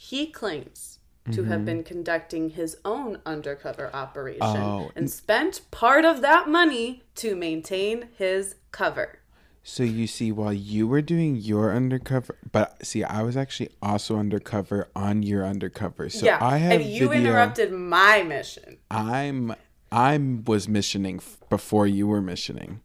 he 0.03 0.27
claims 0.27 0.99
to 1.31 1.45
have 1.45 1.59
mm-hmm. 1.59 1.65
been 1.65 1.85
conducting 1.85 2.51
his 2.51 2.77
own 2.85 3.19
undercover 3.25 3.89
operation 3.95 4.43
Oh. 4.43 4.91
and 4.97 5.09
spent 5.09 5.61
part 5.71 6.05
of 6.05 6.21
that 6.23 6.49
money 6.49 7.05
to 7.17 7.37
maintain 7.37 8.09
his 8.19 8.57
cover. 8.73 9.21
So 9.63 9.85
you 9.85 10.09
see, 10.09 10.33
while 10.33 10.53
you 10.53 10.89
were 10.89 11.03
doing 11.03 11.37
your 11.37 11.73
undercover, 11.73 12.37
but 12.51 12.85
see, 12.85 13.05
I 13.05 13.23
was 13.23 13.37
actually 13.37 13.71
also 13.81 14.17
undercover 14.19 14.89
on 14.97 15.23
your 15.23 15.47
undercover. 15.47 16.09
So 16.11 16.27
yeah, 16.27 16.39
I 16.41 16.57
have 16.59 16.81
and 16.81 16.85
you 16.91 17.09
video. 17.09 17.31
interrupted 17.31 17.73
my 17.73 18.25
mission. 18.25 18.79
I'm 18.91 19.55
I 19.93 20.19
was 20.19 20.67
missioning 20.67 21.19
f- 21.19 21.39
before 21.49 21.87
you 21.87 22.09
were 22.09 22.21
missioning, 22.23 22.81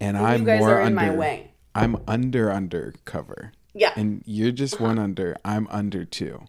and 0.00 0.16
You 0.16 0.22
I'm 0.22 0.44
guys 0.44 0.60
more 0.60 0.74
are 0.76 0.80
in 0.82 0.96
under. 0.96 1.12
my 1.12 1.18
way. 1.18 1.50
I'm 1.74 1.96
under 2.06 2.52
undercover, 2.52 3.50
Yeah, 3.74 3.92
and 3.96 4.22
you're 4.24 4.52
just 4.52 4.74
uh-huh. 4.74 4.84
one 4.84 4.98
under. 5.00 5.36
I'm 5.44 5.66
under 5.68 6.04
two. 6.04 6.44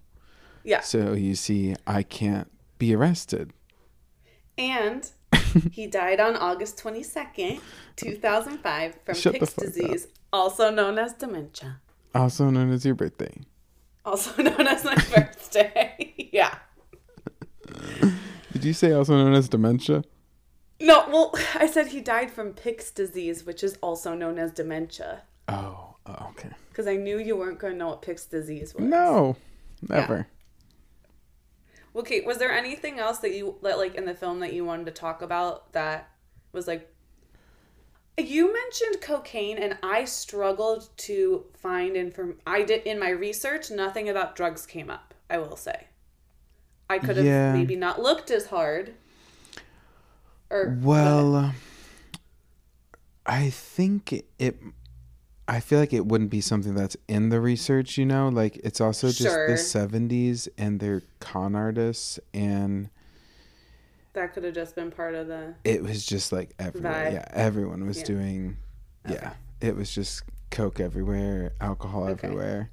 Yeah. 0.64 0.82
So 0.82 1.14
you 1.14 1.36
see, 1.36 1.76
I 1.86 2.04
can't 2.04 2.52
be 2.78 2.96
arrested. 2.96 3.52
And 4.58 5.10
he 5.72 5.88
died 5.88 6.20
on 6.20 6.36
August 6.36 6.82
22nd, 6.82 7.60
2005, 7.96 8.96
from 9.06 9.16
Shut 9.16 9.34
Pick's 9.34 9.54
fuck 9.54 9.66
up. 9.66 9.74
disease, 9.74 10.08
also 10.32 10.72
known 10.72 10.98
as 10.98 11.14
dementia. 11.14 11.80
Also 12.14 12.50
known 12.50 12.72
as 12.72 12.86
your 12.86 12.96
birthday. 12.96 13.34
Also 14.06 14.42
known 14.44 14.68
as 14.68 14.84
my 14.84 14.96
birthday. 14.96 16.30
yeah. 16.34 16.56
Did 18.52 18.66
you 18.66 18.74
say 18.74 18.92
also 18.92 19.16
known 19.16 19.34
as 19.34 19.48
dementia? 19.48 20.04
No, 20.80 21.06
well, 21.10 21.34
I 21.56 21.68
said 21.68 21.88
he 21.88 22.02
died 22.02 22.32
from 22.32 22.54
Pick's 22.54 22.90
disease, 22.92 23.46
which 23.46 23.64
is 23.64 23.78
also 23.82 24.16
known 24.16 24.40
as 24.40 24.52
dementia. 24.52 25.22
Oh, 25.48 25.96
oh, 26.06 26.28
okay. 26.32 26.50
Because 26.70 26.88
I 26.88 26.96
knew 26.96 27.20
you 27.20 27.36
weren't 27.36 27.60
going 27.60 27.74
to 27.74 27.80
know 27.80 27.90
what 27.90 28.02
Pick's 28.02 28.26
disease 28.26 28.74
was. 28.74 28.84
No, 28.84 29.36
never. 29.88 30.28
Okay, 31.96 32.22
was 32.22 32.38
there 32.38 32.52
anything 32.52 33.00
else 33.00 33.20
that 33.20 33.36
you 33.36 33.56
that 33.64 33.78
like 33.78 33.96
in 33.96 34.06
the 34.06 34.14
film 34.14 34.40
that 34.40 34.54
you 34.54 34.64
wanted 34.64 34.86
to 34.86 34.92
talk 34.92 35.22
about 35.22 35.74
that 35.74 36.10
was 36.54 36.68
like 36.68 36.90
you 38.18 38.54
mentioned 38.54 39.02
cocaine 39.02 39.58
and 39.58 39.78
I 39.84 40.06
struggled 40.06 40.90
to 40.98 41.46
find 41.54 41.96
inform 41.96 42.38
I 42.46 42.64
did 42.64 42.84
in 42.84 43.00
my 43.00 43.10
research 43.10 43.72
nothing 43.72 44.10
about 44.10 44.36
drugs 44.36 44.66
came 44.66 44.90
up, 44.90 45.14
I 45.30 45.38
will 45.38 45.56
say. 45.58 45.88
I 46.90 47.00
could 47.00 47.18
have 47.18 47.26
Yeah. 47.26 47.54
maybe 47.54 47.76
not 47.76 48.02
looked 48.02 48.32
as 48.32 48.48
hard. 48.48 48.96
Or 50.50 50.78
Well, 50.82 51.36
um, 51.36 51.56
I 53.26 53.50
think 53.50 54.26
it. 54.38 54.58
I 55.48 55.60
feel 55.60 55.80
like 55.80 55.92
it 55.94 56.06
wouldn't 56.06 56.30
be 56.30 56.40
something 56.42 56.76
that's 56.76 56.96
in 57.08 57.30
the 57.30 57.42
research, 57.42 57.98
you 57.98 58.06
know? 58.06 58.30
Like, 58.30 58.58
it's 58.58 58.80
also 58.80 59.08
just 59.08 59.22
Sure. 59.24 59.48
the 59.48 59.58
70s 59.58 60.48
and 60.58 60.80
they're 60.80 61.02
con 61.20 61.56
artists, 61.56 62.20
and 62.34 62.90
that 64.14 64.34
could 64.34 64.44
have 64.44 64.54
just 64.54 64.76
been 64.76 64.92
part 64.92 65.16
of 65.16 65.28
the 65.28 65.56
it 65.64 65.82
was 65.84 66.06
just 66.06 66.32
like 66.32 66.54
everywhere. 66.60 66.94
Vibe. 66.94 67.14
Yeah, 67.14 67.26
everyone 67.32 67.86
was 67.86 67.98
Yeah. 68.00 68.06
doing. 68.06 68.58
Yeah, 69.10 69.34
it 69.62 69.76
was 69.76 69.94
just 69.94 70.24
coke 70.52 70.80
everywhere, 70.80 71.54
alcohol 71.62 72.04
Okay. 72.10 72.28
everywhere. 72.28 72.70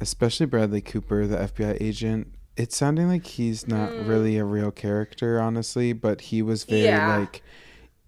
Especially 0.00 0.46
Bradley 0.46 0.80
Cooper, 0.80 1.26
the 1.26 1.36
FBI 1.40 1.76
agent. 1.80 2.28
It's 2.56 2.76
sounding 2.76 3.08
like 3.08 3.26
he's 3.26 3.66
not 3.68 3.90
Mm. 3.90 4.08
really 4.08 4.36
a 4.38 4.44
real 4.44 4.70
character, 4.70 5.40
honestly, 5.40 5.92
but 5.92 6.20
he 6.22 6.40
was 6.40 6.64
very 6.64 6.84
Yeah. 6.84 7.18
like 7.18 7.42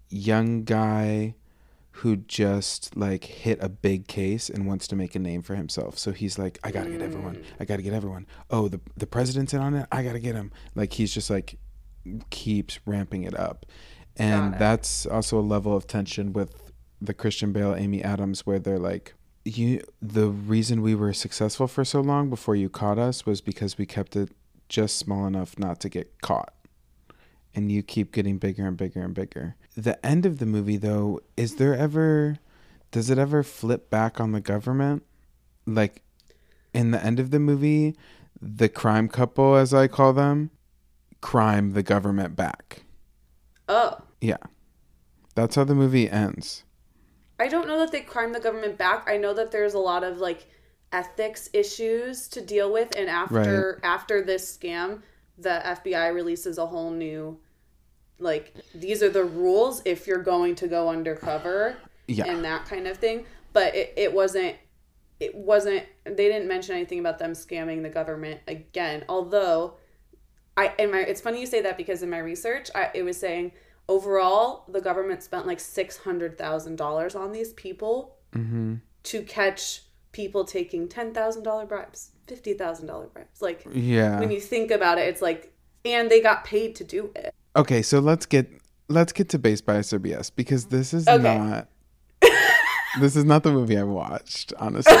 young 0.09 0.63
guy 0.63 1.35
who 1.99 2.15
just 2.15 2.95
like 2.95 3.25
hit 3.25 3.57
a 3.61 3.67
big 3.67 4.07
case 4.07 4.49
and 4.49 4.65
wants 4.65 4.87
to 4.87 4.95
make 4.95 5.15
a 5.15 5.19
name 5.19 5.41
for 5.41 5.55
himself. 5.55 5.97
So 5.97 6.13
he's 6.13 6.39
like, 6.39 6.57
I 6.63 6.71
gotta 6.71 6.89
get 6.89 7.01
everyone. 7.01 7.43
I 7.59 7.65
gotta 7.65 7.81
get 7.81 7.93
everyone. 7.93 8.25
Oh, 8.49 8.69
the 8.69 8.79
the 8.95 9.05
president's 9.07 9.53
in 9.53 9.59
on 9.59 9.73
it. 9.73 9.85
I 9.91 10.01
gotta 10.03 10.19
get 10.19 10.35
him. 10.35 10.51
Like 10.75 10.93
he's 10.93 11.13
just 11.13 11.29
like 11.29 11.57
keeps 12.29 12.79
ramping 12.85 13.23
it 13.23 13.37
up, 13.37 13.65
and 14.15 14.55
it. 14.55 14.59
that's 14.59 15.05
also 15.05 15.39
a 15.39 15.41
level 15.41 15.75
of 15.75 15.87
tension 15.87 16.31
with 16.31 16.71
the 17.01 17.13
Christian 17.13 17.51
Bale, 17.51 17.75
Amy 17.75 18.03
Adams, 18.03 18.45
where 18.45 18.59
they're 18.59 18.79
like. 18.79 19.13
You, 19.45 19.81
the 19.99 20.27
reason 20.27 20.81
we 20.81 20.93
were 20.93 21.13
successful 21.13 21.65
for 21.65 21.83
so 21.83 22.01
long 22.01 22.29
before 22.29 22.55
you 22.55 22.69
caught 22.69 22.99
us 22.99 23.25
was 23.25 23.41
because 23.41 23.79
we 23.79 23.85
kept 23.85 24.15
it 24.15 24.31
just 24.67 24.97
small 24.97 25.25
enough 25.25 25.57
not 25.57 25.79
to 25.79 25.89
get 25.89 26.21
caught. 26.21 26.53
And 27.55 27.71
you 27.71 27.83
keep 27.83 28.11
getting 28.11 28.37
bigger 28.37 28.67
and 28.67 28.77
bigger 28.77 29.01
and 29.01 29.13
bigger. 29.13 29.55
The 29.75 30.03
end 30.05 30.25
of 30.25 30.39
the 30.39 30.45
movie 30.45 30.77
though, 30.77 31.21
is 31.37 31.55
there 31.55 31.75
ever 31.75 32.39
does 32.91 33.09
it 33.09 33.17
ever 33.17 33.43
flip 33.43 33.89
back 33.89 34.19
on 34.19 34.31
the 34.31 34.41
government? 34.41 35.03
Like 35.65 36.01
in 36.73 36.91
the 36.91 37.03
end 37.03 37.19
of 37.19 37.31
the 37.31 37.39
movie, 37.39 37.95
the 38.41 38.69
crime 38.69 39.07
couple 39.07 39.55
as 39.55 39.73
I 39.73 39.87
call 39.87 40.13
them, 40.13 40.51
crime 41.21 41.71
the 41.71 41.83
government 41.83 42.35
back. 42.35 42.83
Oh. 43.67 43.97
Yeah. 44.21 44.37
That's 45.35 45.55
how 45.55 45.63
the 45.63 45.75
movie 45.75 46.09
ends. 46.09 46.63
I 47.39 47.47
don't 47.47 47.67
know 47.67 47.79
that 47.79 47.91
they 47.91 48.01
crime 48.01 48.33
the 48.33 48.39
government 48.39 48.77
back. 48.77 49.09
I 49.09 49.17
know 49.17 49.33
that 49.33 49.51
there's 49.51 49.73
a 49.73 49.79
lot 49.79 50.03
of 50.03 50.17
like 50.17 50.47
ethics 50.91 51.49
issues 51.53 52.27
to 52.27 52.41
deal 52.41 52.73
with 52.73 52.95
and 52.97 53.07
after 53.07 53.79
after 53.83 54.21
this 54.21 54.57
scam, 54.57 55.01
the 55.41 55.61
FBI 55.63 56.13
releases 56.13 56.57
a 56.57 56.65
whole 56.65 56.91
new 56.91 57.39
like 58.19 58.53
these 58.75 59.01
are 59.01 59.09
the 59.09 59.23
rules 59.23 59.81
if 59.85 60.05
you're 60.05 60.21
going 60.23 60.53
to 60.55 60.67
go 60.67 60.89
undercover 60.89 61.77
Yeah. 62.07 62.25
and 62.25 62.43
that 62.43 62.65
kind 62.65 62.87
of 62.87 62.97
thing. 62.97 63.25
But 63.53 63.75
it, 63.75 63.93
it 63.95 64.13
wasn't 64.13 64.55
it 65.19 65.33
wasn't 65.35 65.83
they 66.05 66.27
didn't 66.27 66.47
mention 66.47 66.75
anything 66.75 66.99
about 66.99 67.19
them 67.19 67.31
scamming 67.33 67.81
the 67.83 67.89
government 67.89 68.41
again. 68.47 69.05
Although 69.09 69.75
I 70.57 70.73
in 70.77 70.91
my 70.91 70.99
it's 70.99 71.21
funny 71.21 71.39
you 71.39 71.45
say 71.47 71.61
that 71.61 71.77
because 71.77 72.03
in 72.03 72.09
my 72.09 72.19
research 72.19 72.69
I, 72.75 72.89
it 72.93 73.03
was 73.03 73.17
saying 73.17 73.53
overall 73.87 74.65
the 74.67 74.81
government 74.81 75.23
spent 75.23 75.47
like 75.47 75.59
six 75.59 75.97
hundred 75.97 76.37
thousand 76.37 76.75
dollars 76.75 77.15
on 77.15 77.31
these 77.31 77.53
people 77.53 78.15
Mm-hmm. 78.35 78.75
to 79.03 79.21
catch 79.23 79.81
people 80.11 80.43
taking 80.45 80.87
ten 80.87 81.13
thousand 81.15 81.41
dollar 81.43 81.65
bribes, 81.65 82.11
fifty 82.29 82.53
thousand 82.53 82.87
dollar 82.87 83.07
bribes. 83.07 83.41
Like 83.41 83.65
Yeah. 83.73 84.19
when 84.19 84.31
you 84.31 84.39
think 84.39 84.71
about 84.71 84.97
it, 84.97 85.07
it's 85.09 85.21
like 85.21 85.51
and 85.83 86.09
they 86.09 86.21
got 86.21 86.43
paid 86.45 86.75
to 86.75 86.83
do 86.83 87.11
it. 87.15 87.33
Okay, 87.55 87.81
so 87.81 87.99
let's 87.99 88.25
get 88.25 88.49
let's 88.87 89.11
get 89.11 89.29
to 89.29 89.39
Based 89.39 89.65
Biased 89.65 89.93
BS 89.93 90.31
because 90.35 90.65
this 90.67 90.93
is 90.93 91.07
Okay. 91.07 91.37
not 91.37 91.67
this 92.99 93.15
is 93.15 93.25
not 93.25 93.43
the 93.43 93.51
movie 93.51 93.77
I 93.77 93.83
watched, 93.83 94.53
honestly. 94.57 94.95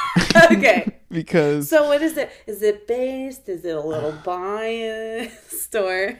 okay. 0.52 0.96
because 1.10 1.68
So 1.68 1.88
what 1.88 2.02
is 2.02 2.16
it? 2.16 2.30
Is 2.46 2.62
it 2.62 2.86
based? 2.86 3.48
Is 3.48 3.64
it 3.64 3.76
a 3.76 3.80
little 3.80 4.12
biased 4.24 5.74
or 5.74 6.18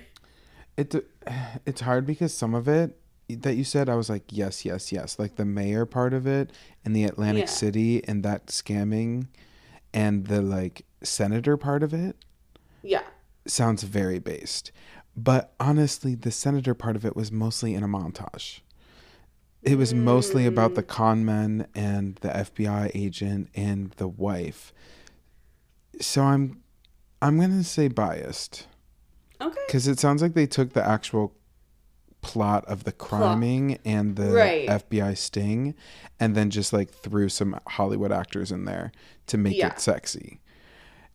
it 0.76 0.94
it's 1.66 1.80
hard 1.80 2.06
because 2.06 2.34
some 2.34 2.54
of 2.54 2.68
it 2.68 2.96
that 3.28 3.54
you 3.54 3.62
said 3.62 3.88
I 3.88 3.94
was 3.94 4.10
like 4.10 4.24
yes, 4.30 4.64
yes, 4.64 4.92
yes, 4.92 5.18
like 5.18 5.36
the 5.36 5.44
mayor 5.44 5.86
part 5.86 6.12
of 6.12 6.26
it 6.26 6.50
and 6.84 6.94
the 6.96 7.04
Atlantic 7.04 7.44
Yeah. 7.46 7.50
City 7.50 8.04
and 8.08 8.22
that 8.24 8.46
scamming 8.48 9.28
and 9.92 10.26
the 10.26 10.42
like 10.42 10.84
senator 11.02 11.56
part 11.56 11.82
of 11.82 11.92
it 11.92 12.16
yeah. 12.82 13.02
sounds 13.46 13.82
very 13.82 14.18
based. 14.18 14.72
But 15.16 15.52
honestly, 15.58 16.14
the 16.14 16.30
senator 16.30 16.74
part 16.74 16.96
of 16.96 17.04
it 17.04 17.16
was 17.16 17.32
mostly 17.32 17.74
in 17.74 17.82
a 17.82 17.88
montage. 17.88 18.60
It 19.62 19.76
was 19.76 19.92
mostly 19.92 20.46
about 20.46 20.74
the 20.74 20.82
mm. 20.82 20.88
con 20.88 21.24
men 21.24 21.66
and 21.74 22.16
the 22.16 22.28
FBI 22.28 22.90
agent 22.94 23.50
and 23.54 23.90
the 23.92 24.08
wife. 24.08 24.72
So 26.00 26.22
I'm 26.22 26.62
I'm 27.20 27.36
going 27.36 27.50
to 27.50 27.64
say 27.64 27.88
biased 27.88 28.66
Okay. 29.42 29.60
cuz 29.68 29.86
it 29.86 29.98
sounds 29.98 30.22
like 30.22 30.34
they 30.34 30.46
took 30.46 30.72
the 30.72 30.86
actual 30.86 31.34
plot 32.22 32.64
of 32.66 32.84
the 32.84 32.92
criming 32.92 33.78
and 33.84 34.16
the 34.16 34.30
Right. 34.30 34.68
FBI 34.68 35.14
sting 35.16 35.74
and 36.18 36.34
then 36.36 36.50
just 36.50 36.72
like 36.72 36.90
threw 36.90 37.28
some 37.28 37.58
Hollywood 37.66 38.12
actors 38.12 38.52
in 38.52 38.64
there 38.66 38.92
to 39.28 39.38
make 39.38 39.56
Yeah. 39.56 39.68
it 39.68 39.80
sexy 39.80 40.40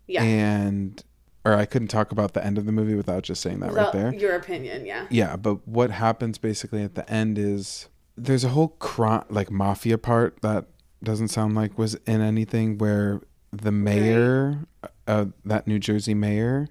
Yeah. 0.08 0.24
and 0.24 1.03
or 1.45 1.53
I 1.53 1.66
couldn't 1.66 1.89
talk 1.89 2.12
about 2.12 2.34
the 2.34 2.43
end 2.43 2.58
of 2.58 2.66
the 2.66 2.72
movie 2.72 2.95
without 2.95 3.22
just 3.22 3.39
saying 3.41 3.60
that 3.60 3.72
right 3.72 3.93
there. 3.93 4.12
Your 4.16 4.36
opinion, 4.36 4.84
yeah. 4.88 5.06
Yeah, 5.12 5.36
but 5.36 5.68
what 5.68 5.91
happens 5.91 6.39
basically 6.39 6.82
at 6.82 6.95
the 6.95 7.08
end 7.08 7.38
is 7.38 7.88
there's 8.18 8.43
a 8.43 8.49
whole 8.49 8.70
crime 8.70 9.26
like 9.30 9.51
mafia 9.51 9.99
part 9.99 10.41
that 10.41 10.66
doesn't 11.03 11.28
sound 11.28 11.53
like 11.53 11.78
was 11.78 11.93
in 12.08 12.22
anything 12.22 12.80
where 12.80 13.22
the 13.51 13.72
mayor 13.72 14.66
uh, 15.08 15.26
that 15.45 15.68
New 15.68 15.78
Jersey 15.78 16.16
mayor 16.16 16.68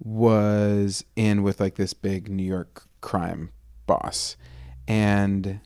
was 0.00 1.04
in 1.16 1.42
with 1.42 1.60
like 1.60 1.76
this 1.76 1.92
big 1.94 2.28
New 2.28 2.44
York 2.44 2.86
crime 3.00 3.50
boss 3.86 4.36
and 4.86 5.60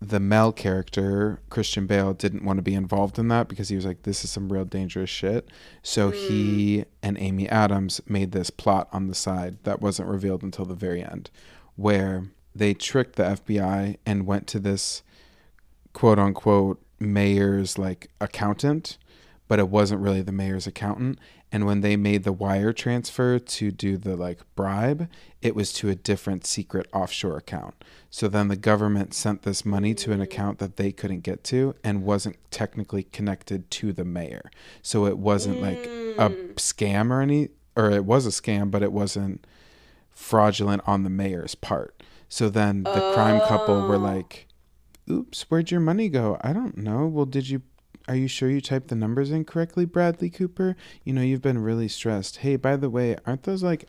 the 0.00 0.20
Mel 0.20 0.52
character, 0.52 1.40
Christian 1.50 1.86
Bale, 1.86 2.14
didn't 2.14 2.44
want 2.44 2.58
to 2.58 2.62
be 2.62 2.74
involved 2.74 3.18
in 3.18 3.28
that 3.28 3.48
because 3.48 3.68
he 3.68 3.76
was 3.76 3.84
like, 3.84 4.02
this 4.02 4.22
is 4.22 4.30
some 4.30 4.52
real 4.52 4.64
dangerous 4.64 5.10
shit. 5.10 5.48
So 5.82 6.10
hmm. 6.10 6.16
he 6.16 6.84
and 7.02 7.18
Amy 7.18 7.48
Adams 7.48 8.00
made 8.06 8.32
this 8.32 8.50
plot 8.50 8.88
on 8.92 9.08
the 9.08 9.14
side 9.14 9.58
that 9.64 9.80
wasn't 9.80 10.08
revealed 10.08 10.42
until 10.42 10.64
the 10.64 10.74
very 10.74 11.02
end, 11.02 11.30
where 11.74 12.28
they 12.54 12.74
tricked 12.74 13.16
the 13.16 13.24
FBI 13.24 13.96
and 14.06 14.26
went 14.26 14.46
to 14.48 14.60
this 14.60 15.02
quote 15.92 16.18
unquote 16.18 16.80
mayor's 17.00 17.76
like 17.76 18.08
accountant, 18.20 18.98
but 19.48 19.58
it 19.58 19.68
wasn't 19.68 20.00
really 20.00 20.22
the 20.22 20.32
mayor's 20.32 20.66
accountant. 20.66 21.18
And 21.50 21.64
when 21.64 21.80
they 21.80 21.96
made 21.96 22.24
the 22.24 22.32
wire 22.32 22.72
transfer 22.72 23.38
to 23.38 23.70
do 23.70 23.96
the 23.96 24.16
like 24.16 24.40
bribe, 24.54 25.08
it 25.40 25.54
was 25.54 25.72
to 25.74 25.88
a 25.88 25.94
different 25.94 26.46
secret 26.46 26.86
offshore 26.92 27.38
account. 27.38 27.82
So 28.10 28.28
then 28.28 28.48
the 28.48 28.56
government 28.56 29.14
sent 29.14 29.42
this 29.42 29.64
money 29.64 29.94
to 29.94 30.12
an 30.12 30.20
account 30.20 30.58
that 30.58 30.76
they 30.76 30.92
couldn't 30.92 31.20
get 31.20 31.44
to 31.44 31.74
and 31.82 32.02
wasn't 32.02 32.36
technically 32.50 33.04
connected 33.04 33.70
to 33.72 33.92
the 33.92 34.04
mayor. 34.04 34.50
So 34.82 35.06
it 35.06 35.18
wasn't 35.18 35.62
like 35.62 35.86
a 35.86 36.30
mm. 36.30 36.54
scam 36.54 37.10
or 37.10 37.22
any, 37.22 37.48
or 37.76 37.90
it 37.90 38.04
was 38.04 38.26
a 38.26 38.30
scam, 38.30 38.70
but 38.70 38.82
it 38.82 38.92
wasn't 38.92 39.46
fraudulent 40.10 40.82
on 40.86 41.04
the 41.04 41.10
mayor's 41.10 41.54
part. 41.54 42.02
So 42.28 42.50
then 42.50 42.82
the 42.82 43.12
crime 43.14 43.40
couple 43.40 43.86
were 43.88 43.94
oh. 43.94 43.98
like, 43.98 44.48
oops, 45.10 45.42
where'd 45.48 45.70
your 45.70 45.80
money 45.80 46.08
go? 46.08 46.36
I 46.42 46.52
don't 46.52 46.76
know. 46.76 47.06
Well, 47.06 47.24
did 47.24 47.48
you, 47.48 47.62
are 48.08 48.16
you 48.16 48.26
sure 48.26 48.50
you 48.50 48.60
typed 48.60 48.88
the 48.88 48.96
numbers 48.96 49.30
in 49.30 49.44
correctly, 49.44 49.84
Bradley 49.84 50.30
Cooper? 50.30 50.76
You 51.04 51.12
know, 51.12 51.22
you've 51.22 51.42
been 51.42 51.58
really 51.58 51.88
stressed. 51.88 52.38
Hey, 52.38 52.56
by 52.56 52.76
the 52.76 52.90
way, 52.90 53.16
aren't 53.26 53.42
those 53.44 53.62
like 53.62 53.88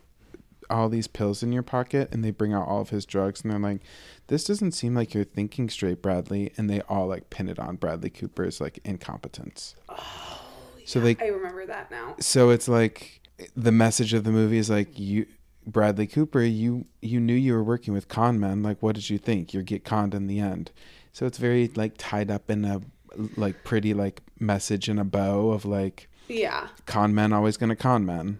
all 0.68 0.88
these 0.88 1.08
pills 1.08 1.42
in 1.42 1.52
your 1.52 1.62
pocket? 1.62 2.08
And 2.12 2.22
they 2.22 2.30
bring 2.30 2.52
out 2.52 2.68
all 2.68 2.80
of 2.80 2.90
his 2.90 3.06
drugs 3.06 3.42
and 3.42 3.50
they're 3.50 3.58
like, 3.58 3.80
this 4.28 4.44
doesn't 4.44 4.72
seem 4.72 4.94
like 4.94 5.14
you're 5.14 5.24
thinking 5.24 5.68
straight, 5.68 6.02
Bradley. 6.02 6.52
And 6.56 6.68
they 6.68 6.82
all 6.82 7.06
like 7.06 7.30
pin 7.30 7.48
it 7.48 7.58
on 7.58 7.76
Bradley 7.76 8.10
Cooper's 8.10 8.60
like 8.60 8.78
incompetence. 8.84 9.74
Oh, 9.88 10.42
so 10.84 11.00
they 11.00 11.16
I 11.20 11.28
remember 11.28 11.66
that 11.66 11.90
now. 11.90 12.16
so 12.20 12.50
it's 12.50 12.68
like 12.68 13.20
the 13.56 13.72
message 13.72 14.12
of 14.12 14.24
the 14.24 14.30
movie 14.30 14.58
is 14.58 14.68
like 14.70 14.98
you 14.98 15.26
Bradley 15.66 16.06
Cooper, 16.06 16.42
you 16.42 16.86
you 17.00 17.20
knew 17.20 17.34
you 17.34 17.54
were 17.54 17.64
working 17.64 17.94
with 17.94 18.08
con 18.08 18.40
men. 18.40 18.62
Like, 18.62 18.82
what 18.82 18.94
did 18.94 19.10
you 19.10 19.18
think? 19.18 19.54
You 19.54 19.62
get 19.62 19.84
conned 19.84 20.14
in 20.14 20.26
the 20.26 20.40
end. 20.40 20.70
So 21.12 21.26
it's 21.26 21.38
very 21.38 21.68
like 21.74 21.94
tied 21.98 22.30
up 22.30 22.50
in 22.50 22.64
a 22.64 22.80
like 23.36 23.64
pretty 23.64 23.94
like 23.94 24.22
message 24.38 24.88
in 24.88 24.98
a 24.98 25.04
bow 25.04 25.50
of 25.50 25.64
like 25.64 26.08
Yeah. 26.28 26.68
con 26.86 27.14
men 27.14 27.32
always 27.32 27.56
gonna 27.56 27.76
con 27.76 28.04
men. 28.06 28.38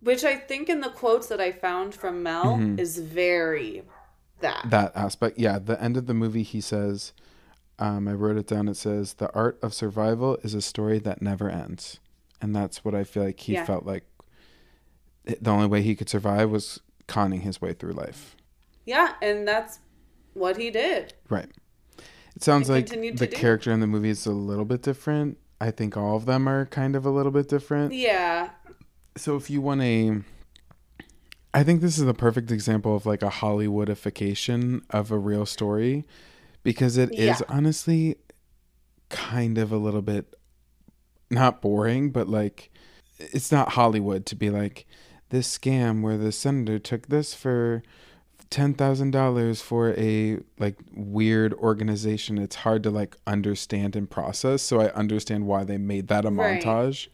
Which 0.00 0.22
I 0.24 0.36
think 0.36 0.68
in 0.68 0.80
the 0.80 0.90
quotes 0.90 1.26
that 1.28 1.40
I 1.40 1.50
found 1.52 1.94
from 1.94 2.22
Mel 2.22 2.56
Mm-hmm. 2.56 2.78
is 2.78 2.98
very 2.98 3.82
that. 4.40 4.66
That 4.70 4.92
aspect, 4.96 5.38
yeah. 5.38 5.58
The 5.58 5.80
end 5.82 5.96
of 5.96 6.06
the 6.06 6.14
movie, 6.14 6.44
he 6.44 6.60
says, 6.60 7.12
um, 7.80 8.06
I 8.06 8.12
wrote 8.12 8.36
it 8.36 8.46
down. 8.46 8.68
It 8.68 8.76
says, 8.76 9.14
"The 9.14 9.32
art 9.34 9.58
of 9.62 9.74
survival 9.74 10.36
is 10.44 10.54
a 10.54 10.62
story 10.62 10.98
that 11.00 11.20
never 11.20 11.48
ends," 11.50 11.98
and 12.40 12.54
that's 12.54 12.84
what 12.84 12.94
I 12.94 13.02
feel 13.04 13.24
like 13.24 13.40
he 13.40 13.54
Yeah. 13.54 13.64
felt 13.64 13.84
like. 13.86 14.04
The 15.24 15.50
only 15.50 15.66
way 15.66 15.82
he 15.82 15.94
could 15.96 16.08
survive 16.08 16.50
was 16.50 16.80
conning 17.06 17.40
his 17.42 17.60
way 17.60 17.72
through 17.72 17.92
life. 17.92 18.34
Yeah, 18.86 19.14
and 19.20 19.46
that's 19.46 19.80
what 20.34 20.56
he 20.56 20.70
did. 20.70 21.14
Right. 21.28 21.50
It 22.38 22.44
sounds 22.44 22.70
like 22.70 22.86
the 22.88 23.10
do. 23.10 23.26
character 23.26 23.72
in 23.72 23.80
the 23.80 23.88
movie 23.88 24.10
is 24.10 24.24
a 24.24 24.30
little 24.30 24.64
bit 24.64 24.80
different. 24.80 25.38
I 25.60 25.72
think 25.72 25.96
all 25.96 26.14
of 26.14 26.24
them 26.24 26.48
are 26.48 26.66
kind 26.66 26.94
of 26.94 27.04
a 27.04 27.10
little 27.10 27.32
bit 27.32 27.48
different. 27.48 27.92
Yeah. 27.92 28.50
So 29.16 29.34
if 29.34 29.50
you 29.50 29.60
want 29.60 29.82
a 29.82 30.20
I 31.52 31.64
think 31.64 31.80
this 31.80 31.98
is 31.98 32.04
the 32.04 32.14
perfect 32.14 32.52
example 32.52 32.94
of 32.94 33.06
like 33.06 33.22
a 33.22 33.28
Hollywoodification 33.28 34.82
of 34.90 35.10
a 35.10 35.18
real 35.18 35.46
story 35.46 36.04
because 36.62 36.96
it 36.96 37.10
is 37.10 37.40
Yeah. 37.40 37.46
honestly 37.48 38.18
kind 39.08 39.58
of 39.58 39.72
a 39.72 39.76
little 39.76 40.02
bit 40.02 40.36
not 41.30 41.60
boring, 41.60 42.10
but 42.10 42.28
like 42.28 42.70
it's 43.18 43.50
not 43.50 43.70
Hollywood 43.70 44.26
to 44.26 44.36
be 44.36 44.48
like 44.48 44.86
this 45.30 45.58
scam 45.58 46.02
where 46.02 46.16
the 46.16 46.30
senator 46.30 46.78
took 46.78 47.08
this 47.08 47.34
for 47.34 47.82
ten 48.50 48.74
thousand 48.74 49.10
dollars 49.10 49.60
for 49.60 49.90
a 49.98 50.38
like 50.58 50.76
weird 50.94 51.52
organization. 51.54 52.38
It's 52.38 52.56
hard 52.56 52.82
to 52.84 52.90
like 52.90 53.16
understand 53.26 53.96
and 53.96 54.08
process. 54.10 54.62
So 54.62 54.80
I 54.80 54.90
understand 54.92 55.46
why 55.46 55.64
they 55.64 55.78
made 55.78 56.08
that 56.08 56.24
a 56.24 56.30
Right. 56.30 56.62
montage 56.62 57.08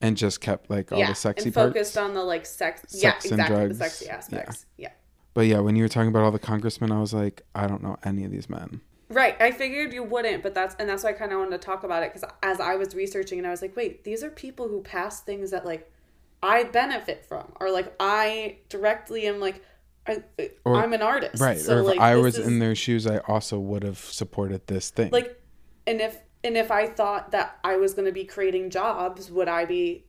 and 0.00 0.16
just 0.16 0.40
kept 0.40 0.70
like 0.70 0.92
all 0.92 0.98
yeah. 0.98 1.08
the 1.08 1.14
sexy 1.14 1.46
and 1.46 1.54
parts. 1.54 1.72
focused 1.72 1.98
on 1.98 2.14
the 2.14 2.22
like 2.22 2.46
sex, 2.46 2.82
yeah, 2.90 3.12
Sex 3.12 3.24
and 3.26 3.32
exactly 3.34 3.56
the 3.56 3.64
drugs. 3.66 3.78
sexy 3.78 4.08
aspects. 4.08 4.66
Yeah. 4.76 4.90
But 5.34 5.42
yeah, 5.46 5.60
when 5.60 5.76
you 5.76 5.84
were 5.84 5.88
talking 5.88 6.08
about 6.08 6.22
all 6.24 6.32
the 6.32 6.38
congressmen, 6.38 6.90
I 6.90 7.00
was 7.00 7.14
like, 7.14 7.42
I 7.54 7.66
don't 7.66 7.82
know 7.82 7.96
any 8.04 8.24
of 8.24 8.30
these 8.32 8.48
men. 8.50 8.80
Right. 9.08 9.40
I 9.40 9.52
figured 9.52 9.92
you 9.92 10.02
wouldn't, 10.02 10.42
but 10.42 10.52
that's 10.54 10.74
and 10.78 10.88
that's 10.88 11.04
why 11.04 11.10
I 11.10 11.12
kind 11.14 11.32
of 11.32 11.38
wanted 11.38 11.52
to 11.52 11.58
talk 11.58 11.84
about 11.84 12.02
it 12.02 12.12
because 12.12 12.28
as 12.42 12.60
I 12.60 12.74
was 12.74 12.94
researching 12.94 13.38
and 13.38 13.46
I 13.46 13.50
was 13.50 13.62
like, 13.62 13.76
wait, 13.76 14.04
these 14.04 14.22
are 14.24 14.30
people 14.30 14.68
who 14.68 14.82
pass 14.82 15.20
things 15.20 15.50
that 15.52 15.64
like 15.64 15.90
I 16.42 16.64
benefit 16.64 17.24
from, 17.24 17.52
or 17.60 17.70
like 17.70 17.94
I 17.98 18.58
directly 18.68 19.26
am 19.26 19.40
like, 19.40 19.64
I, 20.08 20.50
Or- 20.64 20.76
I'm 20.76 20.92
an 20.92 21.02
artist, 21.02 21.40
Right. 21.40 21.58
So 21.58 21.76
or 21.76 21.80
if 21.80 21.86
like 21.86 21.98
I 22.00 22.16
was 22.16 22.38
is- 22.38 22.46
in 22.46 22.58
their 22.58 22.74
shoes, 22.74 23.06
I 23.06 23.18
also 23.18 23.58
would 23.58 23.82
have 23.82 23.98
supported 23.98 24.66
this 24.66 24.90
thing. 24.90 25.10
like, 25.10 25.40
and 25.86 26.00
if 26.00 26.18
and 26.44 26.56
if 26.56 26.70
I 26.70 26.86
thought 26.86 27.32
that 27.32 27.58
I 27.64 27.76
was 27.76 27.94
going 27.94 28.06
to 28.06 28.12
be 28.12 28.24
creating 28.24 28.70
jobs, 28.70 29.30
would 29.30 29.48
I 29.48 29.64
be, 29.64 30.04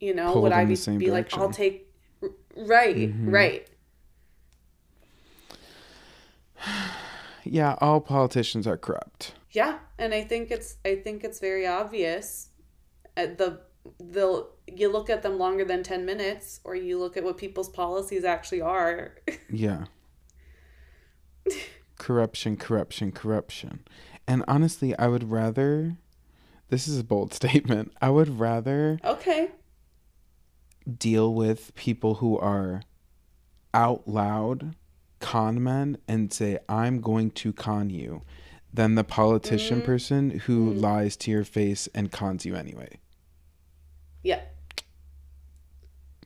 you 0.00 0.14
know, 0.14 0.32
Pulled 0.32 0.44
would 0.44 0.52
I 0.52 0.64
be 0.64 0.74
be 0.96 1.10
like, 1.10 1.36
I'll 1.36 1.50
take, 1.50 1.92
right, 2.56 2.96
Mhm. 2.96 3.30
right, 3.32 3.68
yeah, 7.44 7.76
all 7.80 8.00
politicians 8.00 8.66
are 8.66 8.76
corrupt. 8.76 9.34
yeah, 9.50 9.78
and 9.98 10.14
I 10.14 10.22
think 10.24 10.50
it's 10.50 10.76
I 10.84 10.96
think 10.96 11.24
it's 11.24 11.40
very 11.40 11.66
obvious. 11.66 12.48
At 13.16 13.38
the 13.38 13.60
the 13.98 14.46
you 14.66 14.90
look 14.90 15.08
at 15.10 15.22
them 15.22 15.38
longer 15.38 15.64
than 15.64 15.82
ten 15.82 16.04
minutes, 16.04 16.60
or 16.64 16.74
you 16.74 16.98
look 16.98 17.16
at 17.16 17.24
what 17.24 17.36
people's 17.38 17.68
policies 17.68 18.24
actually 18.24 18.60
are. 18.60 19.14
Yeah. 19.50 19.86
corruption, 21.98 22.56
corruption, 22.56 23.12
corruption. 23.12 23.80
And 24.26 24.44
honestly, 24.48 24.96
I 24.98 25.08
would 25.08 25.30
rather 25.30 25.96
this 26.68 26.86
is 26.86 26.98
a 27.00 27.04
bold 27.04 27.34
statement. 27.40 27.92
I 28.00 28.10
would 28.10 28.38
rather 28.38 28.98
okay, 29.04 29.50
deal 30.98 31.34
with 31.34 31.74
people 31.74 32.16
who 32.16 32.38
are 32.38 32.82
out 33.74 34.06
loud 34.08 34.74
con 35.20 35.62
men 35.62 35.98
and 36.08 36.32
say, 36.32 36.58
I'm 36.68 37.00
going 37.00 37.30
to 37.32 37.52
con 37.52 37.90
you, 37.90 38.22
than 38.72 38.94
the 38.94 39.04
politician 39.04 39.80
Mhm. 39.82 39.84
person 39.84 40.30
who 40.30 40.72
Mhm. 40.72 40.80
lies 40.80 41.16
to 41.18 41.30
your 41.30 41.44
face 41.44 41.88
and 41.94 42.10
cons 42.10 42.46
you 42.46 42.54
anyway. 42.54 42.98
Yeah. 44.22 44.40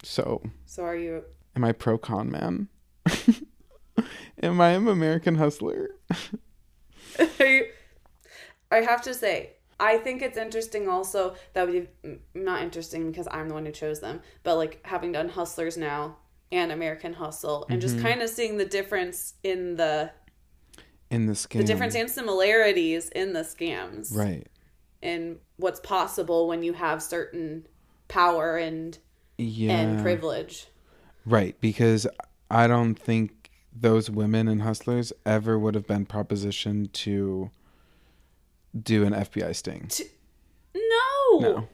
So, 0.03 0.42
So 0.66 0.84
are 0.84 0.97
you? 0.97 1.24
am 1.57 1.64
I 1.64 1.72
pro 1.72 1.97
con 1.99 2.30
man? 2.30 2.68
am 4.42 4.61
I 4.61 4.70
an 4.70 4.86
American 4.88 5.36
hustler? 5.36 5.90
I 8.70 8.80
have 8.80 9.03
to 9.03 9.14
say, 9.14 9.53
I 9.78 9.99
think 9.99 10.22
it's 10.22 10.36
interesting 10.38 10.88
also 10.88 11.36
that 11.53 11.68
we 11.68 11.88
not 12.34 12.62
interesting 12.62 13.11
because 13.11 13.28
I'm 13.30 13.49
the 13.49 13.55
one 13.55 13.66
who 13.66 13.72
chose 13.72 14.01
them, 14.01 14.20
but 14.42 14.57
like 14.57 14.80
having 14.84 15.12
done 15.12 15.28
Hustlers 15.28 15.76
now 15.76 16.16
and 16.53 16.72
American 16.72 17.14
Hustle 17.14 17.66
and 17.70 17.80
just 17.80 17.97
Mhm. 17.97 18.03
kind 18.03 18.22
of 18.22 18.30
seeing 18.30 18.57
the 18.57 18.64
difference 18.64 19.34
in 19.42 19.76
the 19.76 20.12
In 21.11 21.26
the 21.26 21.32
scam. 21.34 21.59
the 21.59 21.64
difference 21.64 21.95
and 21.95 22.11
similarities 22.11 23.09
in 23.11 23.32
the 23.32 23.40
scams 23.40 24.14
Right. 24.14 24.49
and 25.03 25.38
what's 25.57 25.80
possible 25.80 26.49
when 26.49 26.62
you 26.62 26.72
have 26.72 27.03
certain 27.03 27.66
power 28.09 28.57
and 28.57 28.98
Yeah. 29.38 29.72
and 29.78 30.02
privilege. 30.02 30.66
Right, 31.26 31.59
because 31.61 32.07
I 32.50 32.66
don't 32.66 32.94
think 32.96 33.50
those 33.74 34.11
women 34.11 34.46
and 34.46 34.62
hustlers 34.62 35.12
ever 35.26 35.59
would 35.59 35.74
have 35.74 35.86
been 35.86 36.07
propositioned 36.07 36.92
to 36.92 37.50
do 38.80 39.05
an 39.05 39.12
FBI 39.12 39.52
sting. 39.55 39.90
No. 40.74 41.38
No. 41.40 41.68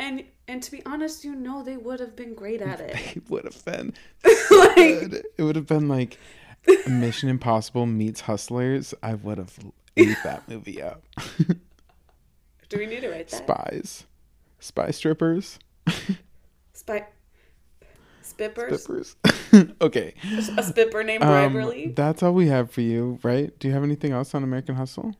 And 0.00 0.24
and 0.46 0.62
to 0.62 0.70
be 0.70 0.82
honest, 0.86 1.24
you 1.24 1.34
know 1.34 1.62
they 1.62 1.76
would 1.76 2.00
have 2.00 2.16
been 2.16 2.34
great 2.34 2.62
at 2.62 2.80
it. 2.80 2.96
They 3.14 3.20
would 3.28 3.44
have 3.44 3.64
been 3.64 3.92
like 4.50 4.74
good. 4.76 5.24
It 5.36 5.42
would 5.42 5.56
have 5.56 5.66
been 5.66 5.88
like 5.88 6.18
Mission 6.86 7.28
Impossible 7.28 7.86
meets 7.86 8.22
Hustlers. 8.22 8.94
I 9.02 9.14
would 9.14 9.38
have 9.38 9.58
ate 9.96 10.16
that 10.24 10.48
movie 10.48 10.80
up. 10.82 11.02
do 12.68 12.78
we 12.78 12.86
need 12.86 13.00
to 13.00 13.10
write 13.10 13.28
that? 13.28 13.36
Spies. 13.44 14.04
Spy 14.58 14.90
strippers. 14.90 15.58
Spy 16.72 17.06
Spippers? 18.22 18.82
Strippers. 18.82 19.16
okay. 19.80 20.14
A 20.56 20.62
spipper 20.62 21.02
named 21.02 21.22
Um, 21.24 21.52
Briberly? 21.52 21.88
that's 21.88 22.22
all 22.22 22.32
we 22.34 22.48
have 22.48 22.70
for 22.70 22.82
you, 22.82 23.18
right? 23.22 23.56
Do 23.58 23.66
you 23.68 23.74
have 23.74 23.82
anything 23.82 24.12
else 24.12 24.34
on 24.34 24.44
American 24.44 24.74
Hustle? 24.76 25.14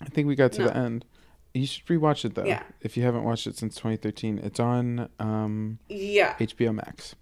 I 0.00 0.06
think 0.06 0.26
we 0.26 0.34
got 0.34 0.52
to 0.52 0.62
No. 0.62 0.66
the 0.68 0.76
end. 0.76 1.04
You 1.52 1.66
should 1.66 1.86
rewatch 1.86 2.24
it 2.24 2.34
though. 2.34 2.44
Yeah. 2.44 2.62
If 2.80 2.96
you 2.96 3.04
haven't 3.04 3.22
watched 3.22 3.46
it 3.46 3.56
since 3.56 3.76
2013, 3.76 4.38
it's 4.38 4.58
on 4.58 5.08
um, 5.20 5.78
yeah. 5.88 6.34
HBO 6.38 6.74
Max. 6.74 7.14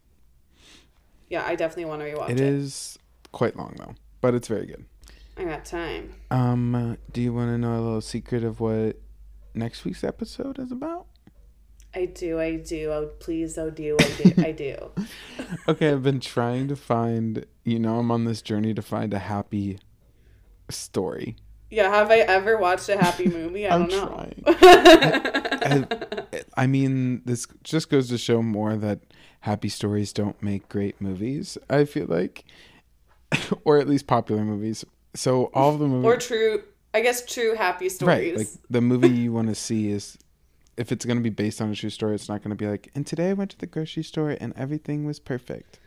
Yeah, 1.29 1.45
I 1.47 1.55
definitely 1.55 1.87
want 1.87 2.01
to 2.03 2.07
rewatch 2.07 2.31
It 2.31 2.41
it. 2.41 2.47
is 2.47 2.99
quite 3.33 3.57
long 3.57 3.75
though, 3.79 3.95
but 4.23 4.35
it's 4.35 4.49
very 4.49 4.67
good. 4.67 4.85
I 5.37 5.45
got 5.45 5.65
time. 5.65 6.15
Um, 6.31 6.97
do 7.13 7.21
you 7.21 7.33
want 7.35 7.51
to 7.51 7.59
know 7.59 7.73
a 7.75 7.81
little 7.81 8.01
secret 8.01 8.45
of 8.45 8.61
what 8.61 8.97
next 9.55 9.85
week's 9.85 10.05
episode 10.05 10.59
is 10.59 10.73
about? 10.73 11.07
I 11.95 12.07
do, 12.07 12.41
I 12.41 12.57
do. 12.57 12.91
Oh, 12.91 13.11
please, 13.19 13.59
oh, 13.59 13.71
do, 13.71 13.97
I 14.01 14.23
do, 14.23 14.43
I 14.43 14.53
do. 14.53 14.77
Okay, 15.69 15.91
I've 15.91 16.03
been 16.03 16.21
trying 16.21 16.69
to 16.69 16.77
find. 16.77 17.45
You 17.65 17.79
know, 17.79 17.99
I'm 17.99 18.11
on 18.11 18.25
this 18.25 18.41
journey 18.41 18.73
to 18.73 18.81
find 18.81 19.13
a 19.13 19.19
happy 19.19 19.79
story. 20.71 21.37
Yeah, 21.71 21.91
have 21.91 22.11
I 22.11 22.19
ever 22.19 22.57
watched 22.57 22.89
a 22.89 22.97
happy 22.97 23.27
movie? 23.29 23.69
I 23.69 23.79
don't 23.79 23.91
know. 23.91 24.31
I, 24.47 26.45
I 26.57 26.67
mean, 26.67 27.23
this 27.25 27.47
just 27.63 27.91
goes 27.91 28.09
to 28.09 28.19
show 28.19 28.43
more 28.43 28.77
that 28.77 29.01
happy 29.41 29.69
stories 29.69 30.13
don't 30.13 30.43
make 30.43 30.69
great 30.69 31.01
movies. 31.01 31.59
I 31.69 31.85
feel 31.85 32.07
like, 32.09 32.45
or 33.65 33.79
at 33.79 33.89
least 33.89 34.07
popular 34.07 34.45
movies. 34.45 34.85
So 35.15 35.51
all 35.53 35.77
the 35.77 35.87
movies, 35.87 36.07
or 36.07 36.17
true, 36.17 36.63
I 36.95 37.01
guess 37.01 37.25
true 37.25 37.55
happy 37.55 37.89
stories. 37.89 38.31
right? 38.31 38.39
Like 38.39 38.49
the 38.71 38.81
movie 38.81 39.09
you 39.25 39.33
want 39.33 39.49
to 39.49 39.55
see 39.55 39.91
is, 39.91 40.19
if 40.77 40.91
it's 40.91 41.05
going 41.05 41.19
to 41.19 41.23
be 41.23 41.31
based 41.31 41.61
on 41.61 41.71
a 41.71 41.75
true 41.75 41.91
story, 41.91 42.15
it's 42.15 42.29
not 42.29 42.43
going 42.43 42.51
to 42.51 42.57
be 42.57 42.67
like. 42.67 42.91
And 42.95 43.07
today 43.07 43.31
I 43.31 43.33
went 43.35 43.51
to 43.51 43.59
the 43.59 43.67
grocery 43.67 44.03
store 44.03 44.37
and 44.41 44.53
everything 44.57 45.05
was 45.05 45.21
perfect. 45.21 45.79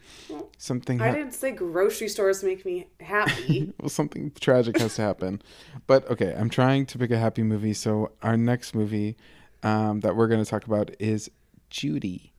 Something. 0.58 1.02
I 1.02 1.12
didn't 1.12 1.34
say 1.34 1.52
grocery 1.52 2.08
stores 2.08 2.44
make 2.44 2.66
me 2.66 2.88
happy. 3.00 3.74
well, 3.80 3.90
something 3.90 4.32
tragic 4.40 4.78
has 4.78 4.96
to 4.96 5.02
happen. 5.02 5.42
But 5.88 6.10
okay, 6.10 6.36
I'm 6.38 6.50
trying 6.50 6.86
to 6.88 6.98
pick 6.98 7.12
a 7.12 7.18
happy 7.18 7.44
movie. 7.44 7.74
So 7.74 8.12
our 8.22 8.38
next 8.38 8.76
movie 8.76 9.18
um, 9.64 10.02
that 10.02 10.16
we're 10.16 10.28
going 10.28 10.44
to 10.44 10.50
talk 10.50 10.66
about 10.66 10.92
is 11.00 11.30
Judy. 11.70 12.34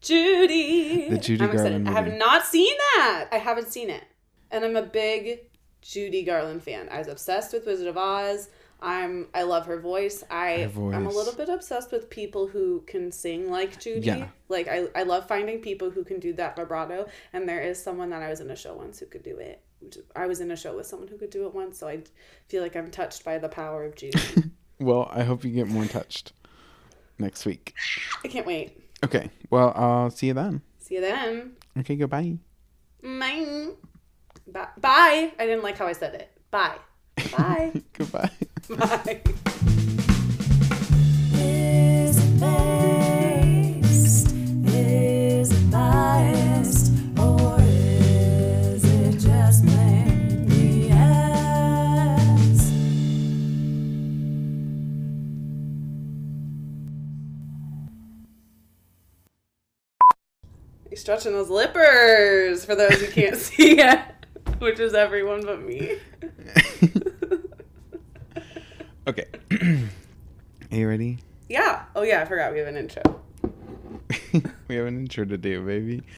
Judy. 0.00 1.08
The 1.10 1.18
Judy. 1.18 1.46
Garland 1.46 1.88
I 1.88 1.92
have 1.92 2.12
not 2.14 2.44
seen 2.44 2.74
that. 2.96 3.28
I 3.32 3.38
haven't 3.38 3.72
seen 3.72 3.90
it. 3.90 4.04
And 4.50 4.64
I'm 4.64 4.76
a 4.76 4.82
big 4.82 5.40
Judy 5.82 6.22
Garland 6.22 6.62
fan. 6.62 6.88
I 6.90 6.98
was 6.98 7.08
obsessed 7.08 7.52
with 7.52 7.66
Wizard 7.66 7.88
of 7.88 7.96
Oz. 7.96 8.48
I'm 8.80 9.28
I 9.32 9.42
love 9.42 9.66
her 9.66 9.78
voice. 9.78 10.24
I 10.30 10.70
Her 10.74 10.94
I'm 10.94 11.06
a 11.06 11.10
little 11.10 11.34
bit 11.34 11.48
obsessed 11.48 11.92
with 11.92 12.10
people 12.10 12.48
who 12.48 12.82
can 12.86 13.12
sing 13.12 13.50
like 13.50 13.78
Judy. 13.80 14.06
Yeah. 14.06 14.28
Like 14.48 14.66
I, 14.68 14.88
I 14.94 15.04
love 15.04 15.28
finding 15.28 15.60
people 15.60 15.90
who 15.90 16.02
can 16.02 16.18
do 16.18 16.32
that 16.34 16.56
vibrato. 16.56 17.06
And 17.32 17.48
there 17.48 17.60
is 17.60 17.80
someone 17.80 18.10
that 18.10 18.22
I 18.22 18.28
was 18.28 18.40
in 18.40 18.50
a 18.50 18.56
show 18.56 18.74
once 18.74 18.98
who 18.98 19.06
could 19.06 19.22
do 19.22 19.36
it. 19.36 19.62
I 20.16 20.26
was 20.26 20.40
in 20.40 20.50
a 20.50 20.56
show 20.56 20.76
with 20.76 20.86
someone 20.86 21.08
who 21.08 21.16
could 21.18 21.30
do 21.30 21.44
it 21.46 21.54
once, 21.54 21.78
so 21.78 21.88
I 21.88 22.02
feel 22.48 22.62
like 22.62 22.76
I'm 22.76 22.90
touched 22.90 23.24
by 23.24 23.38
the 23.38 23.48
power 23.48 23.84
of 23.84 23.96
Judy. 23.96 24.18
Well, 24.82 25.08
I 25.12 25.22
hope 25.22 25.44
you 25.44 25.50
get 25.50 25.68
more 25.68 25.84
touched 25.84 26.32
next 27.16 27.46
week. 27.46 27.72
I 28.24 28.28
can't 28.28 28.46
wait. 28.46 28.80
Okay. 29.04 29.30
Well, 29.48 29.72
I'll 29.76 30.10
see 30.10 30.26
you 30.26 30.34
then. 30.34 30.60
See 30.80 30.96
you 30.96 31.00
then. 31.00 31.52
Okay, 31.78 31.94
goodbye. 31.94 32.38
Bye. 33.00 33.74
Bye. 34.52 34.68
Bye. 34.80 35.32
I 35.38 35.46
didn't 35.46 35.62
like 35.62 35.78
how 35.78 35.86
I 35.86 35.92
said 35.92 36.14
it. 36.14 36.30
Bye. 36.50 36.76
Bye. 37.36 37.72
goodbye. 37.94 38.30
Bye. 38.68 39.20
Is 41.34 42.18
it 42.18 42.40
based? 42.40 44.34
Is 44.66 45.52
it 45.52 45.70
biased? 45.70 46.92
Or 47.18 47.56
is 47.60 48.84
it 48.84 49.12
just 49.18 49.66
plain 49.66 50.46
BS? 50.48 52.72
He's 60.90 61.00
stretching 61.00 61.32
those 61.32 61.48
lippers 61.48 62.66
for 62.66 62.74
those 62.74 63.00
who 63.00 63.06
can't 63.08 63.36
see 63.48 63.80
it, 63.80 64.00
which 64.62 64.78
is 64.78 64.94
everyone 64.94 65.44
but 65.44 65.60
me. 65.60 65.98
okay. 69.08 69.26
Are 69.50 70.76
you 70.76 70.88
ready? 70.88 71.18
Yeah. 71.48 71.82
Oh, 71.96 72.02
yeah. 72.02 72.22
I 72.22 72.24
forgot 72.24 72.52
we 72.52 72.60
have 72.60 72.68
an 72.68 72.76
intro. 72.76 73.02
we 74.68 74.76
have 74.76 74.86
an 74.86 75.00
intro 75.00 75.24
to 75.24 75.36
do, 75.36 75.66
baby. 75.66 76.02